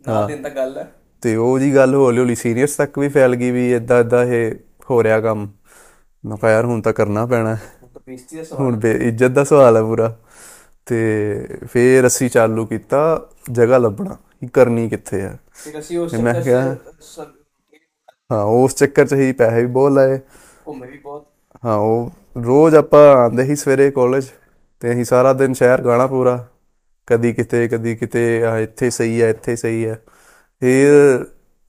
ਨਾ 0.07 0.21
ਦਿਨ 0.23 0.43
ਤੱਕ 0.43 0.55
ਗੱਲ 0.57 0.77
ਹੈ। 0.79 0.91
ਤੇ 1.23 1.37
ਉਹ 1.37 1.59
ਜੀ 1.59 1.75
ਗੱਲ 1.75 1.95
ਹੌਲੀ 1.95 2.19
ਹੌਲੀ 2.19 2.35
ਸੀਰੀਅਸ 2.35 2.77
ਤੱਕ 2.77 2.99
ਵੀ 2.99 3.09
ਫੈਲ 3.09 3.37
ਗਈ 3.37 3.51
ਵੀ 3.51 3.75
ਇਦਾਂ 3.75 4.01
ਇਦਾਂ 4.01 4.25
ਇਹ 4.25 4.55
ਹੋ 4.91 5.03
ਰਿਹਾ 5.03 5.21
ਕੰਮ। 5.21 5.49
ਮੈਂ 6.25 6.37
ਕਿਹਾ 6.37 6.53
ਯਾਰ 6.53 6.65
ਹੁਣ 6.65 6.81
ਤਾਂ 6.81 6.93
ਕਰਨਾ 6.93 7.27
ਪੈਣਾ। 7.27 7.55
ਹੈ। 7.55 7.61
ਹੁਣ 8.61 8.81
ਇੱਜ਼ਤ 8.85 9.29
ਦਾ 9.29 9.45
ਸਵਾਲ 9.45 9.77
ਹੈ 9.77 9.83
ਪੂਰਾ। 9.83 10.17
ਤੇ 10.87 11.35
ਫੇਰ 11.73 12.07
ਅਸੀਂ 12.07 12.31
ਚਾਲੂ 12.31 12.67
ਕੀਤਾ 12.67 13.29
ਜਗ੍ਹਾ 13.53 13.79
ਲੱਭਣਾ 13.79 14.17
ਕਿ 14.41 14.47
ਕਰਨੀ 14.47 14.89
ਕਿੱਥੇ 14.89 15.23
ਆ। 15.23 15.37
ਫਿਰ 15.53 15.79
ਅਸੀਂ 15.79 15.99
ਉਸ 15.99 16.15
ਮੈਂ 16.15 16.35
ਚੱਕਰ 16.35 16.45
ਕਿਹਾ- 16.45 16.77
ਹਾਂ 18.33 18.45
ਉਸ 18.45 18.75
ਚੱਕਰ 18.75 19.07
'ਚ 19.07 19.13
ਹੀ 19.13 19.33
ਪੈਸੇ 19.33 19.61
ਵੀ 19.61 19.67
ਬਹੁਤ 19.67 19.93
ਲਾਏ। 19.93 20.19
ਘੁੰਮੇ 20.67 20.87
ਵੀ 20.87 20.99
ਬਹੁਤ। 20.99 21.27
ਹਾਂ 21.65 21.77
ਉਹ 21.77 22.11
ਰੋਜ਼ 22.45 22.77
ਆਪਾਂ 22.77 23.15
ਆਉਂਦੇ 23.15 23.45
ਸੀ 23.45 23.57
ਸਵੇਰੇ 23.57 23.91
ਕਾਲਜ 23.91 24.27
ਤੇ 24.81 24.93
ਅਸੀਂ 24.93 25.05
ਸਾਰਾ 25.05 25.33
ਦਿਨ 25.33 25.53
ਸ਼ਹਿਰ 25.53 25.83
ਗਾਣਾ 25.83 26.07
ਪੂਰਾ। 26.07 26.49
ਕਦੀ 27.07 27.33
ਕਿਤੇ 27.33 27.69
ਕਦੀ 27.69 27.97
ਕਿਤੇ 27.97 28.45
ਆ 28.45 28.59
ਇੱਥੇ 28.59 28.91
ਸਹੀ 28.91 29.23
ਹੈ 29.23 29.31
ਇੱਥੇ 29.31 29.57
ਸਹੀ 29.57 29.87
ਹੈ। 29.87 30.03
ਫਿਰ 30.61 31.27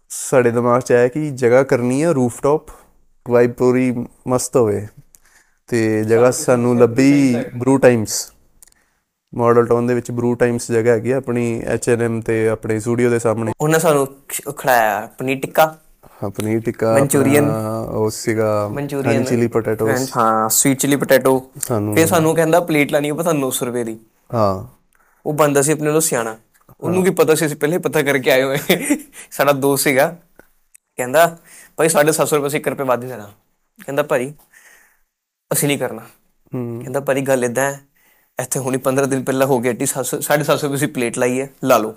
ਸਾਡੇ 0.10 0.51
ਦਿਮਾਗ 0.51 0.82
'ਚ 0.82 0.91
ਆਇਆ 0.91 1.08
ਕਿ 1.08 1.30
ਜਗ੍ਹਾ 1.30 1.63
ਕਰਨੀ 1.63 2.04
ਹੈ 2.04 2.12
ਰੂਫਟਾਪ 2.12 2.62
ਵਾਈਬ 3.30 3.51
ਪੂਰੀ 3.51 4.06
ਮਸਤ 4.27 4.58
ਹੋਵੇ। 4.58 4.88
ਤੇ 5.67 6.04
ਜਗ੍ਹਾ 6.04 6.32
ਸਾਨੂੰ 6.32 6.80
ਲੱਭੀ 6.80 7.36
ਬਰੂ 7.56 7.77
ਟਾਈਮਸ 7.77 8.32
ਮਾਡਲ 9.36 9.65
ਟਾਊਨ 9.65 9.88
ਦੇ 9.88 9.93
ਵਿੱਚ 9.93 10.12
ਬਰੂ 10.12 10.34
ਟਾਈਮਸ 10.36 10.71
ਜਗ੍ਹਾ 10.71 10.93
ਹੈਗੀ 10.93 11.12
ਆਪਣੀ 11.12 11.62
ਐਮ 12.01 12.21
ਤੇ 12.21 12.49
ਆਪਣੇ 12.49 12.80
ਸਟੂਡੀਓ 12.80 13.10
ਦੇ 13.10 13.19
ਸਾਹਮਣੇ। 13.19 13.54
ਉਹਨਾਂ 13.62 13.80
ਸਾਨੂੰ 13.80 14.08
ਖੜਾਇਆ 14.58 15.10
ਪਨੀਰ 15.17 15.39
ਟਿੱਕਾ। 15.39 15.77
ਹਾਂ 16.23 16.30
ਪਨੀਰ 16.30 16.60
ਟਿੱਕਾ 16.60 16.97
Manchurian। 16.99 17.45
ਆਪਣਾ 17.45 17.80
ਉਹ 17.80 18.10
ਸੀਗਾ 18.10 18.67
ਮਨਚੂਰੀਅਨ। 18.67 19.23
ਚਿਲੀ 19.23 19.47
ਪੋਟੈਟੋਸ 19.47 20.17
ਹਾਂ 20.17 20.49
ਸਵੀਟ 20.49 20.80
ਚਿਲੀ 20.80 20.95
ਪੋਟੈਟੋ 20.95 21.51
ਸਾਨੂੰ 21.62 21.95
ਫਿਰ 21.95 22.08
ਸਾਨੂੰ 22.08 22.36
ਕਹਿੰਦਾ 22.36 22.60
ਪਲੇਟ 22.60 22.91
ਲੈਣੀ 22.91 23.12
ਉਹ 23.12 23.17
ਪਤਾ 23.17 23.32
900 23.32 23.65
ਰੁਪਏ 23.65 23.84
ਦੀ। 23.84 23.99
ਹਾਂ। 24.34 24.77
ਉਹ 25.25 25.34
ਬੰਦਾ 25.34 25.62
ਸੀ 25.62 25.71
ਆਪਣੇ 25.71 25.86
ਨਾਲੋਂ 25.86 26.01
ਸਿਆਣਾ। 26.01 26.38
ਉਹਨੂੰ 26.80 27.04
ਕੀ 27.04 27.11
ਪਤਾ 27.11 27.35
ਸੀ 27.35 27.46
ਅਸੀਂ 27.46 27.56
ਪਹਿਲੇ 27.56 27.78
ਪਤਾ 27.78 28.02
ਕਰਕੇ 28.02 28.30
ਆਏ 28.30 28.42
ਹੋਏ 28.42 28.59
ਸਾਡਾ 29.30 29.52
ਦੋਸਤ 29.52 29.85
ਸੀਗਾ 29.85 30.09
ਕਹਿੰਦਾ 30.96 31.26
ਭਾਈ 31.78 31.88
750 31.88 32.35
ਰੁਪਏ 32.35 32.46
ਅਸੀਂ 32.46 32.61
1 32.61 32.68
ਰੁਪਏ 32.68 32.85
ਵੱਧ 32.85 33.04
ਦੇਣਾ 33.04 33.30
ਕਹਿੰਦਾ 33.78 34.02
ਭਾਈ 34.02 34.32
ਅਸੀਂ 35.50 35.68
ਨਹੀਂ 35.68 35.78
ਕਰਨਾ 35.78 36.02
ਹੂੰ 36.52 36.80
ਕਹਿੰਦਾ 36.80 37.00
ਭਾਈ 37.00 37.20
ਗੱਲ 37.22 37.44
ਇਦਾਂ 37.44 37.70
ਹੈ 37.72 37.80
ਇੱਥੇ 38.38 38.61
ਹੁਣੀ 38.61 38.78
15 38.87 39.06
दिन 39.11 39.22
पहले 39.24 39.44
हो 39.44 39.59
गया 39.59 39.72
टी 39.74 39.87
साढ़े 39.90 40.44
सात 40.44 40.59
सौ 40.59 40.66
रुपये 40.66 40.80
की 40.80 40.88
प्लेट 40.94 41.18
लाई 41.18 41.37
है 41.37 41.46
ला 41.64 41.78
लो 41.78 41.90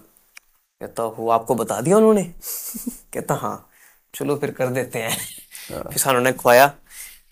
कहता 0.81 1.07
वो 1.15 1.29
आपको 1.29 1.55
बता 1.55 1.79
दिया 1.81 1.97
उन्होंने 1.97 2.23
कहता 3.13 3.35
हाँ 3.41 3.55
चलो 4.13 4.35
फिर 4.35 4.51
कर 4.51 4.69
देते 4.69 4.99
हैं 4.99 5.17
फिर 5.69 5.97
सानू 5.99 6.19
ने 6.19 6.33
खुआया 6.33 6.69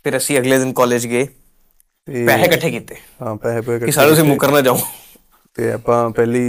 फिर 0.06 0.18
ਅਸੀਂ 0.18 0.38
ਅਗਲੇ 0.40 0.58
ਦਿਨ 0.60 0.72
ਕਾਲਜ 0.74 1.06
ਗਏ 1.08 1.26
ਤੇ 1.26 2.26
ਪੈਸੇ 2.26 2.44
ਇਕੱਠੇ 2.44 2.70
ਕੀਤੇ 2.72 2.96
ਹਾਂ 3.22 3.36
ਪੈਸੇ 3.36 3.62
ਪੂਸੇ 3.62 3.72
ਕਿ 3.72 3.76
ਇਕੱਠੇ 3.76 3.92
ਸਾਰੇ 3.92 4.12
ਉਸੇ 4.12 4.22
ਮੁਕਰ 4.24 4.52
ਨਾ 4.52 4.62
ਜਾਓ 4.62 4.78
ਤੇ 5.56 5.72
ਆਪਾਂ 5.72 6.10
ਪਹਿਲੀ 6.10 6.44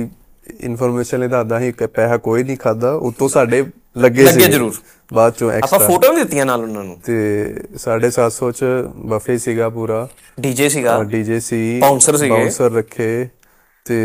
ਇਨਫੋਰਮੇਸ਼ਨ 0.60 1.19
ਲਈ 1.19 1.27
ਸੀ 1.60 1.71
ਕਿ 1.71 1.88
ਪੈਸਾ 1.88 2.17
ਕੋਈ 2.17 2.43
ਨਹੀਂ 2.43 2.58
ਖਾਦਾ 2.58 2.93
ਉਤੋਂ 2.93 3.29
ਸਾਡੇ 3.29 3.65
ਲੱਗੇ 3.97 4.23
ਲੱਗੇ 4.23 4.43
ਸੀ। 4.43 4.51
ਜ਼ਰੂਰ। 4.51 4.73
ਬਾਅਦ 5.13 5.34
ਚੋਂ 5.34 5.47
ਆਪਾਂ 5.47 5.58
ਐਕਸਟਰਾ 5.58 5.88
ਫੋਟੋ 5.88 6.13
ਵੀ 6.13 6.21
ਦਿੱਤੀਆਂ 6.21 6.45
ਨਾਲ 6.45 6.62
ਉਹਨਾਂ 6.62 6.84
ਨੂੰ। 6.84 6.97
ਤੇ 7.06 7.45
750 7.75 8.51
ਚ 8.51 8.65
ਬਫੇ 8.95 9.38
ਸੀਗਾ 9.38 9.69
ਪੂਰਾ। 9.69 10.08
ਡੀਜੇ 10.39 10.69
ਸੀਗਾ। 10.69 11.03
ਡੀਜੇ 11.03 11.39
ਸੀ। 11.39 11.82
Bouncer 11.84 12.17
ਸੀਗੇ। 12.17 12.29
ਬਾਉਂਸਰ 12.29 12.71
ਰੱਖੇ। 12.71 13.27
ਤੇ 13.86 13.97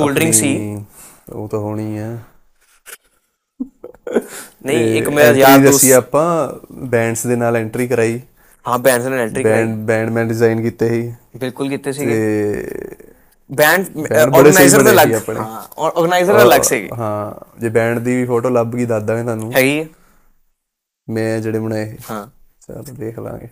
Cool 0.00 0.14
drink 0.16 0.32
ਸੀ। 0.32 0.84
ਉਹ 1.32 1.48
ਤਾਂ 1.48 1.58
ਹੋਣੀ 1.58 1.98
ਹੈ 1.98 2.18
ਨਹੀਂ 4.66 4.78
ਤੇ 4.78 4.98
ਇੱਕ 4.98 5.08
ਮੇਰਾ 5.08 5.32
ਯਾਰ 5.32 5.58
ਦੋਸਤ 5.58 5.92
ਆਪਾਂ 5.92 6.52
ਬੈਂਡਸ 6.72 7.26
ਦੇ 7.26 7.36
ਨਾਲ 7.36 7.56
ਐਂਟਰੀ 7.56 7.88
ਕਰਾਈ। 7.88 8.20
ਹਾਂ 8.68 8.78
ਬੈਂਡ 8.78 9.02
ਨੇ 9.02 9.22
ਐਂਟਰੀ 9.22 9.44
ਬੈਂਡ 9.44 9.76
ਬੈਂਡ 9.76 10.10
ਮੈਂ 10.10 10.24
ਡਿਜ਼ਾਈਨ 10.24 10.62
ਕੀਤੇ 10.62 10.88
ਸੀ। 10.88 11.14
ਬਿਲਕੁਲ 11.36 11.68
ਕੀਤੇ 11.68 11.92
ਸੀਗੇ। 11.92 12.14
ਤੇ 12.14 12.68
ਬੈਂਡ 13.50 13.88
ਆਰਗੇਨਾਈਜ਼ਰ 14.12 14.82
ਦੇ 14.82 15.14
ਆਪਣੇ। 15.14 15.36
ਹਾਂ 15.36 15.62
ਆਰਗੇਨਾਈਜ਼ਰ 15.78 16.42
ਅਲੱਗ 16.42 16.62
ਸੀਗੇ। 16.62 16.88
ਹਾਂ 16.98 17.60
ਜੇ 17.60 17.68
ਬੈਂਡ 17.68 17.98
ਦੀ 17.98 18.16
ਵੀ 18.16 18.24
ਫੋਟੋ 18.26 18.48
ਲੱਭ 18.50 18.74
ਗਈ 18.74 18.84
ਦੱਸ 18.84 19.02
ਦਾਂਗੇ 19.02 19.22
ਤੁਹਾਨੂੰ। 19.22 19.52
ਹੈਗੀ। 19.52 19.84
ਮੈਂ 21.08 21.38
ਜਿਹੜੇ 21.40 21.58
ਬਣਾਏ 21.58 21.96
ਹਾਂ। 22.10 22.26
ਚਲੋ 22.60 22.82
ਦੇਖ 22.94 23.18
ਲਾਂਗੇ। 23.18 23.48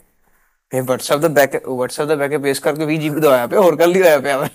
ਇਹ 0.73 0.83
WhatsApp 0.83 1.21
ਦਾ 1.21 1.29
ਬੈਕ 1.31 1.55
WhatsApp 1.69 2.07
ਦਾ 2.07 2.15
ਬੈਕ 2.17 2.37
ਪੇਸ 2.39 2.59
ਕਰਕੇ 2.59 2.87
20 2.87 2.99
GB 3.01 3.21
ਦਾ 3.21 3.29
ਹੋਇਆ 3.29 3.47
ਪਿਆ 3.47 3.61
ਹੋਰ 3.61 3.77
ਕੱਲ 3.77 3.95
ਹੀ 3.97 4.01
ਹੋਇਆ 4.03 4.19
ਪਿਆ। 4.21 4.49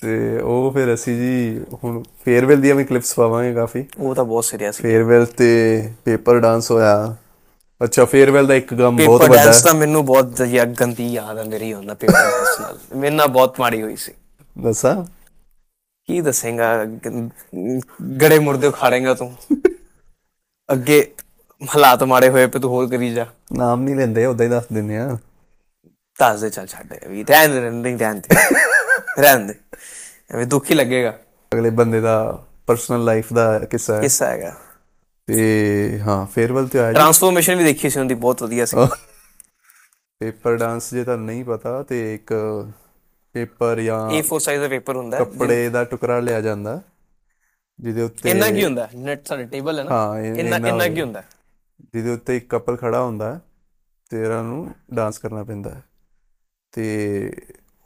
ਤੇ 0.00 0.38
ਉਹ 0.38 0.70
ਫਿਰ 0.72 0.92
ਅਸੀਂ 0.94 1.14
ਜੀ 1.16 1.64
ਹੁਣ 1.84 2.02
ਫੇਅਰਵੈਲ 2.24 2.60
ਦੀਆਂ 2.60 2.74
ਵੀ 2.74 2.84
ਕਲਿੱਪਸ 2.84 3.14
ਪਾਵਾਂਗੇ 3.14 3.54
ਕਾਫੀ। 3.54 3.84
ਉਹ 3.98 4.14
ਤਾਂ 4.14 4.24
ਬਹੁਤ 4.24 4.44
ਸੀਰੀਅਸ 4.44 4.76
ਸੀ। 4.76 4.82
ਫੇਅਰਵੈਲ 4.82 5.24
ਤੇ 5.36 5.48
ਪੇਪਰ 6.04 6.40
ਡਾਂਸ 6.40 6.70
ਹੋਇਆ। 6.70 7.16
ਅੱਛਾ 7.80 8.04
ਫੇਅਰਵੈਲ 8.04 8.46
ਦਾ 8.46 8.54
ਇੱਕ 8.54 8.74
ਗਮ 8.74 8.96
ਬਹੁਤ 8.96 9.20
ਪੇਪਰ 9.20 9.30
ਵੱਡਾ 9.30 9.44
ਡਾਂਸ 9.44 9.56
ਹੈ। 9.56 9.62
ਤਾਂ 9.62 9.74
ਮੈਨੂੰ 9.74 10.04
ਬਹੁਤ 10.06 10.42
ਗੰਦੀ 10.80 11.12
ਯਾਦ 11.12 11.38
ਹੈ 11.38 11.44
ਮੇਰੀ 11.44 11.72
ਹੁੰਦਾ 11.72 11.94
ਪੇਪਰ 11.94 12.12
ਡਾਂਸ 12.12 12.60
ਨਾਲ। 12.60 12.78
ਮੇਰੇ 12.94 13.14
ਨਾਲ 13.14 13.28
ਬਹੁਤ 13.28 13.60
ਮਾੜੀ 13.60 13.82
ਹੋਈ 13.82 13.96
ਸੀ। 13.96 14.12
ਦੱਸਾਂ? 14.56 15.04
ਕੀ 16.08 16.20
ਦੱਸੇਗਾ? 16.20 16.84
ਗੜੇ 18.22 18.38
ਮੁਰਦੇ 18.38 18.70
ਖਾੜੇਗਾ 18.70 19.14
ਤੂੰ। 19.14 19.36
ਅੱਗੇ 20.72 21.14
ਹਾਲਾਤ 21.62 22.02
ਮਾੜੇ 22.02 22.28
ਹੋਏ 22.28 22.46
ਪਏ 22.46 22.58
ਤੂੰ 22.60 22.70
ਹੋਰ 22.70 22.88
ਕਰੀ 22.88 23.14
ਜਾ। 23.14 23.26
ਨਾਮ 23.52 23.82
ਨਹੀਂ 23.82 23.96
ਲੈਂਦੇ 23.96 24.26
ਉਦਾਂ 24.26 24.46
ਹੀ 24.46 24.50
ਦੱਸ 24.50 24.64
ਦਿੰਦੇ 24.72 24.96
ਆ। 24.98 25.18
ਦੱਸ 26.18 26.40
ਦੇ 26.40 26.50
ਚੱਲ 26.50 26.66
ਛੱਡ 26.66 26.94
ਵੀ 27.08 27.24
ਰਹਿਣ 27.24 27.48
ਦੇ 27.48 27.60
ਰਹਿਣ 27.60 27.82
ਦੇ 27.82 27.96
ਰਹਿਣ 27.96 28.14
ਦੇ। 28.14 28.34
ਰਹਿਣ 29.22 29.46
ਦੇ। 29.46 29.54
ਐਵੇਂ 30.30 30.46
ਦੁੱਖ 30.46 30.70
ਹੀ 30.70 30.74
ਲੱਗੇਗਾ। 30.74 31.18
ਅਗਲੇ 31.52 31.70
ਬੰਦੇ 31.70 32.00
ਦਾ 32.00 32.44
ਪਰਸਨਲ 32.66 33.04
ਲਾਈਫ 33.04 33.32
ਦਾ 33.32 33.58
ਕਿੱਸਾ 33.58 33.96
ਹੈ। 33.96 34.00
ਕਿੱਸਾ 34.00 34.26
ਹੈਗਾ। 34.26 34.56
ਤੇ 35.26 36.00
ਹਾਂ 36.00 36.26
ਫੇਅਰਵੈਲ 36.26 36.68
ਤੇ 36.68 36.78
ਆਇਆ 36.78 36.92
ਟਰਾਂਸਫੋਰਮੇਸ਼ਨ 36.92 37.54
ਵੀ 37.54 37.64
ਦੇਖੀ 37.64 37.90
ਸੀ 37.90 38.00
ਉਹਦੀ 38.00 38.14
ਬਹੁਤ 38.14 38.42
ਵਧੀਆ 38.42 38.64
ਸੀ। 38.64 38.76
ਪੇਪਰ 40.20 40.56
ਡਾਂਸ 40.56 40.94
ਜੇ 40.94 41.04
ਤੁਹਾਨੂੰ 41.04 41.26
ਨਹੀਂ 41.26 41.44
ਪਤਾ 41.44 41.82
ਤੇ 41.82 42.14
ਇੱਕ 42.14 42.32
ਪੇਪਰ 43.34 43.80
ਜਾਂ 43.80 43.98
A4 44.10 44.38
ਸਾਈਜ਼ 44.38 44.60
ਦਾ 44.62 44.68
ਪੇਪਰ 44.68 44.96
ਹੁੰਦਾ 44.96 45.16
ਹੈ 45.16 45.24
ਕੱਪੜੇ 45.24 45.68
ਦਾ 45.68 45.84
ਟੁਕੜਾ 45.84 46.18
ਲਿਆ 46.20 46.40
ਜਾਂਦਾ 46.40 46.80
ਜਿਹਦੇ 47.78 48.02
ਉੱਤੇ 48.02 48.30
ਇੰਨਾ 48.30 48.50
ਕੀ 48.50 48.64
ਹੁੰਦਾ? 48.64 48.88
ਨੈਟ 48.96 49.26
ਸਾਡੇ 49.26 49.44
ਟੇਬਲ 49.46 49.78
ਹੈ 49.78 49.84
ਨਾ 49.84 49.90
ਹਾਂ 49.90 50.18
ਇੰਨਾ 50.20 50.56
ਇੰਨਾ 50.68 50.88
ਕੀ 50.88 51.00
ਹੁੰਦਾ? 51.00 51.22
ਜਿਹਦੇ 51.94 52.10
ਉੱਤੇ 52.10 52.36
ਇੱਕ 52.36 52.48
ਕਪਲ 52.50 52.76
ਖੜਾ 52.76 53.02
ਹੁੰਦਾ 53.02 53.34
ਹੈ 53.34 53.40
ਤੇ 54.10 54.24
ਉਹਨਾਂ 54.26 54.42
ਨੂੰ 54.44 54.74
ਡਾਂਸ 54.94 55.18
ਕਰਨਾ 55.18 55.44
ਪੈਂਦਾ 55.44 55.70
ਹੈ। 55.70 55.82
ਤੇ 56.72 57.36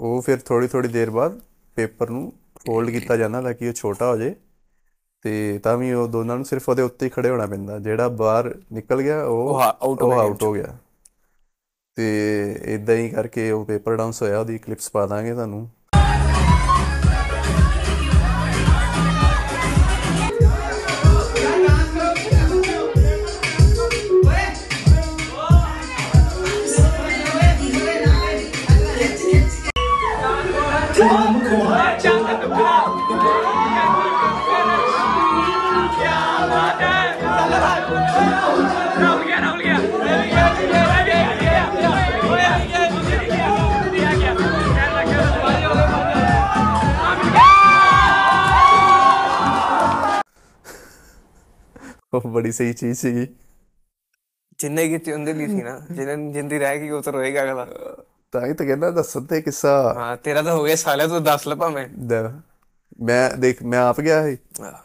ਉਹ 0.00 0.22
ਫਿਰ 0.22 0.38
ਥੋੜੀ 0.40 0.68
ਥੋੜੀ 0.68 0.88
ਦੇਰ 0.88 1.10
ਬਾਅਦ 1.10 1.40
ਪੇਪਰ 1.76 2.10
ਨੂੰ 2.10 2.32
ਫੋਲਡ 2.66 2.90
ਕੀਤਾ 2.90 3.16
ਜਾਂਦਾ 3.16 3.42
ਤਾਂ 3.42 3.54
ਕਿ 3.54 3.68
ਉਹ 3.68 3.72
ਛੋਟਾ 3.72 4.06
ਹੋ 4.06 4.16
ਜਾਏ। 4.16 4.34
ਤੇ 5.22 5.58
ਤਾਂ 5.62 5.76
ਵੀ 5.78 5.92
ਉਹ 5.92 6.08
ਦੋਨਾਂ 6.08 6.36
ਨੂੰ 6.36 6.44
ਸਿਰਫ 6.44 6.68
ਉਹਦੇ 6.68 6.82
ਉੱਤੇ 6.82 7.06
ਹੀ 7.06 7.10
ਖੜੇ 7.10 7.30
ਹੋਣਾ 7.30 7.46
ਪੈਂਦਾ 7.46 7.78
ਜਿਹੜਾ 7.78 8.08
ਬਾਹਰ 8.08 8.54
ਨਿਕਲ 8.72 9.02
ਗਿਆ 9.02 9.24
ਉਹ 9.24 9.60
ਆਊਟ 9.82 10.42
ਹੋ 10.42 10.52
ਗਿਆ। 10.52 10.76
ਤੇ 11.98 12.04
ਇਦਾਂ 12.64 12.94
ਹੀ 12.96 13.08
ਕਰਕੇ 13.08 13.50
ਉਹ 13.50 13.64
ਪੇਪਰ 13.64 13.96
ਡਾਂਸ 13.96 14.22
ਹੋਇਆ 14.22 14.38
ਉਹਦੀ 14.40 14.58
ਕਲਿੱਪਸ 14.58 14.90
ਪਾ 14.90 15.06
ਦਾਂਗੇ 15.06 15.34
ਤੁਹਾਨੂੰ। 15.34 15.68
ਉਹ 52.14 52.20
ਬੜੀ 52.20 52.52
ਸਹੀ 52.52 52.72
ਚੀਜ਼ 52.72 52.98
ਸੀਗੀ। 52.98 53.26
ਜਿੰਨੇ 54.58 54.88
ਕੀਤੀ 54.88 55.12
ਉਹਦੇ 55.12 55.32
ਲਈ 55.32 55.46
ਸੀ 55.46 55.62
ਨਾ 55.62 55.80
ਜਿਹਨੇ 55.90 56.32
ਜਿੰਦੀ 56.32 56.58
ਰਹਿ 56.58 56.78
ਗਈ 56.78 56.90
ਉਹ 56.90 57.02
ਤਾਂ 57.02 57.12
ਰੋਏਗਾ 57.12 57.42
ਅਗਲਾ। 57.42 57.66
ਤਾਂ 58.32 58.46
ਹੀ 58.46 58.52
ਤਾਂ 58.52 58.66
ਕਹਿੰਦਾ 58.66 58.90
ਦੱਸਣ 58.90 59.24
ਤੇ 59.24 59.42
ਕਿੱਸਾ। 59.42 59.94
ਹਾਂ 59.96 60.16
ਤੇਰਾ 60.16 60.42
ਤਾਂ 60.42 60.54
ਹੋ 60.54 60.64
ਗਿਆ 60.64 60.76
ਸਾਲਿਆ 60.76 61.06
ਤੂੰ 61.06 61.22
ਦੱਸ 61.24 61.46
ਲੈ 61.48 61.54
ਭਾਵੇਂ। 61.54 61.86
ਮੈਂ 63.00 63.36
ਦੇਖ 63.36 63.62
ਮੈਂ 63.62 63.78
ਆਪ 63.78 64.00
ਗਿਆ 64.00 64.24
ਸੀ। 64.26 64.38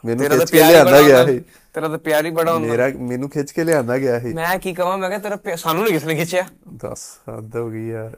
ਮੈਨੂੰ 0.06 0.18
ਤੇਰਾ 0.18 0.30
ਤਾਂ 0.30 0.40
ਖਿੱਚ 0.40 0.52
ਕੇ 0.52 0.64
ਲਿਆਂਦਾ 0.64 1.02
ਗਿਆ 1.02 1.26
ਸੀ। 1.26 1.40
ਤੇਰਾ 1.74 1.88
ਤਾਂ 1.88 1.98
ਪਿਆਰ 1.98 2.26
ਹੀ 2.26 2.32
ਬੜਾ 2.32 2.54
ਹੁੰਦਾ। 2.54 2.68
ਮੇਰਾ 2.68 2.88
ਮੈਨੂੰ 3.00 3.30
ਖਿੱਚ 3.30 3.52
ਕੇ 3.52 3.64
ਲਿਆਂਦਾ 3.64 3.98
ਗਿਆ 3.98 4.20
ਸੀ। 4.20 4.34
ਮੈਂ 4.34 4.60
ਕੀ 4.60 4.74
ਕਹਾਂ 4.74 4.98
ਮੈਂ 4.98 5.10
ਕਿਹਾ 5.10 5.20
ਤੇਰਾ 5.20 5.56
ਸਾਨੂੰ 5.56 5.84
ਨਹੀਂ 5.84 5.94
ਕਿਸੇ 5.94 6.08
ਨੇ 6.08 6.16
ਖਿੱਚਿਆ। 6.16 6.46
ਦੱਸ 6.74 7.08
ਹੱਦ 7.30 7.56
ਹੋ 7.56 7.70
ਗਈ 7.70 7.88
ਯਾਰ। 7.90 8.18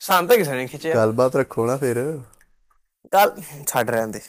ਸਾਨੂੰ 0.00 0.28
ਤਾਂ 0.28 0.36
ਕਿਸੇ 0.36 0.52
ਨੇ 0.52 0.66
ਖਿੱਚਿਆ। 0.66 0.94
ਗੱਲਬਾਤ 0.94 1.36
ਰੱਖੋ 1.36 1.66
ਨਾ 1.66 1.76
ਫਿਰ। 1.76 2.18
ਕੱਲ 3.12 3.36
ਛੱਡ 3.66 3.90
ਰਹਿਣ 3.90 4.08
ਦੇ। 4.08 4.20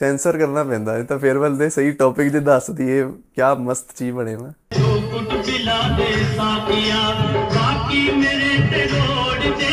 ਸੈਂਸਰ 0.00 0.38
ਕਰਨਾ 0.38 0.64
ਪੈਂਦਾ 0.64 0.96
ਇਹ 0.98 1.04
ਤਾਂ 1.04 1.18
ਫੇਅਰਵੈਲ 1.18 1.56
ਦੇ 1.56 1.68
ਸਹੀ 1.70 1.90
ਟੌਪਿਕ 1.90 2.32
ਜੇ 2.32 2.40
ਦੱਸ 2.40 2.70
ਦਈਏ 2.70 3.02
ਕੀ 3.04 3.42
ਮਸਤ 3.58 3.84
ਚੀਜ਼ 3.98 4.12
ਬਣੇ 4.12 4.36
ਨਾ। 4.36 4.52
ਕੁੱਟ 4.74 5.46
ਪਿਲਾ 5.46 5.96
ਦੇ 5.96 6.36
ਸਾਥੀਆ, 6.36 7.10
ਬਾਕੀ 7.54 8.10
ਮੇਰੇ 8.10 8.68
ਤੇ 8.70 8.86
ਲੋੜ 8.86 9.52
ਤੇ। 9.58 9.70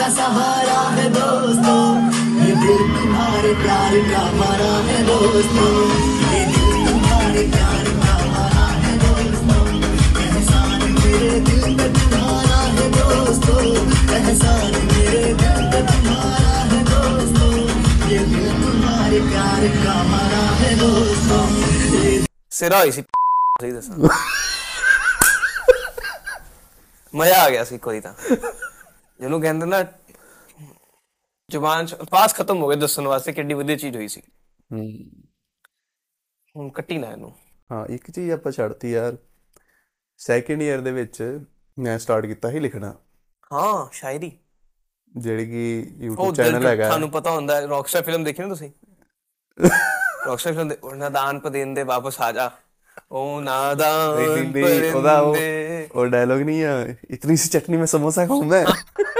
का 0.00 0.08
सहारा 0.10 0.80
है 0.96 1.08
दोस्तों 1.12 1.80
ये 2.40 2.52
दिल 2.56 2.82
तुम्हारे 2.92 3.52
प्यार 3.56 3.94
का 4.10 4.22
मारा 4.36 4.72
है 4.86 4.98
दोस्तों 5.06 5.72
ये 6.26 6.40
दिल 6.46 6.70
तुम्हारे 6.86 7.42
प्यार 7.50 7.84
का 7.96 8.14
मारा 8.26 8.66
है 8.84 8.92
दोस्तों 9.02 9.60
एहसान 10.22 10.86
मेरे 10.94 11.40
दिल 11.48 11.76
में 11.76 11.92
तुम्हारा 11.94 12.60
है 12.76 12.88
दोस्तों 12.96 13.60
एहसान 14.16 14.72
मेरे 14.86 15.34
दिल 15.42 15.60
में 15.66 15.82
तुम्हारा 15.86 16.56
है 16.72 16.82
दोस्तों 16.86 17.52
ये 18.10 18.18
दिल 18.26 18.48
तुम्हारे 18.62 19.20
प्यार 19.28 19.68
का 19.76 19.98
मारा 20.12 20.46
है 20.62 20.74
दोस्तों 20.78 21.44
ये 21.96 22.24
ਸਿਰਾ 22.56 22.78
ਹੋਈ 22.78 22.90
ਸੀ 22.90 23.02
ਸਹੀ 23.60 23.70
ਦੱਸਾਂ 23.72 23.96
ਮਜ਼ਾ 27.14 27.42
ਆ 27.42 27.50
ਗਿਆ 27.50 27.64
ਸੀ 27.64 27.78
ਕੋਈ 27.78 28.00
ਤਾਂ 28.00 28.12
ਜਿਹਨੂੰ 29.21 29.41
ਕਹਿੰਦੇ 29.41 29.65
ਨਾ 29.65 29.83
ਜ਼ੁਬਾਨ 31.49 31.85
ਚ 31.85 31.95
ਪਾਸ 31.95 32.35
ਖਤਮ 32.35 32.61
ਹੋ 32.61 32.67
ਗਏ 32.67 32.75
ਦੱਸਣ 32.75 33.07
ਵਾਸਤੇ 33.07 33.31
ਕਿੰਨੀ 33.33 33.53
ਵਧੀਆ 33.53 33.75
ਚੀਜ਼ 33.75 33.97
ਹੋਈ 33.97 34.07
ਸੀ। 34.07 34.21
ਹੁਣ 36.55 36.69
ਕੱਟੀ 36.69 36.97
ਨਾ 36.97 37.11
ਇਹਨੂੰ। 37.11 37.33
ਹਾਂ 37.71 37.85
ਇੱਕ 37.85 38.11
ਚੀਜ਼ 38.11 38.31
ਆਪਾਂ 38.31 38.51
ਛੱਡਤੀ 38.51 38.91
ਯਾਰ। 38.91 39.17
ਸੈਕੰਡ 40.17 40.61
ਈਅਰ 40.61 40.79
ਦੇ 40.79 40.91
ਵਿੱਚ 40.91 41.39
ਮੈਂ 41.79 41.99
ਸਟਾਰਟ 41.99 42.25
ਕੀਤਾ 42.25 42.51
ਸੀ 42.51 42.59
ਲਿਖਣਾ। 42.59 42.95
ਹਾਂ 43.53 43.87
ਸ਼ਾਇਰੀ। 43.91 44.31
ਜਿਹੜੀ 45.17 45.45
ਕਿ 45.45 45.91
YouTube 46.07 46.33
ਚੈਨਲ 46.33 46.67
ਹੈਗਾ। 46.67 46.87
ਤੁਹਾਨੂੰ 46.87 47.09
ਪਤਾ 47.09 47.31
ਹੁੰਦਾ 47.31 47.55
ਹੈ 47.55 47.67
ਰੌਕਸਟਾਰ 47.67 48.03
ਫਿਲਮ 48.03 48.23
ਦੇਖੀ 48.23 48.41
ਨਾ 48.41 48.47
ਤੁਸੀਂ? 48.47 48.69
ਰੌਕਸਟਾਰ 50.25 50.53
ਫਿਲਮ 50.53 50.67
ਦੇ 50.69 50.77
ਨਾਦਾਨ 50.95 51.39
ਪਦੇਨ 51.39 51.73
ਦੇ 51.73 51.83
ਵਾਪਸ 51.83 52.21
ਆ 52.21 52.31
ਜਾ। 52.31 52.51
ਉਹ 53.11 53.41
ਨਾਦਾਨ 53.41 54.09
ਉਹਦਾ 54.95 55.19
ਉਹ 55.21 56.05
ਡਾਇਲੋਗ 56.05 56.41
ਨਹੀਂ 56.41 56.63
ਆ। 56.65 56.85
ਇਤਨੀ 57.11 57.35
ਸੀ 57.35 57.49
ਚਟਨੀ 57.49 57.77
ਮੈਂ 57.77 57.85
ਸਮੋਸਾ 57.85 58.25
ਖਾਉਂਦਾ 58.25 58.63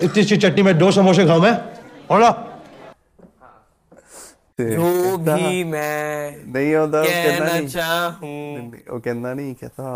इतनी 0.00 0.22
सी 0.24 0.36
चटनी 0.38 0.62
में 0.62 0.76
दो 0.78 0.90
समोसे 0.92 1.26
खाऊं 1.26 1.40
मैं 1.40 1.54
और 2.08 2.20
ला 2.20 2.34
ਤੇ 4.58 4.64
ਜੋ 4.68 4.84
ਏਦਾਂ 5.06 5.36
ਵੀ 5.38 5.64
ਮੈਂ 5.64 6.30
ਨਹੀਂ 6.48 6.74
ਆਉਂਦਾ 6.74 7.00
ਉਹ 7.00 7.06
ਕਹਿੰਦਾ 7.06 7.30
ਕਹਿਣਾ 7.30 7.52
ਨਹੀਂ 7.52 7.68
ਚਾਹੂੰ 7.68 8.72
ਉਹ 8.90 9.00
ਕਹਿੰਦਾ 9.00 9.32
नहीं 9.32 9.54
कहता 9.56 9.88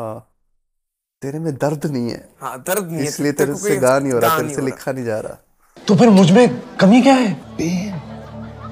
तेरे 1.23 1.39
में 1.39 1.53
दर्द 1.57 1.87
नहीं 1.87 2.11
है 2.11 2.19
हाँ 2.43 2.51
दर्द 2.63 2.85
नहीं 2.87 2.99
है 2.99 3.07
इसलिए 3.07 3.33
तेरे 3.33 3.39
तेरे 3.39 3.53
को 3.53 3.59
से 3.59 3.69
कोई 3.69 3.81
गा 3.81 3.93
नहीं 3.99 4.13
हो 4.13 4.19
रहा 4.19 4.29
गा 4.29 4.37
तेरे 4.37 4.47
नहीं 4.47 4.55
से 4.55 4.61
हो 4.61 4.67
लिखा 4.67 4.93
नहीं 4.93 5.05
जा 5.05 5.19
रहा 5.21 5.85
तो 5.87 5.97
फिर 5.97 6.11
मुझ 6.13 6.27
में 6.33 6.45
कमी 6.81 7.01
क्या 7.03 7.15
है 7.17 7.31
पेन 7.59 7.99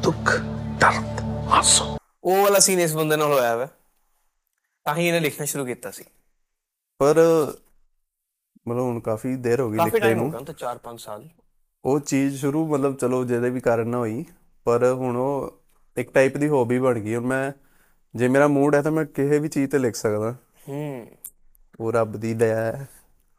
दुख 0.03 0.33
दर्द 0.85 1.23
आंसू 1.53 1.89
ਉਹ 2.25 2.43
ਵਾਲਾ 2.43 2.59
ਸੀਨ 2.61 2.81
ਇਸ 2.81 2.95
ਬੰਦੇ 2.95 3.17
ਨਾਲ 3.17 3.33
ਹੋਇਆ 3.33 3.57
ਵਾ 3.57 3.67
ਤਾਂ 4.87 4.95
ਹੀ 4.97 5.07
ਇਹਨੇ 5.07 5.21
ਲਿਖਣਾ 5.21 5.47
ਸ਼ੁਰੂ 5.47 5.65
ਕੀਤਾ 5.65 5.91
ਸੀ 5.91 6.05
ਪਰ 7.01 7.21
ਮਤਲਬ 8.68 8.82
ਹੁਣ 8.82 9.00
ਕਾਫੀ 9.00 9.36
ਦੇਰ 9.36 9.62
ਹੋ 9.62 9.70
ਗਈ 9.72 9.78
ਕਾਫੀ 9.78 9.92
ਲਿਖਦੇ 9.92 10.00
ਟਾਈਮ 10.00 10.18
ਹੋ 10.18 10.24
ਨੂੰ। 10.24 10.32
ਗਿਆ 10.32 10.38
ਹੁਣ 10.40 10.46
ਤਾਂ 10.46 10.54
4-5 10.54 10.98
ਸਾਲ। 10.98 11.28
ਉਹ 11.86 12.00
ਚੀਜ਼ 12.00 12.40
ਸ਼ੁਰੂ 12.40 12.66
ਮਤਲਬ 12.68 12.96
ਚਲੋ 12.98 13.24
ਜਿਹਦੇ 13.26 13.50
ਵੀ 13.50 13.60
ਕਾਰਨ 13.60 13.88
ਨਾ 13.88 13.98
ਹੋਈ 13.98 14.26
ਪਰ 14.66 14.86
ਹੁਣ 14.94 15.18
ਉਹ 15.18 15.60
ਇੱਕ 15.98 16.12
ਟਾਈਪ 16.12 16.38
ਦੀ 16.38 16.48
ਹੌਬੀ 16.50 16.80
ਬਣ 16.80 17.00
ਗਈ। 17.00 17.16
ਹੁਣ 17.16 17.26
ਮੈਂ 17.26 17.52
ਜੇ 18.16 18.28
ਮੇਰਾ 18.28 18.48
ਮੂਡ 18.48 18.76
ਹੈ 18.76 18.82
ਤਾਂ 18.82 18.92
ਮੈਂ 18.92 19.06
ਕਿਸੇ 19.06 19.40
ਵੀ 19.40 19.48
ਚੀਜ਼ 19.48 19.72
ਤੇ 19.72 19.78
ਲਿਖ 19.78 19.96
ਸਕਦਾ। 19.96 20.36
ਹੂੰ। 20.70 21.08
ਉਹ 21.80 21.92
ਰੱਬ 21.92 22.18
ਦੀ 22.18 22.34
ਦਇਆ 22.34 22.56
ਹੈ। 22.56 22.88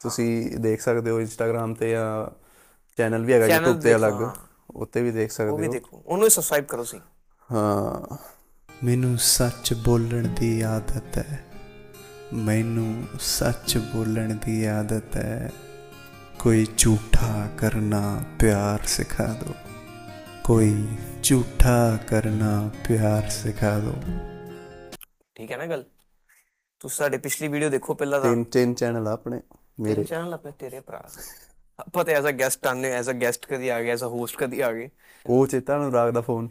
ਤੁਸੀਂ 0.00 0.58
ਦੇਖ 0.58 0.80
ਸਕਦੇ 0.80 1.10
ਹੋ 1.10 1.20
ਇੰਸਟਾਗ੍ਰam 1.20 1.74
ਤੇ 1.74 1.90
ਜਾਂ 1.90 2.30
ਚੈਨਲ 2.98 3.24
ਵੀ 3.24 3.32
ਹੈਗਾ 3.32 3.46
YouTube 3.46 3.80
ਤੇ 3.80 3.94
ਅਲੱਗ। 3.94 4.22
ਉੱਤੇ 4.74 5.02
ਵੀ 5.02 5.10
ਦੇਖ 5.10 5.30
ਉਹ 5.30 5.34
ਸਕਦੇ 5.34 5.60
ਵੀ 5.60 5.66
ਹੋ। 5.66 5.72
ਦੇਖੋ। 5.72 6.02
ਉਹਨੂੰ 6.06 6.30
ਸਬਸਕ੍ਰਾਈਬ 6.30 6.64
ਕਰੋ 6.64 6.84
ਸੀ 6.84 7.00
ਹਾਂ। 7.48 8.16
ਮੈਨੂੰ 8.84 9.16
ਸੱਚ 9.18 9.74
ਬੋਲਣ 9.74 10.28
ਦੀ 10.40 10.60
ਆਦਤ 10.60 11.18
ਹੈ। 11.18 11.44
ਮੈਨੂੰ 12.34 13.18
ਸੱਚ 13.20 13.78
ਬੋਲਣ 13.78 14.34
ਦੀ 14.34 14.64
ਆਦਤ 14.64 15.16
ਹੈ। 15.16 15.52
ਕੋਈ 16.38 16.66
ਝੂਠਾ 16.78 17.48
ਕਰਨਾ 17.58 18.22
ਪਿਆਰ 18.40 18.82
ਸਿਖਾ 18.86 19.26
ਦੋ। 19.26 19.54
ਕੋਈ 20.44 20.86
ਝੂਠਾ 21.22 21.98
ਕਰਨਾ 22.08 22.70
ਪਿਆਰ 22.88 23.30
ਸਿਖਾ 23.30 23.78
ਦੋ। 23.78 23.94
ਠੀਕ 25.34 25.52
ਹੈ 25.52 25.56
ਨਾ 25.56 25.66
ਗੱਲ? 25.66 25.84
ਤੁਸੀਂ 26.80 26.96
ਸਾਡੇ 26.96 27.18
ਪਿਛਲੀ 27.18 27.48
ਵੀਡੀਓ 27.48 27.70
ਦੇਖੋ 27.70 27.94
ਪਹਿਲਾਂ 27.94 28.20
ਤਾਂ। 28.20 28.30
ਤਿੰਨ 28.30 28.44
ਤਿੰਨ 28.44 28.74
ਚੈਨਲ 28.74 29.08
ਆਪਣੇ 29.08 29.40
ਮੇਰੇ। 29.80 30.04
ਚੈਨਲ 30.04 30.34
ਆਪਣੇ 30.34 30.52
ਤੇਰੇ 30.58 30.80
ਭਰਾ। 30.80 31.08
ਆਪਾਂ 31.78 32.04
ਤੇ 32.04 32.12
ਐਜ਼ 32.12 32.26
ਅ 32.26 32.30
ਗੈਸਟ 32.30 32.66
ਆਨੇ 32.66 32.90
ਐਜ਼ 32.90 33.10
ਅ 33.10 33.12
ਗੈਸਟ 33.12 33.46
ਕਦੀ 33.46 33.68
ਆ 33.68 33.82
ਗਏ 33.82 33.90
ਐਜ਼ 33.90 34.04
ਅ 34.04 34.06
ਹੋਸਟ 34.06 34.36
ਕਦੀ 34.36 34.60
ਆ 34.60 34.72
ਗਏ। 34.72 34.90
ਉਹ 35.26 35.46
ਚੇਤਾ 35.46 35.78
ਨੂੰ 35.78 35.92
ਰਾਗ 35.92 36.12
ਦਾ 36.12 36.20
ਫੋਨ 36.20 36.48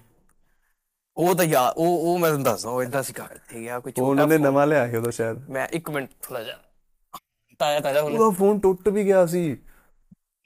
ਉਹ 1.18 1.36
ਤਾਂ 1.36 1.46
ਯਾਰ 1.46 1.74
ਉਹ 1.78 1.98
ਉਹ 2.00 2.20
ਮੈਂ 2.20 2.30
ਤੁਹਾਨੂੰ 2.30 2.44
ਦੱਸਦਾ 2.46 2.70
ਉਹ 2.70 2.84
ਇਦਾਂ 2.84 3.04
ਸੀ 3.04 3.14
ਕਰ 3.14 3.38
ਠੀਕ 3.50 3.68
ਹੈ 3.68 3.80
ਕੋਈ 3.80 3.92
ਉਹ 3.92 3.96
ਛੋਟਾ 3.96 4.08
ਉਹਨਾਂ 4.10 4.28
ਨੇ 4.28 4.36
phone- 4.36 4.46
ਨਵਾਂ 4.46 4.68
ਲਿਆ 4.68 4.88
ਸੀ 4.90 4.96
ਉਦੋਂ 4.98 5.12
ਸ਼ਾਇਦ। 5.12 5.50
ਮੈਂ 5.50 5.68
ਇੱਕ 5.72 5.90
ਮਿੰਟ 5.90 6.10
ਥੋੜਾ 6.22 6.44
ਜਿਹਾ 6.44 6.58
ਤਾਇਆ 7.60 7.80
ਤਾਇਆ 7.80 8.02
ਹੁਣ 8.02 8.14
ਉਹਦਾ 8.14 8.30
ਫੋਨ 8.38 8.60
ਟੁੱਟ 8.60 8.88
ਵੀ 8.90 9.06
ਗਿਆ 9.06 9.26
ਸੀ। 9.26 9.58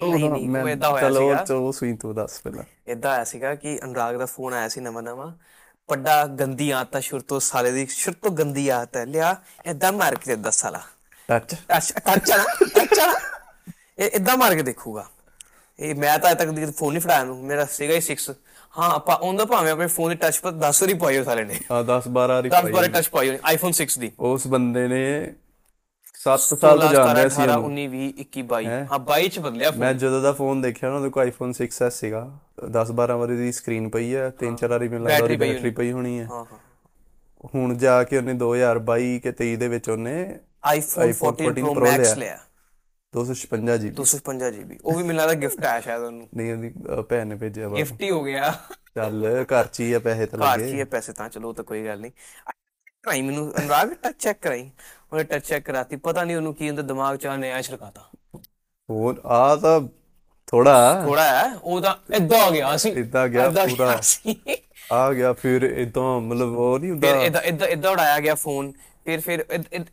ਨਹੀਂ 0.01 0.29
ਨਹੀਂ 0.29 0.49
ਉਹ 0.61 0.67
ਏਦਾਂ 0.69 0.89
ਹੋਇਆ 0.89 1.09
ਚਲੋ 1.09 1.19
ਸੀਗਾ। 1.19 1.43
ਚਲੋ 1.43 1.71
ਸੂਈ 1.71 1.93
ਤੂੰ 1.97 2.15
ਦੱਸ 2.15 2.39
ਪਹਿਲਾਂ। 2.41 2.63
ਇਦਾਂ 2.87 3.11
ਆਇਆ 3.11 3.23
ਸੀਗਾ 3.23 3.53
ਕਿ 3.55 3.79
ਅਨੁਰਾਗ 3.83 4.15
ਦਾ 4.15 4.25
ਫੋਨ 4.25 4.53
ਆਇਆ 4.53 4.67
ਸੀ 4.67 4.81
ਨਵਾਂ 4.81 5.03
ਨਵਾਂ। 5.03 5.31
ਵੱਡਾ 5.89 6.25
ਗੰਦੀ 6.27 6.69
ਆਦਤ 6.71 6.95
ਆ 6.95 6.99
ਸ਼ੁਰੂ 6.99 7.21
ਤੋਂ 7.21 7.39
ਸਾਲੇ 7.39 7.71
ਦੀ 7.71 7.85
ਸ਼ੁਰੂ 7.85 8.15
ਤੋਂ 8.21 8.31
ਗੰਦੀ 8.31 8.67
ਆਦਤ 8.69 8.97
ਹੈ 8.97 9.05
ਲਿਆ 9.05 9.35
ਏਦਾਂ 9.65 9.91
ਮਾਰ 9.93 10.15
ਕੇ 10.15 10.35
ਦੇ 10.35 10.41
10 10.41 10.51
ਸਾਲਾ 10.51 10.81
ਟੱਚ 11.29 11.55
ਅੱਛਾ 11.77 11.99
ਟੱਚ 11.99 12.31
ਟੱਚ 12.75 12.99
ਇਹ 13.99 14.09
ਇਦਾਂ 14.13 14.37
ਮਾਰ 14.37 14.55
ਕੇ 14.55 14.61
ਦੇਖੂਗਾ। 14.61 15.05
ਇਹ 15.79 15.95
ਮੈਂ 15.95 16.19
ਤਾਂ 16.19 16.31
ਅਜੇ 16.31 16.45
ਤੱਕ 16.45 16.75
ਫੋਨ 16.77 16.91
ਨਹੀਂ 16.93 17.01
ਫੜਾਇਆ 17.01 17.23
ਨੂੰ 17.23 17.37
ਮੇਰਾ 17.43 17.65
ਸੀਗਾ 17.65 17.93
ਹੀ 17.93 18.01
6 18.01 18.33
ਹਾਂ 18.79 18.89
ਆਪਾਂ 18.91 19.15
ਉਹਦਾ 19.15 19.45
ਭਾਵੇਂ 19.45 19.71
ਆਪਣੇ 19.71 19.87
ਫੋਨ 19.87 20.09
ਦੀ 20.09 20.15
ਟੱਚ 20.15 20.39
ਪਰ 20.39 20.51
10 20.51 20.81
ਵਾਰੀ 20.81 20.93
ਪਾਈ 20.93 21.17
ਉਹ 21.17 21.23
ਸਾਲੇ 21.23 21.43
ਨੇ। 21.43 21.59
ਆ 21.71 21.81
10 21.81 22.07
12 22.11 22.27
ਵਾਰੀ 22.27 22.49
10 22.49 22.61
ਪਾਈ 22.61 22.71
ਵਾਰੀ 22.71 22.87
ਟੱਚ 22.87 23.07
ਪਾਈ 23.07 23.27
ਉਹਨੇ 23.27 23.39
ਆਈਫੋਨ 23.43 23.71
6 23.71 23.99
ਦੀ। 23.99 24.11
ਉਸ 24.19 24.47
ਬੰਦੇ 24.47 24.87
ਨੇ 24.87 25.33
7 26.23 26.37
ਸਾਲ 26.37 26.79
ਤੋਂ 26.79 26.89
ਜਾਣਦਾ 26.89 27.29
ਸੀ 27.29 27.41
18 27.41 27.55
ਉਹਨੂੰ। 27.57 27.69
19 27.69 27.87
20 27.87 28.07
21 28.19 28.43
22 28.43 28.65
ਹਾਂ? 28.67 28.99
22 28.99 29.27
ਚ 29.27 29.39
ਬਦਲਿਆ 29.39 29.71
ਮੈਂ 29.71 29.93
ਜਦੋਂ 29.93 30.21
ਦਾ 30.21 30.31
ਫੋਨ 30.31 30.61
ਦੇਖਿਆ 30.61 30.89
ਨਾ 30.89 30.95
ਉਹਦੇ 30.95 31.09
ਕੋਲ 31.09 31.23
ਆਈਫੋਨ 31.23 31.51
6s 31.51 31.89
ਸੀਗਾ। 31.89 32.39
10 32.71 32.91
12 32.93 33.17
ਵਾਰੀ 33.17 33.37
ਦੀ 33.37 33.51
ਸਕਰੀਨ 33.51 33.89
ਪਈ 33.89 34.15
ਹੈ 34.15 34.29
ਤਿੰਨ 34.29 34.55
ਚਾਰ 34.55 34.69
ਵਾਰੀ 34.69 34.87
ਮੈਨੂੰ 34.87 35.07
ਲੱਗਦਾ 35.07 35.23
ਉਹਦੀ 35.23 35.35
ਬੈਟਰੀ 35.35 35.69
ਪਈ 35.69 35.91
ਹੋਣੀ 35.91 36.19
ਹੈ। 36.19 36.25
ਹਾਂ। 36.25 36.45
ਹਾਂ 36.45 36.59
ਹੁਣ 37.55 37.77
ਜਾ 37.77 38.03
ਕੇ 38.03 38.17
ਉਹਨੇ 38.17 38.33
2022 38.33 39.19
ਕੇ 39.19 39.31
23 39.31 39.55
ਦੇ 39.55 39.67
ਵਿੱਚ 39.67 39.89
ਉਹਨੇ 39.89 40.39
iPhone 40.65 41.03
iPhone 41.03 41.35
14 41.35 41.51
Pro 41.51 41.63
14 41.63 41.73
Pro 41.73 41.87
Max 41.87 42.17
ਲਿਆ। 42.17 42.39
ਲਿਆ 43.23 43.77
256 43.77 43.77
ਜੀ 43.77 43.89
256 43.91 44.51
GB 44.57 44.77
ਉਹ 44.85 44.97
ਵੀ 44.97 45.03
ਮੈਨੂੰ 45.03 45.15
ਲੱਗਦਾ 45.15 45.33
ਗਿਫਟ 45.33 45.65
ਆਇਆ 45.65 45.81
ਸ਼ਾਇਦ 45.81 46.01
ਉਹਨੂੰ। 46.01 46.27
ਨਹੀਂ 46.35 46.53
ਉਹਦੀ 46.53 46.73
ਭੈਣ 47.09 47.27
ਨੇ 47.27 47.35
ਭੇਜਿਆ 47.35 47.67
ਵਾ। 47.67 47.75
ਗਿਫਟ 47.77 48.01
ਹੀ 48.01 48.09
ਹੋ 48.09 48.23
ਗਿਆ। 48.23 48.53
ਚੱਲ 48.95 49.45
ਘਰ 49.51 49.65
ਚ 49.65 49.79
ਹੀ 49.79 49.93
ਆ 49.93 49.99
ਪੈਸੇ 49.99 50.25
ਤਾਂ 50.25 50.39
ਘਰ 50.39 50.57
ਚ 50.57 50.61
ਹੀ 50.61 50.67
ਲੱਗੇ 50.67 50.79
ਹੈ 50.79 50.85
ਪੈਸੇ 50.85 51.13
ਤਾਂ 51.13 51.29
ਚਲੋ 51.29 51.53
ਤਾਂ 51.53 51.63
ਕੋਈ 51.63 51.85
ਗੱਲ 51.85 51.99
ਨਹੀਂ। 51.99 52.11
ਕਰਾਈ 53.03 53.21
ਮੈਨੂੰ 53.21 53.53
ਅਨੁਰਾਗ 53.59 53.93
ਟੱਚ 53.93 54.15
ਚੈੱਕ 54.19 54.39
ਕਰਾਈ। 54.41 54.69
ਉਹਨੇ 55.13 55.23
ਟੱਚ 55.23 55.45
ਚੈੱਕ 55.45 55.65
ਕਰਾਤੀ 55.65 55.95
ਪਤਾ 55.95 56.23
ਨਹੀਂ 56.23 56.35
ਉਹਨੂੰ 56.35 56.55
ਕੀ 56.55 56.69
ਉਹਦੇ 56.69 56.81
ਦਿਮਾਗ 56.81 57.17
ਚ 57.17 57.25
ਆਨੇ 57.25 57.51
ਆ 57.51 57.61
ਛੜਕਾਤਾ। 57.61 58.09
ਹੋਰ 58.89 59.21
ਆ 59.25 59.55
ਤਾਂ 59.55 59.81
ਥੋੜਾ 60.47 61.01
ਥੋੜਾ 61.05 61.23
ਹੈ 61.23 61.55
ਉਹ 61.55 61.81
ਤਾਂ 61.81 61.95
ਏਦਾਂ 62.15 62.45
ਹੋ 62.45 62.51
ਗਿਆ 62.51 62.77
ਸੀ 62.77 62.89
ਏਦਾਂ 62.89 63.27
ਗਿਆ 63.27 63.49
ਪੂਰਾ। 63.49 64.01
ਆ 64.93 65.13
ਗਿਆ 65.13 65.33
ਫਿਰ 65.33 65.61
ਇਦਾਂ 65.63 66.21
ਮਤਲਬ 66.21 66.57
ਉਹ 66.57 66.79
ਨਹੀਂ 66.79 66.93
ਫਿਰ 66.93 67.09
ਹੁੰਦਾ 67.09 67.23
ਇਦਾਂ 67.23 67.41
ਇਦਾਂ 67.41 67.67
ਇਦਾਂ 67.67 67.91
ਉਡਾਇਆ 67.91 68.19
ਗਿਆ 68.19 68.35
ਫੋਨ 68.35 68.73
ਫਿਰ 69.07 69.19
ਫਿਰ 69.21 69.43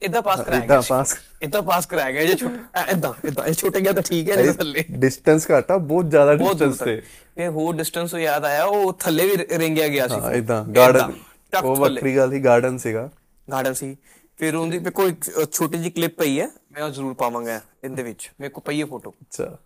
ਇਦਾਂ 0.03 0.21
ਪਾਸ 0.23 0.41
ਕਰਾਇਆ 0.41 0.57
ਏਦਾਂ 0.57 0.67
ਗਿਆ 0.71 0.81
ਪਾਸ 0.89 1.15
ਇਦਾਂ 1.43 1.61
ਪਾਸ 1.63 1.87
ਕਰਾਇਆ 1.87 2.13
ਗਿਆ 2.13 2.25
ਜੇ 2.25 2.35
ਛੋਟਾ 2.37 2.85
ਇਦਾਂ 2.89 3.13
ਇਦਾਂ 3.25 3.45
ਇਹ 3.47 3.55
ਛੋਟੇ 3.55 3.81
ਗਿਆ 3.81 3.93
ਤਾਂ 3.93 4.03
ਠੀਕ 4.03 4.31
ਹੈ 4.31 4.37
ਨਹੀਂ 4.37 4.47
ਤਾਂ 4.47 4.55
ਥੱਲੇ 4.55 4.85
ਡਿਸਟੈਂਸ 4.99 5.47
ਘਟਾ 5.51 5.77
ਬਹੁਤ 5.85 6.07
ਜ਼ਿਆਦਾ 6.07 6.35
ਬਹੁਤ 6.35 6.57
ਦੂਰ 6.57 6.69
ਡਿਸਟੈਂਸ 6.69 6.79
ਤੱਕ 6.79 6.87
ਤੇ 6.87 7.01
ਫਿਰ 7.37 7.51
ਹੋਰ 7.51 7.75
ਡਿਸਟੈਂਸ 7.77 8.11
ਤੋਂ 8.11 8.19
ਯਾਦ 8.19 8.45
ਆਇਆ 8.45 8.65
ਉਹ 8.67 8.93
ਥੱਲੇ 9.01 9.27
ਵੀ 9.27 9.37
ਰਿੰਗਿਆ 9.59 9.89
ਗਿਆ 9.89 10.09
ਸੀ 10.09 10.15
ਹਾਂ 10.15 10.21
phone। 10.21 10.33
ਇਦਾਂ 10.33 10.57
ਏਦਾਂ, 10.57 10.65
ਗਾਰਡਨ 10.75 11.13
ਟੱਕ 11.53 11.65
ਉਹ 11.65 11.77
ਥੱਲੇ। 11.77 11.95
ਵੱਖਰੀ 11.95 12.17
ਗੱਲ 12.17 12.31
ਸੀ 12.31 12.41
ਗਾਰਡਨ 12.41 12.79
ਸੀਗਾ 12.79 13.09
ਗਾਰਡਨ 13.49 13.75
ਸੀ 13.75 13.97
ਫਿਰ 14.39 14.55
ਉਹਦੀ 14.57 14.79
ਮੇਰੇ 14.79 14.91
ਕੋਲ 14.93 15.09
ਇੱਕ 15.11 15.31
ਅ, 15.33 15.45
ਛੋਟੀ 15.47 15.79
ਜਿਹੀ 15.79 15.91
ਕਲਿੱਪ 15.91 16.17
ਪਈ 16.19 16.41
ਹੈ 16.41 16.49
ਮੈਂ 16.73 16.83
ਉਹ 16.83 16.91
ਜ਼ਰੂਰ 16.91 17.15
ਪਾਵਾਂਗਾ 17.17 17.61
ਇਹਦੇ 17.85 18.03
ਵਿੱਚ 18.03 18.31
ਮੇਰੇ 18.41 18.51
ਕੋਲ 18.51 18.63
ਪਈ 18.67 18.81
ਹੈ 18.81 18.87
ਫੋਟੋ 18.87 19.15
ਅੱਛਾ 19.23 19.57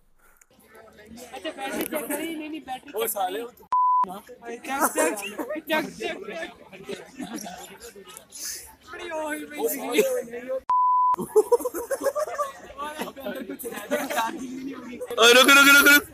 ਰੁਕ 15.29 15.49
ਰੁਕ 15.49 15.67
ਰੁਕ 15.67 15.87
ਰੁਕ। 15.87 16.07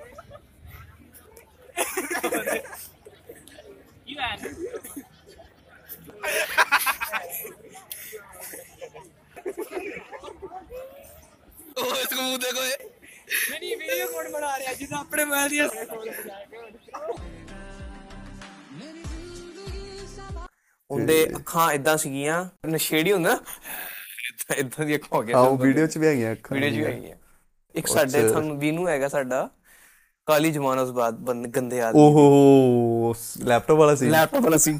ਉਹ 11.77 11.95
ਇਸ 11.95 12.13
ਨੂੰ 12.13 12.39
ਦੇਖੋ 12.39 12.63
ਇਹ 12.63 12.77
ਨਹੀਂ 13.51 13.75
ਵੀਡੀਓ 13.77 14.07
ਕੋਡ 14.07 14.27
ਬਣਾ 14.29 14.57
ਰਿਹਾ 14.59 14.73
ਜਿੱਦਾਂ 14.73 14.99
ਆਪਣੇ 14.99 15.25
ਮੋਬਾਈਲ 15.25 15.49
ਦੀਆਂ 15.49 15.67
ਉਹਦੇ 21.05 21.25
ਅੱਖਾਂ 21.37 21.71
ਇਦਾਂ 21.73 21.95
ਸੀਗੀਆਂ 21.97 22.43
ਨਸ਼ੇੜੀ 22.67 23.11
ਹੁੰਦਾ। 23.11 23.37
ਇਦਾਂ 24.29 24.55
ਇਦਾਂ 24.55 24.85
ਦੀ 24.85 24.95
ਅੱਖਾਂ 24.95 25.17
ਹੋ 25.17 25.23
ਗਿਆ 25.23 25.37
ਹਾਂ 25.37 25.43
ਉਹ 25.43 25.57
ਵੀਡੀਓ 25.57 25.87
ਚ 25.87 25.97
ਵੀ 25.97 26.07
ਹੈਗੀਆਂ 26.07 26.31
ਅੱਖਾਂ 26.33 26.55
ਵੀਡੀਓ 26.55 26.69
'ਚ 26.71 26.77
ਵੀ 26.77 26.83
ਹੈਗੀਆਂ। 26.85 27.15
ਇੱਕ 27.75 27.87
ਸਾਡੇ 27.87 28.23
ਤੁਹਾਨੂੰ 28.23 28.57
ਵੀਨੂ 28.59 28.87
ਹੈਗਾ 28.87 29.07
ਸਾਡਾ 29.07 29.47
ਕਾਲੀ 30.27 30.51
ਜਮਾਨ 30.51 30.79
ਉਸ 30.79 30.91
ਬਾਅਦ 30.91 31.15
ਬੰਦ 31.21 31.47
ਗੰਦੇ 31.47 31.81
ਆਦਮੀ। 31.81 32.01
ਓਹੋ 32.01 33.13
ਲੈਪਟਾਪ 33.39 33.77
ਵਾਲਾ 33.77 33.95
ਸੀ। 33.95 34.09
ਲੈਪਟਾਪ 34.09 34.43
ਵਾਲਾ 34.43 34.57
ਸੀ। 34.57 34.77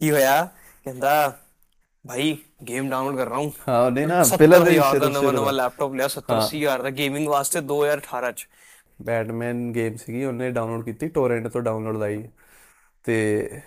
ਕੀ 0.00 0.10
ਹੋਇਆ? 0.10 0.44
ਕਹਿੰਦਾ 0.86 1.12
ਭਾਈ 2.04 2.36
ਗੇਮ 2.68 2.88
ਡਾਊਨਲੋਡ 2.90 3.16
ਕਰ 3.16 3.28
ਰਹਾ 3.28 3.38
ਹੂੰ। 3.38 3.52
ਹਾਂ 3.68 3.80
ਉਹਨੇ 3.82 4.06
ਨਾ 4.06 4.22
ਪਹਿਲਾਂ 4.30 4.58
ਦਾ 4.60 4.64
ਵੀ 4.64 4.74
ਯਾਰ 4.76 4.98
ਦਾ 4.98 5.08
ਨਵਾਂ 5.08 5.32
ਨਵਾਂ 5.32 5.52
ਲੈਪਟਾਪ 5.52 5.94
ਲਿਆ 5.94 6.08
70 6.08 6.34
80 6.36 6.58
ਹਜ਼ਾਰ 6.58 6.82
ਦਾ 6.82 6.90
ਗੇਮਿੰਗ 6.92 7.28
ਵਾਸਤੇ 7.28 7.60
2018 7.68 8.32
ਚ। 8.32 8.46
ਬੈਟਮੈਨ 9.02 9.70
ਗੇਮ 9.72 9.96
ਸੀਗੀ 9.96 10.24
ਉਹਨੇ 10.24 10.50
ਡਾਊਨਲੋਡ 10.50 10.84
ਕੀਤੀ 10.84 11.08
ਟੋਰੈਂਟ 11.10 11.48
ਤੋਂ 11.48 11.60
ਡਾਊਨਲੋਡ 11.62 11.96
ਲਾਈ। 11.96 12.22
ਤੇ 13.04 13.60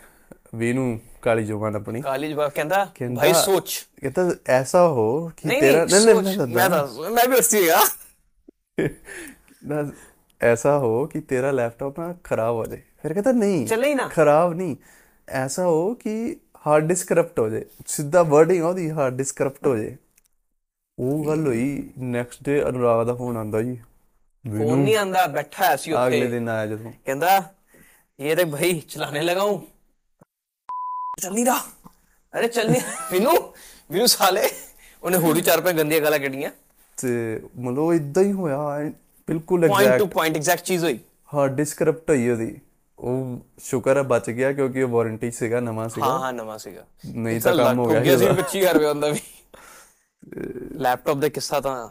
ਵੇਨੂ 0.55 0.99
ਕਾਲੀ 1.21 1.45
ਜੁਬਾਨ 1.45 1.75
ਆਪਣੀ 1.75 2.01
ਕਾਲੀ 2.01 2.29
ਜੁਬਾਨ 2.29 2.49
ਕਹਿੰਦਾ 2.49 2.85
ਭਾਈ 3.17 3.33
ਸੋਚ। 3.33 3.87
ਕਹਿੰਦਾ 4.01 4.35
ਐਸਾ 4.47 4.87
ਹੋ 4.87 5.27
ਕਿ 5.37 5.49
ਤੇਰਾ 5.49 5.85
ਨਹੀਂ 5.85 6.21
ਨਹੀਂ 6.21 6.47
ਮੈਂ 6.47 6.69
ਮੈਂ 7.09 7.27
ਵੀ 7.27 7.37
ਹੱਸੀਗਾ 7.37 7.81
ਨਾ 9.65 9.91
ਐਸਾ 10.41 10.77
ਹੋ 10.77 11.05
ਕਿ 11.05 11.19
ਤੇਰਾ 11.21 11.51
ਲੈਪਟਾਪ 11.51 11.99
ਨਾ 11.99 12.15
ਖਰਾਬ 12.23 12.55
ਹੋ 12.55 12.65
ਜਾਏ 12.65 12.81
ਫਿਰ 13.03 13.13
ਕਹਿੰਦਾ 13.13 13.31
ਨਹੀਂ 13.31 13.67
ਚੱਲੇ 13.67 13.89
ਹੀ 13.89 13.93
ਨਾ। 13.93 14.07
ਖਰਾਬ 14.07 14.53
ਨਹੀਂ। 14.53 14.75
ਐਸਾ 15.27 15.63
ਹੋ 15.65 15.93
ਕਿ 15.93 16.37
ਹਾਰਡ 16.67 16.83
ਡਿਸਕ 16.87 17.07
ਕਰਪਟ 17.07 17.39
ਹੋ 17.39 17.49
ਜਾਏ 17.49 17.65
ਸਿੱਧਾ 17.87 18.23
ਵਰਡਿੰਗ 18.23 18.63
ਉਹਦੀ 18.63 18.91
ਹਾਰਡ 18.91 19.13
ਡਿਸਕ 19.13 19.35
ਕਰਪਟ 19.37 19.67
ਹੋ 19.67 19.77
ਜਾਏ 19.77 19.97
ਉਹ 20.99 21.25
ਗੱਲ 21.25 21.47
ਹੋਈ 21.47 21.89
ਨੈਕਸਟ 21.99 22.43
ਡੇ 22.43 22.63
ਅਨੁਰਾਗ 22.63 23.05
ਦਾ 23.07 23.13
ਫੋਨ 23.13 23.37
ਆਂਦਾ 23.37 23.61
ਜੀ। 23.61 23.75
ਫੋਨ 24.57 24.79
ਨਹੀਂ 24.79 24.97
ਆਂਦਾ 24.97 25.27
ਬੈਠਾ 25.27 25.75
ਸੀ 25.75 25.91
ਉੱਥੇ। 25.91 26.07
ਅਗਲੇ 26.07 26.27
ਦਿਨ 26.27 26.49
ਆਇਆ 26.49 26.67
ਜਦੋਂ। 26.67 26.91
ਕਹਿੰਦਾ 27.05 27.53
ਇਹ 28.19 28.35
ਤੇ 28.35 28.45
ਭਾਈ 28.45 28.79
ਚਲਾਣੇ 28.79 29.21
ਲਗਾਉਂ। 29.21 29.61
ਚੱਲ 31.21 31.33
ਨਹੀਂ 31.33 31.45
ਰਹਾ। 31.45 31.61
ਅਰੇ 32.33 32.47
ਚੱਲ 32.47 32.69
ਨਹੀਂ 32.71 32.81
ਵਿਨੂ 33.11 33.31
ਵਿਨੂ 33.91 34.05
ਸਾਲੇ 34.05 34.49
ਉਹਨੇ 35.03 35.17
ਹੋਰ 35.17 35.35
ਵੀ 35.35 35.41
ਚਾਰ 35.41 35.61
ਪੰਜ 35.61 35.77
ਗੰਦੀਆਂ 35.77 36.01
ਗਾਲਾਂ 36.01 36.19
ਕੱਢੀਆਂ। 36.19 36.51
ਤੇ 36.97 37.41
ਮਤਲਬ 37.59 37.93
ਇਦਾਂ 37.93 38.23
ਹੀ 38.23 38.31
ਹੋਇਆ 38.31 38.57
ਬਿਲਕੁਲ 39.27 39.63
exact 39.65 39.83
point 39.83 39.99
to 39.99 40.05
point 40.05 40.35
exact 40.37 40.63
ਚੀਜ਼ 40.63 40.83
ਹੋਈ। 40.83 40.99
ਹਾਂ 41.33 41.47
ਡਿਸਕ੍ਰਿਪਟ 41.47 42.09
ਹੋਈ 42.09 42.29
ਉਹਦੀ। 42.29 42.59
ਉਹ 42.99 43.39
ਸ਼ੁਕਰ 43.59 43.97
ਹੈ 43.97 44.01
ਬਚ 44.01 44.29
ਗਿਆ 44.29 44.53
ਕਿਉਂਕਿ 44.53 44.83
ਉਹ 44.83 44.89
ਵਾਰੰਟੀ 44.89 45.31
ਸੀਗਾ 45.31 45.59
ਨਵਾਂ 45.59 45.89
ਸੀਗਾ। 45.89 46.05
ਹਾਂ 46.05 46.19
ਹਾਂ 46.19 46.33
ਨਵਾਂ 46.33 46.57
ਸੀਗਾ। 46.57 46.85
ਨਹੀਂ 47.15 47.41
ਤਾਂ 47.41 47.55
ਕੰਮ 47.57 47.79
ਹੋ 47.79 47.85
ਗਿਆ 47.89 48.17
ਸੀ 48.17 48.25
25000 48.25 48.73
ਰੁਪਏ 48.73 48.87
ਹੁੰਦਾ 48.87 49.09
ਵੀ। 49.09 49.19
ਲੈਪਟਾਪ 50.75 51.17
ਦਾ 51.17 51.29
ਕਿੱਸਾ 51.29 51.59
ਤਾਂ 51.59 51.89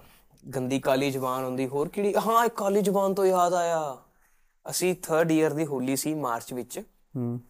ਗੰਦੀ 0.57 0.81
ਕਾਲੀ 0.81 1.11
ਜ਼ਬਾਨ 1.11 1.45
ਹੁੰਦੀ 1.45 1.67
ਹੋਰ 1.67 1.89
ਕਿਹੜੀ? 1.89 2.15
ਹਾਂ 2.27 2.47
ਇੱਕ 2.47 2.55
ਕਾਲੀ 2.55 2.83
ਜ਼ਬਾਨ 2.83 3.15
ਤੋਂ 3.15 3.27
ਯਾਦ 3.27 3.55
ਆਇਆ। 3.55 3.97
ਅਸੀਂ 4.71 4.95
3rd 4.95 5.31
ਇਅਰ 5.31 5.53
ਦੀ 5.53 5.67
ਹੋਲੀ 5.67 5.97
ਸੀ 5.97 6.15
ਮਾਰਚ 6.15 6.53
ਵਿੱਚ। 6.53 6.79
ਹੂੰ। 7.17 7.41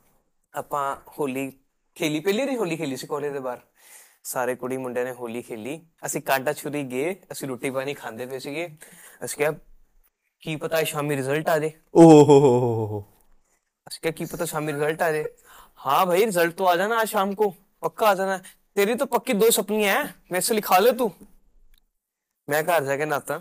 ਆਪਾਂ 0.55 0.97
ਹੋਲੀ 1.19 1.53
ਖੇਲੀ 2.00 2.20
ਪਹਿਲੀ 2.20 2.40
ਵਾਰੀ 2.40 2.56
ਹੋਲੀ 2.58 2.78
ਖੇਲੀ 2.78 2.96
ਸੀ 2.96 3.08
ਕਾਲਜ 3.08 3.34
ਦੇ 3.34 3.40
ਬਾਹਰ 3.40 3.60
ਸਾਰੇ 4.24 4.56
ਕੁੜੀ 4.56 4.78
ਮੁੰਡਿਆਂ 4.78 5.06
ਨੇ 5.06 5.12
ਹੋਲੀ 5.12 5.42
ਖੇਲੀ 5.42 5.80
ਅਸੀਂ 6.06 6.22
ਕਾਂਟਾ 6.22 6.54
ਛੁਰੀ 6.54 6.84
ਗਏ 6.84 7.16
ਅਸੀਂ 7.32 7.48
ਰੋਟੀ 7.48 7.70
ਪਾਣੀ 7.70 7.94
ਖਾਂਦੇ 7.94 8.26
ਪਏ 8.26 8.40
ਸੀਗੇ 8.40 8.68
ਅਸੀਂ 9.26 9.38
ਕਿਹਾ 9.38 9.52
ਕੀ 10.44 10.56
ਪਤਾ 10.56 10.84
ਸ਼ਾਮੀ 10.84 11.16
ਰਿਜ਼ਲਟ 11.16 11.50
ਆ 11.50 11.58
ਜੇ 11.60 11.72
ਓਹ 11.96 12.24
ਹੋ 12.26 12.40
ਹੋ 12.40 12.60
ਹੋ 12.60 12.86
ਹੋ 12.88 13.04
ਅਸੀਂ 13.88 14.02
ਕਿਹਾ 14.02 14.12
ਕੀ 14.12 14.26
ਪਤਾ 14.26 14.46
शामी 14.46 14.74
रिजल्ट 14.74 15.02
आ 15.02 15.08
जाए 15.12 15.26
हाँ 15.80 16.06
भाई 16.08 16.26
रिजल्ट 16.26 16.54
तो 16.60 16.66
आ 16.66 16.76
जाना 16.76 17.00
आज 17.00 17.08
शाम 17.10 17.34
को 17.34 17.48
पक्का 17.84 18.08
आ 18.10 18.14
जाना 18.14 18.38
तेरी 18.78 18.96
तो 18.96 19.06
पक्की 19.08 19.34
दो 19.36 19.50
सपनी 19.52 19.84
है 19.86 19.98
मेरे 20.32 20.42
से 20.42 20.56
लिखा 20.56 20.78
ले 20.80 20.92
तू 20.94 21.08
मैं 22.48 22.62
घर 22.66 22.84
जाके 22.86 23.06
नहाता 23.06 23.38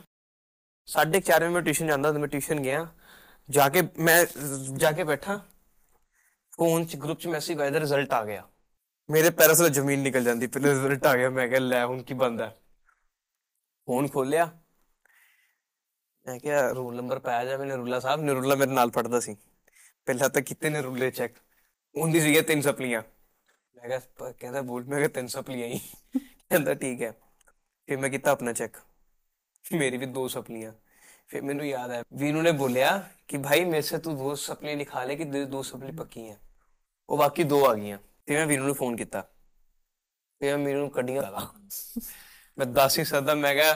साढ़े 0.89 1.21
चार 1.23 1.45
बजे 1.45 1.55
मैं 1.55 1.63
ट्यूशन 1.65 1.87
जाता 1.89 2.13
तो 2.13 2.19
मैं 2.19 2.29
ट्यूशन 2.31 2.59
गया 2.63 2.83
जाके 3.49 3.83
मैं 4.01 4.17
जाके 4.79 5.05
बैठा 5.05 5.37
फोन 6.59 6.85
च 6.85 6.97
ग्रुप 6.99 7.19
च 7.19 7.33
मैसेज 7.37 7.61
आया 7.61 7.79
रिजल्ट 7.79 8.13
आ 8.13 8.23
गया 8.25 8.43
मेरे 8.43 8.48
पैरों 9.09 9.55
से 9.55 9.69
जमीन 9.71 10.01
निकल 10.01 10.25
जाती 10.25 10.47
पहले 10.49 10.73
रिजल्ट 10.73 11.07
आ 11.07 11.15
गया 11.15 11.31
मैं 11.31 11.49
क्या 11.49 11.59
लै 11.61 11.81
हुन 11.83 12.03
की 12.03 12.15
बंद 12.17 12.41
है 12.41 12.51
फोन 13.89 14.09
खोलिया 14.11 14.51
ਮੈਂ 16.27 16.39
ਕਿਹਾ 16.39 16.61
ਰੂਲ 16.71 16.95
ਨੰਬਰ 16.97 17.19
ਪਾਇਆ 17.19 17.45
ਜਾਵੇ 17.45 17.65
ਨਰੂਲਾ 17.67 17.99
ਸਾਹਿਬ 18.01 18.21
ਨਰੂਲਾ 18.21 18.55
ਮੇਰੇ 18.55 18.71
ਨਾਲ 18.71 18.91
ਪੜਦਾ 18.91 19.19
ਸੀ 19.21 19.37
ਪਹਿਲਾਂ 20.07 20.29
ਤਾਂ 20.29 20.43
ਕਿਤੇ 20.43 20.71
ਨੇ 20.71 20.81
ਰੂਲੇ 20.83 21.11
ਚੈੱਕ 21.11 21.35
ਹੁੰਦੀ 21.95 22.21
ਸੀਗੇ 22.21 22.41
ਤਿੰਨ 22.43 22.61
ਸਪਲੀਆਂ 22.61 23.03
ਮੈਂ 23.77 23.89
ਕਿਹਾ 23.89 23.99
ਪ- 24.17 24.33
ਕਹਿੰਦਾ 24.41 24.63
ਬੋਲ 24.63 24.85
ਮੈਂ 24.85 24.99
ਕਿਹਾ 24.99 25.09
ਤਿੰਨ 25.09 25.27
ਸਪਲੀਆਂ 25.27 25.67
ਹੀ 25.69 25.79
ਕਹਿੰਦਾ 26.19 26.75
ਠੀਕ 26.75 27.03
ਹੈ 27.03 27.11
ਫਿਰ 27.89 27.99
ਮੈਂ 27.99 28.11
ਕੀਤਾ 28.11 28.31
ਆਪਣਾ 28.31 28.53
ਚੈੱਕ 28.53 28.77
ਮੇਰੀ 29.65 29.97
ਵੀ 29.97 30.07
ਦੋ 30.13 30.27
ਸਪਲੀਆਂ 30.29 30.73
फिर 31.31 31.43
मेनू 31.43 31.67
याद 31.67 31.91
है 31.91 31.99
वीनू 32.19 32.41
ने 32.43 32.51
बोलिया 32.57 32.89
कि 33.29 33.39
भाई 33.41 33.61
मेरे 33.67 33.85
से 33.85 33.99
तू 33.99 34.13
दो 34.17 34.33
सपली 34.41 34.75
लिखा 34.77 35.05
ले 35.05 35.15
कि 35.17 35.27
दो 35.31 35.41
दो 35.53 35.63
सपली 35.65 35.93
पक्की 35.97 36.25
हैं 36.25 36.37
ਉਹ 37.09 37.19
ਬਾਕੀ 37.19 37.45
ਦੋ 37.45 37.61
ਆ 37.65 37.75
ਗਈਆਂ 37.75 37.99
ਤੇ 38.30 38.36
ਮੈਂ 38.36 38.48
ਵੀਰੂ 38.48 38.64
ਨੂੰ 38.66 38.76
ਫੋਨ 38.76 38.96
ਕੀਤਾ। 38.96 39.22
ਤੇ 40.42 40.56
ਮੈਂ 40.56 40.66
ਵੀਰੂ 40.66 40.80
ਨੂੰ 40.80 40.90
ਕੱਢੀਆਂ। 40.90 41.22
ਲਗਾ 41.22 41.48
ਮੈਂ 42.58 42.66
ਦੱਸ 42.66 43.00
ਹੀ 43.00 43.04
ਸਕਦਾ 43.04 43.36
ਮੈਂ 43.36 43.56
ਕਿਹਾ 43.56 43.74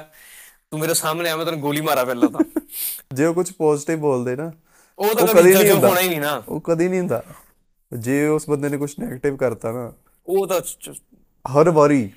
ਤੂੰ 0.72 0.80
ਮੇਰੇ 0.80 0.94
ਸਾਹਮਣੇ 0.94 1.30
ਆ 1.30 1.36
ਮੈਂ 1.36 1.46
ਤੈਨੂੰ 1.46 1.60
ਗੋਲੀ 1.60 1.82
ਮਾਰਾ 1.82 2.06
ਪਹਿਲਾਂ 2.06 2.30
ਤਾਂ। 2.30 2.40
ਜੇ 3.14 3.26
ਉਹ 3.26 3.34
ਕੁਝ 3.34 3.52
ਪੋਜ਼ਿਟਿਵ 3.52 4.00
ਬੋਲਦੇ 4.00 4.36
ਨਾ 4.36 4.52
ਉਹ 4.98 5.16
ਤਾਂ 5.16 5.28
ਕਦੀ 5.28 5.54
ਨਹੀਂ 5.54 5.72
ਹੋਣਾ 5.72 6.02
ਹੀ 6.02 6.10
ਨਹੀਂ 6.10 6.22
ਨਾ। 6.22 6.44
ਉਹ 6.48 6.62
ਕਦੀ 6.62 6.90
ਨਹੀਂ 6.90 7.00
ਹੁੰਦਾ। 7.00 7.24
ਜੇ 7.92 8.28
ਉਸ 8.28 8.50
ਬੰਦੇ 8.50 8.70
ਨੇ 8.70 8.78
ਕੁਝ 8.78 8.94
네ਗੇਟਿਵ 9.02 9.38
ਕਰਤਾ 9.38 9.72
ਨਾ। 9.72 9.92
ਉਹ 10.28 10.48
ਤਾਂ 10.48 10.62
ਹਰ 11.46 11.70
ਵਾਰੀ 11.70 12.12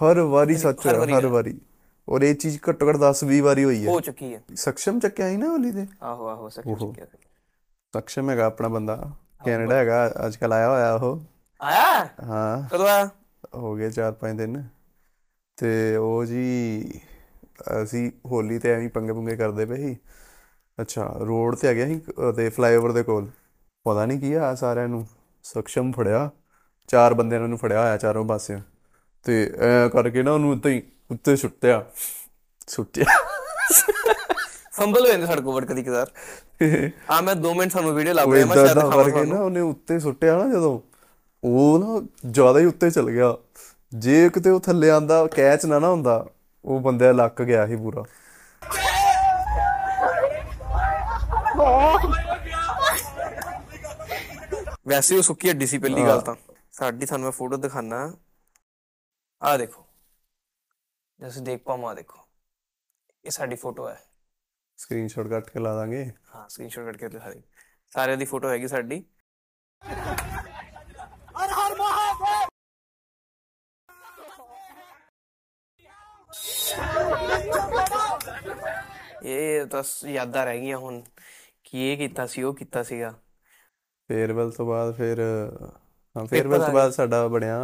ਹਰ 0.00 0.20
ਵਾਰੀ 0.20 0.56
ਸੱਚ 0.56 0.86
ਹਰ 0.86 1.26
ਵਾਰੀ। 1.26 1.60
ਔਰ 2.08 2.22
ਇਹ 2.22 2.34
ਚੀਜ਼ 2.34 2.58
ਘੱਟੋ 2.70 2.88
ਘੱਟ 2.88 2.96
10 2.96 3.24
20 3.24 3.40
ਵਾਰੀ 3.40 3.64
ਹੋਈ 3.64 3.86
ਹੈ। 3.86 3.90
ਹੋ 3.90 4.00
ਚੁੱਕੀ 4.00 4.34
ਹੈ। 4.34 4.42
ਸક્ષਮ 4.54 4.98
ਚੱਕਿਆ 4.98 5.28
ਹੀ 5.28 5.36
ਨਾ 5.36 5.48
ਹੋਲੀ 5.48 5.70
ਦੇ 5.70 5.86
ਆਹੋ 6.02 6.28
ਆਹੋ 6.28 6.48
ਸક્ષਮ 6.48 6.92
ਚੱਕਿਆ 6.92 7.06
ਸક્ષਮ 7.94 8.30
ਹੈਗਾ 8.30 8.46
ਆਪਣਾ 8.46 8.68
ਬੰਦਾ। 8.68 9.12
ਕੈਨੇਡਾ 9.44 9.76
ਹੈਗਾ 9.76 10.06
ਅੱਜ 10.26 10.36
ਕੱਲ 10.36 10.52
ਆਇਆ 10.52 10.68
ਹੋਇਆ 10.68 10.92
ਉਹ। 10.94 11.20
ਆਇਆ? 11.60 12.04
ਹਾਂ। 12.22 12.68
ਕਦੋਂ 12.70 12.86
ਆਇਆ? 12.88 13.08
ਹੋ 13.56 13.74
ਗਏ 13.76 13.90
4-5 13.90 14.36
ਦਿਨ। 14.36 14.62
ਤੇ 15.58 15.96
ਉਹ 15.96 16.24
ਜੀ 16.24 17.00
ਅਸੀਂ 17.82 18.10
ਹੋਲੀ 18.26 18.58
ਤੇ 18.58 18.70
ਐਵੇਂ 18.72 18.88
ਪੰਗੇ 18.88 19.12
ਪੁੰਗੇ 19.12 19.36
ਕਰਦੇ 19.36 19.66
ਪਏ 19.66 19.76
ਸੀ। 19.78 19.96
ਅੱਛਾ 20.78 21.06
ਰੋਡ 21.20 21.56
ਤੇ 21.56 21.68
ਆ 21.68 21.72
ਗਿਆ 21.72 21.86
ਸੀ 21.86 22.00
ਤੇ 22.36 22.48
ਫਲਾਈਓਵਰ 22.50 22.92
ਦੇ 22.92 23.02
ਕੋਲ। 23.02 23.30
ਪਤਾ 23.86 24.04
ਨਹੀਂ 24.06 24.18
ਕੀ 24.20 24.32
ਆ 24.34 24.54
ਸਾਰਿਆਂ 24.54 24.88
ਨੂੰ। 24.88 25.06
ਸਖਸ਼ਮ 25.44 25.92
ਫੜਿਆ। 25.92 26.28
ਚਾਰ 26.88 27.14
ਬੰਦਿਆਂ 27.14 27.48
ਨੇ 27.48 27.56
ਫੜਿਆ 27.56 27.80
ਹੋਇਆ 27.80 27.96
ਚਾਰੋਂ 27.96 28.24
ਪਾਸਿਓਂ। 28.24 28.60
ਤੇ 29.26 29.42
ਐ 29.60 29.88
ਕਰਕੇ 29.88 30.22
ਨਾ 30.22 30.32
ਉਹਨੂੰ 30.32 30.50
ਉੱਤੇ 30.52 30.70
ਹੀ 30.70 30.82
ਉੱਤੇ 31.10 31.36
ਸੁੱਟਿਆ। 31.36 31.84
ਸੁੱਟਿਆ। 32.68 33.04
ਫੰਬਲ 34.74 35.06
ਹੋ 35.06 35.10
ਜਾਂਦੇ 35.10 35.26
ਸਾਡੇ 35.26 35.42
ਕੋਲ 35.42 35.64
ਕਦੀ 35.66 35.82
ਕਦਾਰ। 35.82 36.10
ਆ 37.10 37.20
ਮੈਂ 37.20 37.34
2 37.36 37.54
ਮਿੰਟ 37.54 37.72
ਤੁਹਾਨੂੰ 37.72 37.94
ਵੀਡੀਓ 37.94 38.14
ਉਹ 38.14 38.34
ਰਿਹਾ 38.34 38.46
ਮੈਂ 38.46 38.56
ਇਦਾਂ 38.56 38.74
ਸ਼ਾਇਦ 38.74 38.90
ਕਰਕੇ 38.90 39.24
ਨਾ 39.24 39.40
ਉਹਨੇ 39.40 39.60
ਉੱਤੇ 39.60 39.98
ਸੁੱਟਿਆ 39.98 40.36
ਨਾ 40.38 40.48
ਜਦੋਂ 40.48 40.78
ਉਹ 41.42 41.78
ਨਾ 41.78 42.06
ਜ਼ਿਆਦਾ 42.30 42.58
ਹੀ 42.58 42.64
ਉੱਤੇ 42.64 42.90
ਚਲ 42.90 43.10
ਗਿਆ। 43.10 43.36
ਜੇ 43.92 44.28
ਕਿਤੇ 44.28 44.50
ਉਹ 44.50 44.60
ਥੱਲੇ 44.60 44.90
ਆਂਦਾ 44.90 45.26
ਕੈਚ 45.26 45.66
ਨਾ 45.66 45.78
ਨਾ 45.78 45.88
ਹੁੰਦਾ 45.88 46.26
ਉਹ 46.64 46.80
ਬੰਦਾ 46.80 47.12
ਲੱਕ 47.12 47.42
ਗਿਆ 47.42 47.66
ਸੀ 47.66 47.76
ਪੂਰਾ। 47.76 48.04
ਵੈਸੇ 54.88 55.16
ਉਹ 55.16 55.22
ਸੁੱਕੀ 55.22 55.50
ਹੱਡੀ 55.50 55.66
ਸੀ 55.66 55.78
ਪਹਿਲੀ 55.78 56.06
ਗੱਲ 56.06 56.20
ਤਾਂ। 56.20 56.34
ਸਾਡੀ 56.72 57.06
ਤੁਹਾਨੂੰ 57.06 57.24
ਮੈਂ 57.24 57.32
ਫੋਟੋ 57.32 57.56
ਦਿਖਾਣਾ 57.56 58.16
ਆ 59.42 59.56
ਦੇਖੋ। 59.56 59.86
ਜੈਸੇ 61.20 61.40
ਦੇਖ 61.40 61.62
ਪਾਵਾਂ 61.62 61.94
ਦੇਖੋ। 61.94 62.18
ਇਹ 63.24 63.30
ਸਾਡੀ 63.30 63.56
ਫੋਟੋ 63.56 63.88
ਹੈ। 63.88 64.00
ਸਕਰੀਨਸ਼ਾਟ 64.78 65.28
ਕੱਟ 65.28 65.50
ਕੇ 65.50 65.60
ਲਾ 65.60 65.74
ਦਾਂਗੇ। 65.74 66.04
ਹਾਂ 66.34 66.48
ਸਕਰੀਨਸ਼ਾਟ 66.48 66.84
ਕਰਕੇ 66.86 67.08
ਦਿਖਾ 67.08 67.30
ਦੇ। 67.30 67.42
ਸਾਰਿਆਂ 67.92 68.16
ਦੀ 68.16 68.24
ਫੋਟੋ 68.24 68.48
ਹੈਗੀ 68.48 68.68
ਸਾਡੀ। 68.68 69.04
ਇਹ 79.22 79.66
ਤਾਂ 79.66 79.82
ਯਾਦਾਂ 80.08 80.44
ਰਹਿ 80.46 80.60
ਗਈਆਂ 80.60 80.78
ਹੁਣ 80.78 81.02
ਕਿ 81.64 81.92
ਇਹ 81.92 81.96
ਕੀਤਾ 81.98 82.26
ਸੀ 82.26 82.42
ਉਹ 82.42 82.54
ਕੀਤਾ 82.54 82.82
ਸੀਗਾ। 82.82 83.14
ਫੇਅਰਵੈਲ 84.10 84.50
ਤੋਂ 84.50 84.66
ਬਾਅਦ 84.66 84.94
ਫਿਰ 84.94 85.20
ਹਾਂ 86.16 86.24
ਫੇਅਰਵੈਲ 86.26 86.62
ਆ 86.62 86.66
ਤੋਂ 86.66 86.72
ਬਾਅਦ 86.72 86.90
ਸਾਡਾ 86.92 87.26
ਬਣਿਆ 87.28 87.58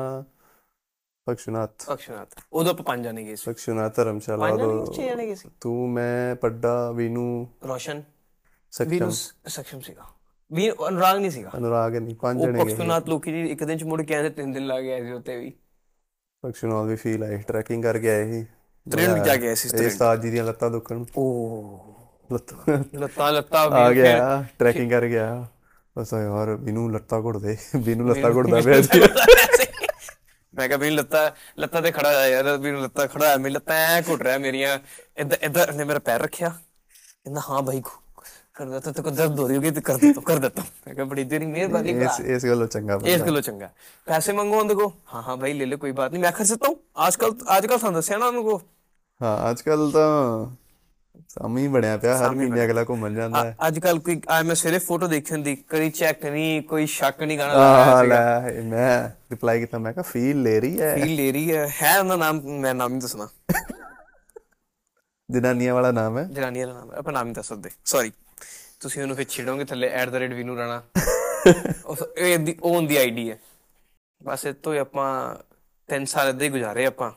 ਪਕਸ਼ਨਾਥ 1.30 1.70
ਅਕਸ਼ਨਾਥ। 1.92 2.28
ਉਦੋਂ 2.52 2.72
ਆਪਾਂ 2.72 2.84
ਪੰਜ 2.84 3.04
ਜਾਣੇ 3.04 3.24
ਗਏ 3.24 3.34
ਸੀ। 3.34 3.42
ਪਕਸ਼ਨਾਥ 3.46 3.96
ਧਰਮਸ਼ਾਲਾ 3.96 4.48
ਪੰਜ 4.48 4.60
ਜਾਣੇ 4.60 4.72
ਉਦੋਂ 4.72 4.94
ਛੇ 4.94 5.06
ਜਾਣੇ 5.06 5.26
ਗਏ 5.26 5.34
ਸੀ। 5.34 5.48
ਤੂੰ 5.60 5.90
ਮੈਂ 5.90 6.36
ਪੱਡਾ 6.36 6.92
ਵੀਨੂ 6.92 7.46
ਰੋਸ਼ਨ 7.68 8.02
ਸਖਸ਼ਮ 8.70 9.10
ਸક્ષਮ 9.46 9.80
ਸੀਗਾ। 9.80 10.02
ਵੀ 10.52 10.70
ਅਨੁਰਾਗ 10.70 11.16
ਨਹੀਂ 11.18 11.30
ਸੀਗਾ। 11.30 11.50
ਅਨੁਰਾਗ 11.56 11.96
ਨਹੀਂ 11.96 12.16
ਪੰਜ 12.16 12.42
ਜਣੇ 12.42 12.64
ਗਏ 12.64 12.64
ਪਕਸ਼ਨਾਥ 12.64 13.08
ਲੋਕੀ 13.08 13.32
ਜੀ 13.32 13.50
ਇੱਕ 13.50 13.64
ਦਿਨ 13.64 13.78
ਚ 13.78 13.84
ਮੁੜ 13.84 14.02
ਕੇ 14.02 14.14
ਆਏ 14.14 14.22
ਤੇ 14.22 14.30
ਤਿੰਨ 14.30 14.52
ਦਿਨ 14.52 14.66
ਲੱਗ 14.66 14.82
ਗਏ 14.82 15.00
ਸੀ 15.00 15.12
ਉੱਤੇ 15.12 15.36
ਵੀ। 15.36 15.52
ਪਕਸ਼ਨਾਥ 16.42 16.86
ਵੀ 16.86 16.96
ਫੀਲ 16.96 17.24
ਆਈ 17.24 17.38
ਟਰੈਕਿੰਗ 17.38 17.82
ਕਰਕੇ 17.82 18.10
ਆਏ 18.10 18.32
ਸੀ। 18.32 18.46
ਤ੍ਰਿੰਡ 18.90 19.24
ਜਾ 19.24 19.36
ਕੇ 19.36 19.48
ਆਏ 19.48 19.54
ਸੀ 19.54 19.68
ਇਹ 19.68 19.74
ਤ੍ਰਿੰਡ 19.74 19.92
ਉਸਤਾਦ 19.92 20.20
ਜੀ 20.20 20.30
ਦੀਆਂ 20.30 20.44
ਲੱਤਾਂ 20.44 20.70
ਦੁਖਣ। 20.70 21.04
ਓ। 21.18 21.78
ਲੱਤਾਂ 22.32 22.78
ਲੱਤਾਂ 22.94 23.32
ਲੱਤਾਂ 23.32 23.60
ਆ 23.60 23.92
ਗਿਆ 23.92 24.44
ਟਰੈਕਿੰਗ 24.58 24.90
ਕਰ 24.90 25.06
ਗਿਆ 25.06 25.46
ਬਸ 25.98 26.12
ਯਾਰ 26.12 26.56
ਬੀਨੂ 26.56 26.88
ਲੱਤਾਂ 26.88 27.20
ਘੁੱਟਦੇ। 27.20 27.56
ਬੀਨੂ 27.76 28.08
ਲੱਤਾਂ 28.08 28.30
ਘੁੱਟਦਾ 28.30 28.60
ਪਿਆ 28.60 28.82
ਸੀ। 28.82 29.00
ਮੈਂ 30.54 30.66
ਕਿਹਾ 30.68 30.78
ਵੀ 30.78 30.90
ਲੱਤਾਂ 30.90 31.30
ਲੱਤਾਂ 31.58 31.82
ਤੇ 31.82 31.90
ਖੜਾ 31.92 32.26
ਯਾਰ 32.26 32.56
ਵੀ 32.58 32.70
ਲੱਤਾਂ 32.72 33.06
ਖੜਾ 33.08 33.36
ਮੇਰੀ 33.36 33.52
ਲੱਤਾਂ 33.54 33.76
ਐ 33.88 34.00
ਘੁੱਟ 34.02 34.22
ਰਿਹਾ 34.22 34.38
ਮੇਰੀਆਂ। 34.38 34.78
ਇਦਾਂ 35.16 35.38
ਇਦਾਂ 35.42 35.66
ਨੇ 35.72 35.84
ਮੇਰਾ 35.84 35.98
ਪੈਰ 35.98 36.20
ਰੱਖਿਆ। 36.20 36.48
ਕਹਿੰਦਾ 37.24 37.40
ਹਾਂ 37.48 37.62
ਭਾਈ 37.62 37.82
ਕਰਦਾ 38.54 38.78
ਤਾਂ 38.80 38.92
ਤੇਕੋ 38.92 39.10
ਦਰਦ 39.10 39.38
ਹੋ 39.40 39.46
ਰਹੀ 39.48 39.56
ਹੋਗੀ 39.56 39.70
ਤੇ 39.70 39.80
ਕਰ 39.80 39.96
ਦਿੱਤਾ 39.96 40.20
ਕਰ 40.20 40.38
ਦਿੱਤਾ 40.38 40.62
ਮੈਂ 40.86 40.94
ਕਿਹਾ 40.94 41.04
ਬੜੀ 41.04 41.24
ਤੇਰੀ 41.24 41.46
ਮਿਹਰਬਾਨੀ 41.46 41.92
ਭਰਾ। 41.94 42.04
ਇਸ 42.06 42.20
ਇਸ 42.26 42.44
ਗੱਲੋਂ 42.44 42.66
ਚੰਗਾ 42.66 42.98
ਇਸ 43.04 43.22
ਗੱਲੋਂ 43.22 43.42
ਚੰਗਾ। 43.42 43.70
ਪੈਸੇ 44.06 44.32
ਮੰਗੋ 44.32 44.58
ਉਹਦੇ 44.58 44.74
ਕੋ 44.74 44.92
ਹਾਂ 45.14 45.22
ਹਾਂ 45.22 45.36
ਭਾਈ 45.36 45.52
ਲੈ 45.52 45.66
ਲੈ 45.66 45.76
ਕੋਈ 45.76 45.92
ਬਾਤ 45.92 46.12
ਨਹੀਂ 46.12 46.22
ਮੈਂ 46.22 46.32
ਖਰਚ 46.32 46.48
ਸਕਤਾ 46.48 46.68
ਹੂੰ 46.68 46.76
ਆਜਕਲ 46.98 47.34
ਆਜਕਲ 47.48 47.78
ਸਾਨੂੰ 47.78 47.94
ਦੱਸਿਆ 47.94 48.18
ਨਾ 48.18 48.26
ਉਹਨੂੰ 48.26 48.44
ਕੋ? 48.44 48.60
ਹਾਂ 49.20 49.36
ਆਜਕਲ 49.40 49.90
ਤਾਂ 49.90 50.46
ਸਾਮੀ 51.30 51.68
ਬਣਿਆ 51.68 51.96
ਪਿਆ 51.96 52.16
ਹਰ 52.18 52.30
ਮਹੀਨੇ 52.30 52.64
ਅਗਲਾ 52.64 52.84
ਘੁੰਮਣ 52.84 53.14
ਜਾਂਦਾ 53.14 53.44
ਹੈ। 53.44 53.56
ਅੱਜ 53.66 53.78
ਕੱਲ 53.78 53.98
ਕੋਈ 53.98 54.20
ਆ 54.28 54.42
ਮੈਂ 54.42 54.54
ਸਵੇਰੇ 54.54 54.78
ਫੋਟੋ 54.78 55.06
ਦੇਖੀ 55.06 55.34
ਹੁੰਦੀ 55.34 55.56
ਕਦੀ 55.56 55.90
ਚੈੱਕ 55.90 56.24
ਨਹੀਂ 56.26 56.62
ਕੋਈ 56.62 56.86
ਸ਼ੱਕ 56.86 57.22
ਨਹੀਂ 57.22 57.38
ਗਾਣਾ 57.38 57.52
ਹਾਂ 57.54 58.04
ਲਾਇਆ 58.04 58.40
ਲੈ 58.40 58.62
ਮੈਂ 58.62 59.08
ਰਿਪਲਾਈ 59.30 59.60
ਕੀਤਾ 59.60 59.78
ਮੈਂ 59.78 59.92
ਕਿਹਾ 59.92 60.02
ਫੀਲ 60.02 60.42
ਲੈ 60.42 60.60
ਰਹੀ 60.60 60.80
ਹੈ। 60.80 60.94
ਫੀਲ 60.94 61.14
ਲੈ 61.14 61.32
ਰਹੀ 61.32 61.54
ਹੈ। 61.54 61.68
ਹੈ 61.82 61.98
ਉਹਦਾ 62.00 62.16
ਨਾਮ 62.16 62.40
ਮੈਂ 62.60 62.74
ਨਾਮ 62.74 62.90
ਨਹੀਂ 62.90 63.00
ਦੱਸਣਾ। 63.00 63.28
ਜਨਾਨੀਆਂ 65.30 65.74
ਵਾਲਾ 65.74 65.90
ਨਾਮ 65.92 66.18
ਹੈ। 66.18 66.24
ਜਨਾਨੀਆਂ 66.24 66.66
ਦਾ 66.66 66.72
ਨਾਮ 66.72 66.92
ਹੈ 66.92 66.96
ਆਪਾਂ 66.96 67.12
ਨਾਮ 67.12 67.24
ਨਹੀਂ 67.24 67.34
ਦੱਸ 67.34 67.48
ਸਕਦੇ। 67.48 67.70
ਸੌਰੀ 67.84 68.12
ਤੁਸੀਂ 68.80 69.02
ਉਹਨੂੰ 69.02 69.16
ਫਿਰ 69.16 69.26
ਛੇੜੋਗੇ 69.28 69.64
ਥੱਲੇ 69.64 69.90
@ਵਿਨੂ 70.28 70.56
ਰਾਣਾ 70.56 70.82
ਇਹ 72.16 72.38
ਦੀ 72.38 72.56
ਓਨ 72.62 72.86
ਦੀ 72.86 72.96
ਆਈਡੀ 72.96 73.30
ਹੈ। 73.30 73.38
ਬਸ 74.22 74.44
ਇਹ 74.46 74.54
ਤੋਂ 74.54 74.72
ਹੀ 74.72 74.78
ਆਪਾਂ 74.78 75.36
3 75.88 76.04
ਸਾਲ 76.04 76.28
ਏਦਾਂ 76.28 76.40
ਹੀ 76.40 76.48
ਗੁਜ਼ਾਰੇ 76.48 76.86
ਆਪਾਂ। 76.86 77.10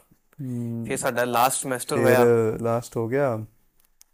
ਫਿਰ 0.87 0.97
ਸਾਡਾ 0.97 1.23
ਲਾਸਟ 1.23 1.61
ਸਮੈਸਟਰ 1.61 1.97
ਹੋਇਆ। 1.97 2.19
ਲਾਸਟ 2.61 2.97
ਹੋ 2.97 3.07
ਗਿਆ। 3.07 3.45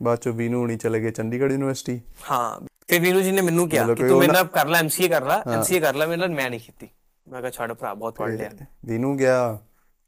ਬਾਅਦ 0.04 0.20
ਚੋਂ 0.20 0.34
ਵੀਨੂ 0.34 0.62
ਹੁਣੀ 0.62 0.78
ਚਲੇ 0.78 1.00
ਗਏ 1.00 1.12
ਚੰਡੀਗੜ੍ਹ 1.12 1.52
ਯੂਨੀਵਰਸਿਟੀ। 1.52 2.02
ਹਾਂ 2.32 2.68
ਫਿਰ 2.88 3.02
ਵੀਨੂ 3.02 3.22
ਜੀ 3.22 3.32
ਨੇ 3.32 3.42
ਮੈਨੂੰ 3.42 3.70
ਕਿਹਾ 3.70 3.94
ਕਿ 3.94 4.08
ਤੂੰ 4.08 4.20
ਮੇਰੇ 4.20 4.34
ਨਾਲ 4.34 4.44
ਕਰ 4.44 4.68
ਲੈ 4.68 4.80
ਐਮਸੀਏ 4.80 5.08
ਕਰ 5.08 5.26
ਲੈ 5.26 5.54
ਐਮਸੀਏ 5.54 5.80
ਕਰ 5.80 5.96
ਲੈ 5.96 6.06
ਮੇਰੇ 6.06 6.18
ਨਾਲ 6.18 6.30
ਮੈਂ 6.30 6.50
ਨਹੀਂ 6.50 6.60
ਕੀਤੀ। 6.60 6.90
ਮੈਂ 7.28 7.40
ਕਿਹਾ 7.40 7.52
ਛੱਡ 7.52 7.74
ਭਰਾ 7.74 7.94
ਬਹੁਤ 7.94 8.16
ਪੜ 8.16 8.32
ਲਿਆ। 8.32 8.50
ਵੀਨੂ 8.86 9.16
ਗਿਆ 9.16 9.60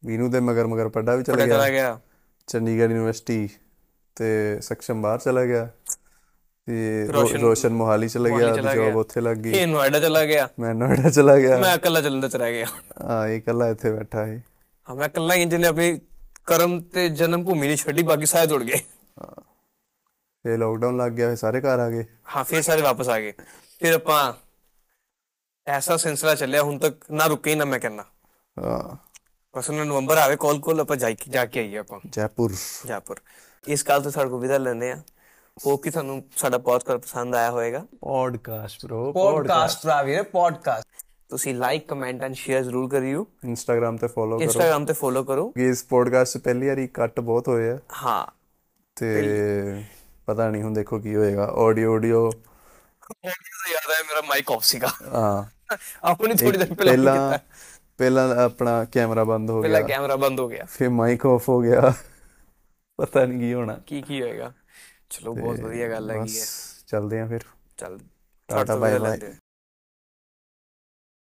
ਵੀਨੂ 0.06 0.30
ਦੇ 0.30 0.40
ਮਗਰ 0.40 0.68
ਮਗਰ 0.68 0.90
ਪੱਡਾ 0.90 1.16
ਵੀ 1.16 1.24
ਚਲੇ 1.24 1.46
ਚਲਾ 1.46 1.58
ਗਿਆ। 1.58 1.70
ਗਿਆ। 1.70 2.00
ਚੰਡੀਗੜ੍ਹ 2.48 2.92
ਯੂਨੀਵਰਸਿਟੀ 2.92 3.50
ਤੇ 4.16 4.58
ਸਖਸ਼ਮ 4.62 5.02
ਬਾਹਰ 5.02 5.20
ਚਲਾ 5.20 5.46
ਗਿਆ। 5.46 5.70
ਤੇ 6.68 7.08
ਰੋਸ਼ਨ- 7.42 7.74
ਮੋਹਾਲੀ 7.74 8.08
ਚਲਾ 8.08 8.30
ਗਿਆ 8.30 8.50
ਜੋਬ 8.50 8.86
ਗਿਆ। 8.86 8.94
ਉੱਥੇ 8.96 9.22
ਲੱਗ 9.22 9.38
ਗਈ। 9.38 9.52
ਇਹ 9.52 9.68
ਨੋਇਡਾ 9.68 10.00
ਚਲਾ 10.00 10.26
ਗਿਆ। 10.26 10.50
ਮੈਂ 10.60 10.76
ਨੋਇਡਾ 10.76 11.10
ਚਲਾ 11.10 11.38
ਗਿਆ। 11.38 11.58
ਮੈਂ 11.58 11.76
ਇਕੱਲਾ 11.76 12.02
ਜਲੰਧਰ 12.02 12.30
ਚ 12.30 12.36
ਰਹਿ 12.36 12.54
ਗਿਆ। 12.54 12.66
ਹਾਂ 13.04 13.28
ਇਹ 13.28 13.38
ਇਕੱਲਾ 13.38 13.70
ਇੱਥੇ 13.70 13.92
ਬੈਠਾ 13.92 14.26
ਹੈ 14.26 14.44
ਹਾਂ 14.90 14.96
ਮੈਂ 14.96 15.08
ਇਕੱਲਾ 15.08 15.34
ਹੀ 15.34 15.46
ਜਿਹਨੇ 15.46 15.68
ਆਪਣੀ 15.68 16.00
ਕਰਮ 16.46 16.82
ਤੇ 16.82 17.10
ਜਨਮ 17.10 17.44
ਭੂਮੀ 17.44 17.68
ਨਹੀਂ 17.68 17.78
ਛੱਡੀ 17.78 18.04
ਬਾਕੀ 18.04 18.26
ਸਾਰੇ 18.26 18.48
ਜੁੜ 18.48 18.64
ਗਏ। 18.64 18.80
ਫੇ 20.44 20.58
ਲੋਕਡਾਊਨ 20.58 20.98
ਲੱਗ 20.98 21.12
ਗਿਆ 21.12 21.28
ਫਿਰ 21.28 21.36
ਸਾਰੇ 21.36 21.62
ਘਰ 21.62 21.80
ਆ 21.80 21.90
ਗਏ। 21.90 22.06
ਹਾਂ 22.36 22.44
ਫਿਰ 22.44 22.62
ਸਾਰੇ 22.62 22.82
ਵਾਪਸ 22.82 23.10
ਆ 23.10 23.20
ਗਏ। 23.20 23.32
ਫਿਰ 23.80 23.94
ਆਪਾਂ 23.94 24.34
ਐਸਾ 25.68 25.98
ਸਿਲਸਿਲਾ 25.98 26.36
ਚੱਲਿਆ 26.36 26.64
ਹੁਣ 26.64 26.78
ਤੱਕ 26.78 27.12
ਨਾ 27.12 27.28
ਰੁਕੇ 27.28 27.56
ਨਾ 27.56 27.66
ਮੈਂ 27.66 27.80
ਕਹਿੰਦਾ 27.80 28.06
ਹਾਂ। 28.60 28.96
ਬਸ 29.58 29.70
ਉਹਨਾਂ 29.70 29.86
ਨਵੰਬਰ 29.86 30.18
ਆਵੇ 30.18 30.36
ਕਾਲ 30.40 30.60
ਕੋਲ 30.60 30.80
ਆਪਾਂ 30.80 30.98
ਜਾ 30.98 31.10
ਕੇ 31.12 31.32
ਜਾ 31.32 31.46
ਕੇ 31.46 31.60
ਆਈਏ 31.60 31.78
ਆਪਾਂ। 31.78 32.00
ਜੈਪੁਰ। 32.10 32.52
ਜਾਪੁਰ। 32.86 33.20
ਇਸ 33.68 33.84
ਕਾਲ 33.84 34.02
ਤੋਂ 34.02 34.12
ਸਾਡੇ 34.12 34.30
ਕੋਲ 34.30 34.42
ਵਿਦਾ 34.42 34.58
ਲੈਂਦੇ 34.58 34.92
ਆ 34.92 35.02
ਹੋਪ 35.66 35.84
ਕਿ 35.84 35.90
ਤੁਹਾਨੂੰ 35.90 36.24
ਸਾਡਾ 36.38 36.58
ਪੋਡਕਾਸਟ 36.58 37.02
ਪਸੰਦ 37.02 37.36
ਆਇਆ 37.36 37.52
ਹੋਵੇਗਾ। 37.52 37.86
ਪੋਡਕਾਸਟ 38.02 38.86
ਬ్రో 38.86 39.12
ਪੋਡਕਾਸਟ 39.14 39.84
ਭਰਾ 39.84 40.02
ਵੀਰੇ 40.02 40.22
ਪੋਡਕਾਸਟ 40.22 40.88
ਤੁਸੀਂ 41.30 41.56
ਲਾਈਕ 41.56 41.88
ਕਮੈਂਟ 41.88 42.24
ਐਂਡ 42.24 42.34
ਸ਼ੇਅਰ 42.34 42.64
ਜ਼ਰੂਰ 42.64 42.90
ਕਰਿਓ। 42.90 43.28
ਇੰਸਟਾਗ੍ਰam 43.46 43.98
ਤੇ 43.98 44.08
ਫੋਲੋ 44.08 44.38
ਕਰੋ। 44.38 44.44
ਇੰਸਟਾਗ੍ਰam 44.44 44.86
ਤੇ 44.86 44.94
ਫੋਲੋ 44.94 45.24
ਕਰੋ। 45.24 45.50
ਕਿ 45.50 45.70
ਇਸ 45.70 45.84
ਪੋਡਕਾਸਟ 45.84 46.38
ਪਹਿਲੀ 46.38 46.68
ਵਾਰੀ 46.68 46.88
ਕੱਟ 46.88 47.20
ਬਹੁਤ 47.20 47.48
ਹੋਏ 47.48 47.70
ਆ। 47.70 47.80
ਹਾਂ। 48.04 48.28
ਤੇ 48.96 49.84
ਪਤਾ 50.28 50.50
ਨਹੀਂ 50.50 50.64
ਹੁਣ 50.64 50.74
ਦੇਖੋ 50.74 51.00
ਕੀ 51.00 51.16
ਹੋਏਗਾ। 51.16 51.46
ਆਡੀਓ 51.60 51.96
ਆਡੀਓ 51.96 52.30
ਮੈਨੂੰ 53.18 53.34
ਤਾਂ 53.56 53.72
ਯਾਦ 53.72 53.92
ਆਇਆ 53.92 54.04
ਮੇਰਾ 54.04 54.22
ਮਾਈਕ 54.22 54.52
ਆਫ 54.52 54.64
ਸੀਗਾ। 54.64 54.92
ਹਾਂ। 55.14 55.44
ਆਪਣੀ 56.04 56.34
ਥੋੜੀ 56.36 56.58
ਦੇਰ 56.58 56.74
ਪਹਿਲਾਂ 56.76 57.16
ਪਹਿਲਾਂ 57.18 57.38
ਪਹਿਲਾਂ 58.00 58.28
ਆਪਣਾ 58.46 58.84
ਕੈਮਰਾ 58.86 59.24
ਬੰਦ 59.24 59.50
ਹੋ 59.50 59.62
ਪਹਿਲਾਂ 59.62 59.82
ਗਿਆ। 59.82 59.88
ਕੈਮਰਾ 59.88 60.16
ਬੰਦ 60.18 60.40
ਹੋ 60.40 60.48
ਗਿਆ। 60.48 60.66
ਫਿਰ 60.70 60.90
ਮਾਈਕ 60.92 61.26
ਆਫ 61.26 61.50
ਹੋ 61.50 61.60
ਗਿਆ। 61.62 61.94
ਪਤਾ 63.00 63.26
ਨਹੀਂ 63.26 63.40
ਕੀ 63.40 63.54
ਹੋਣਾ। 63.54 63.80
ਕੀ 63.88 64.02
ਕੀ 64.02 64.22
ਹੋਏਗਾ। 64.22 64.52
ਚਲੋ 65.10 65.34
ਬਹੁਤ 65.36 65.60
ਵਧੀਆ 65.60 65.90
ਗੱਲ 65.90 66.12
ਹੈਗੀ 66.12 66.40
ਹੈ। 66.40 66.46
ਚੱਲਦੇ 66.88 67.20
ਆ 67.22 67.28
ਫਿਰ। 67.28 67.44
ਚੱਲ 67.78 67.98
ਟਾਟਾ 68.50 68.76
ਬਾਏ 68.76 69.00
ਬਾਏ। 69.00 69.20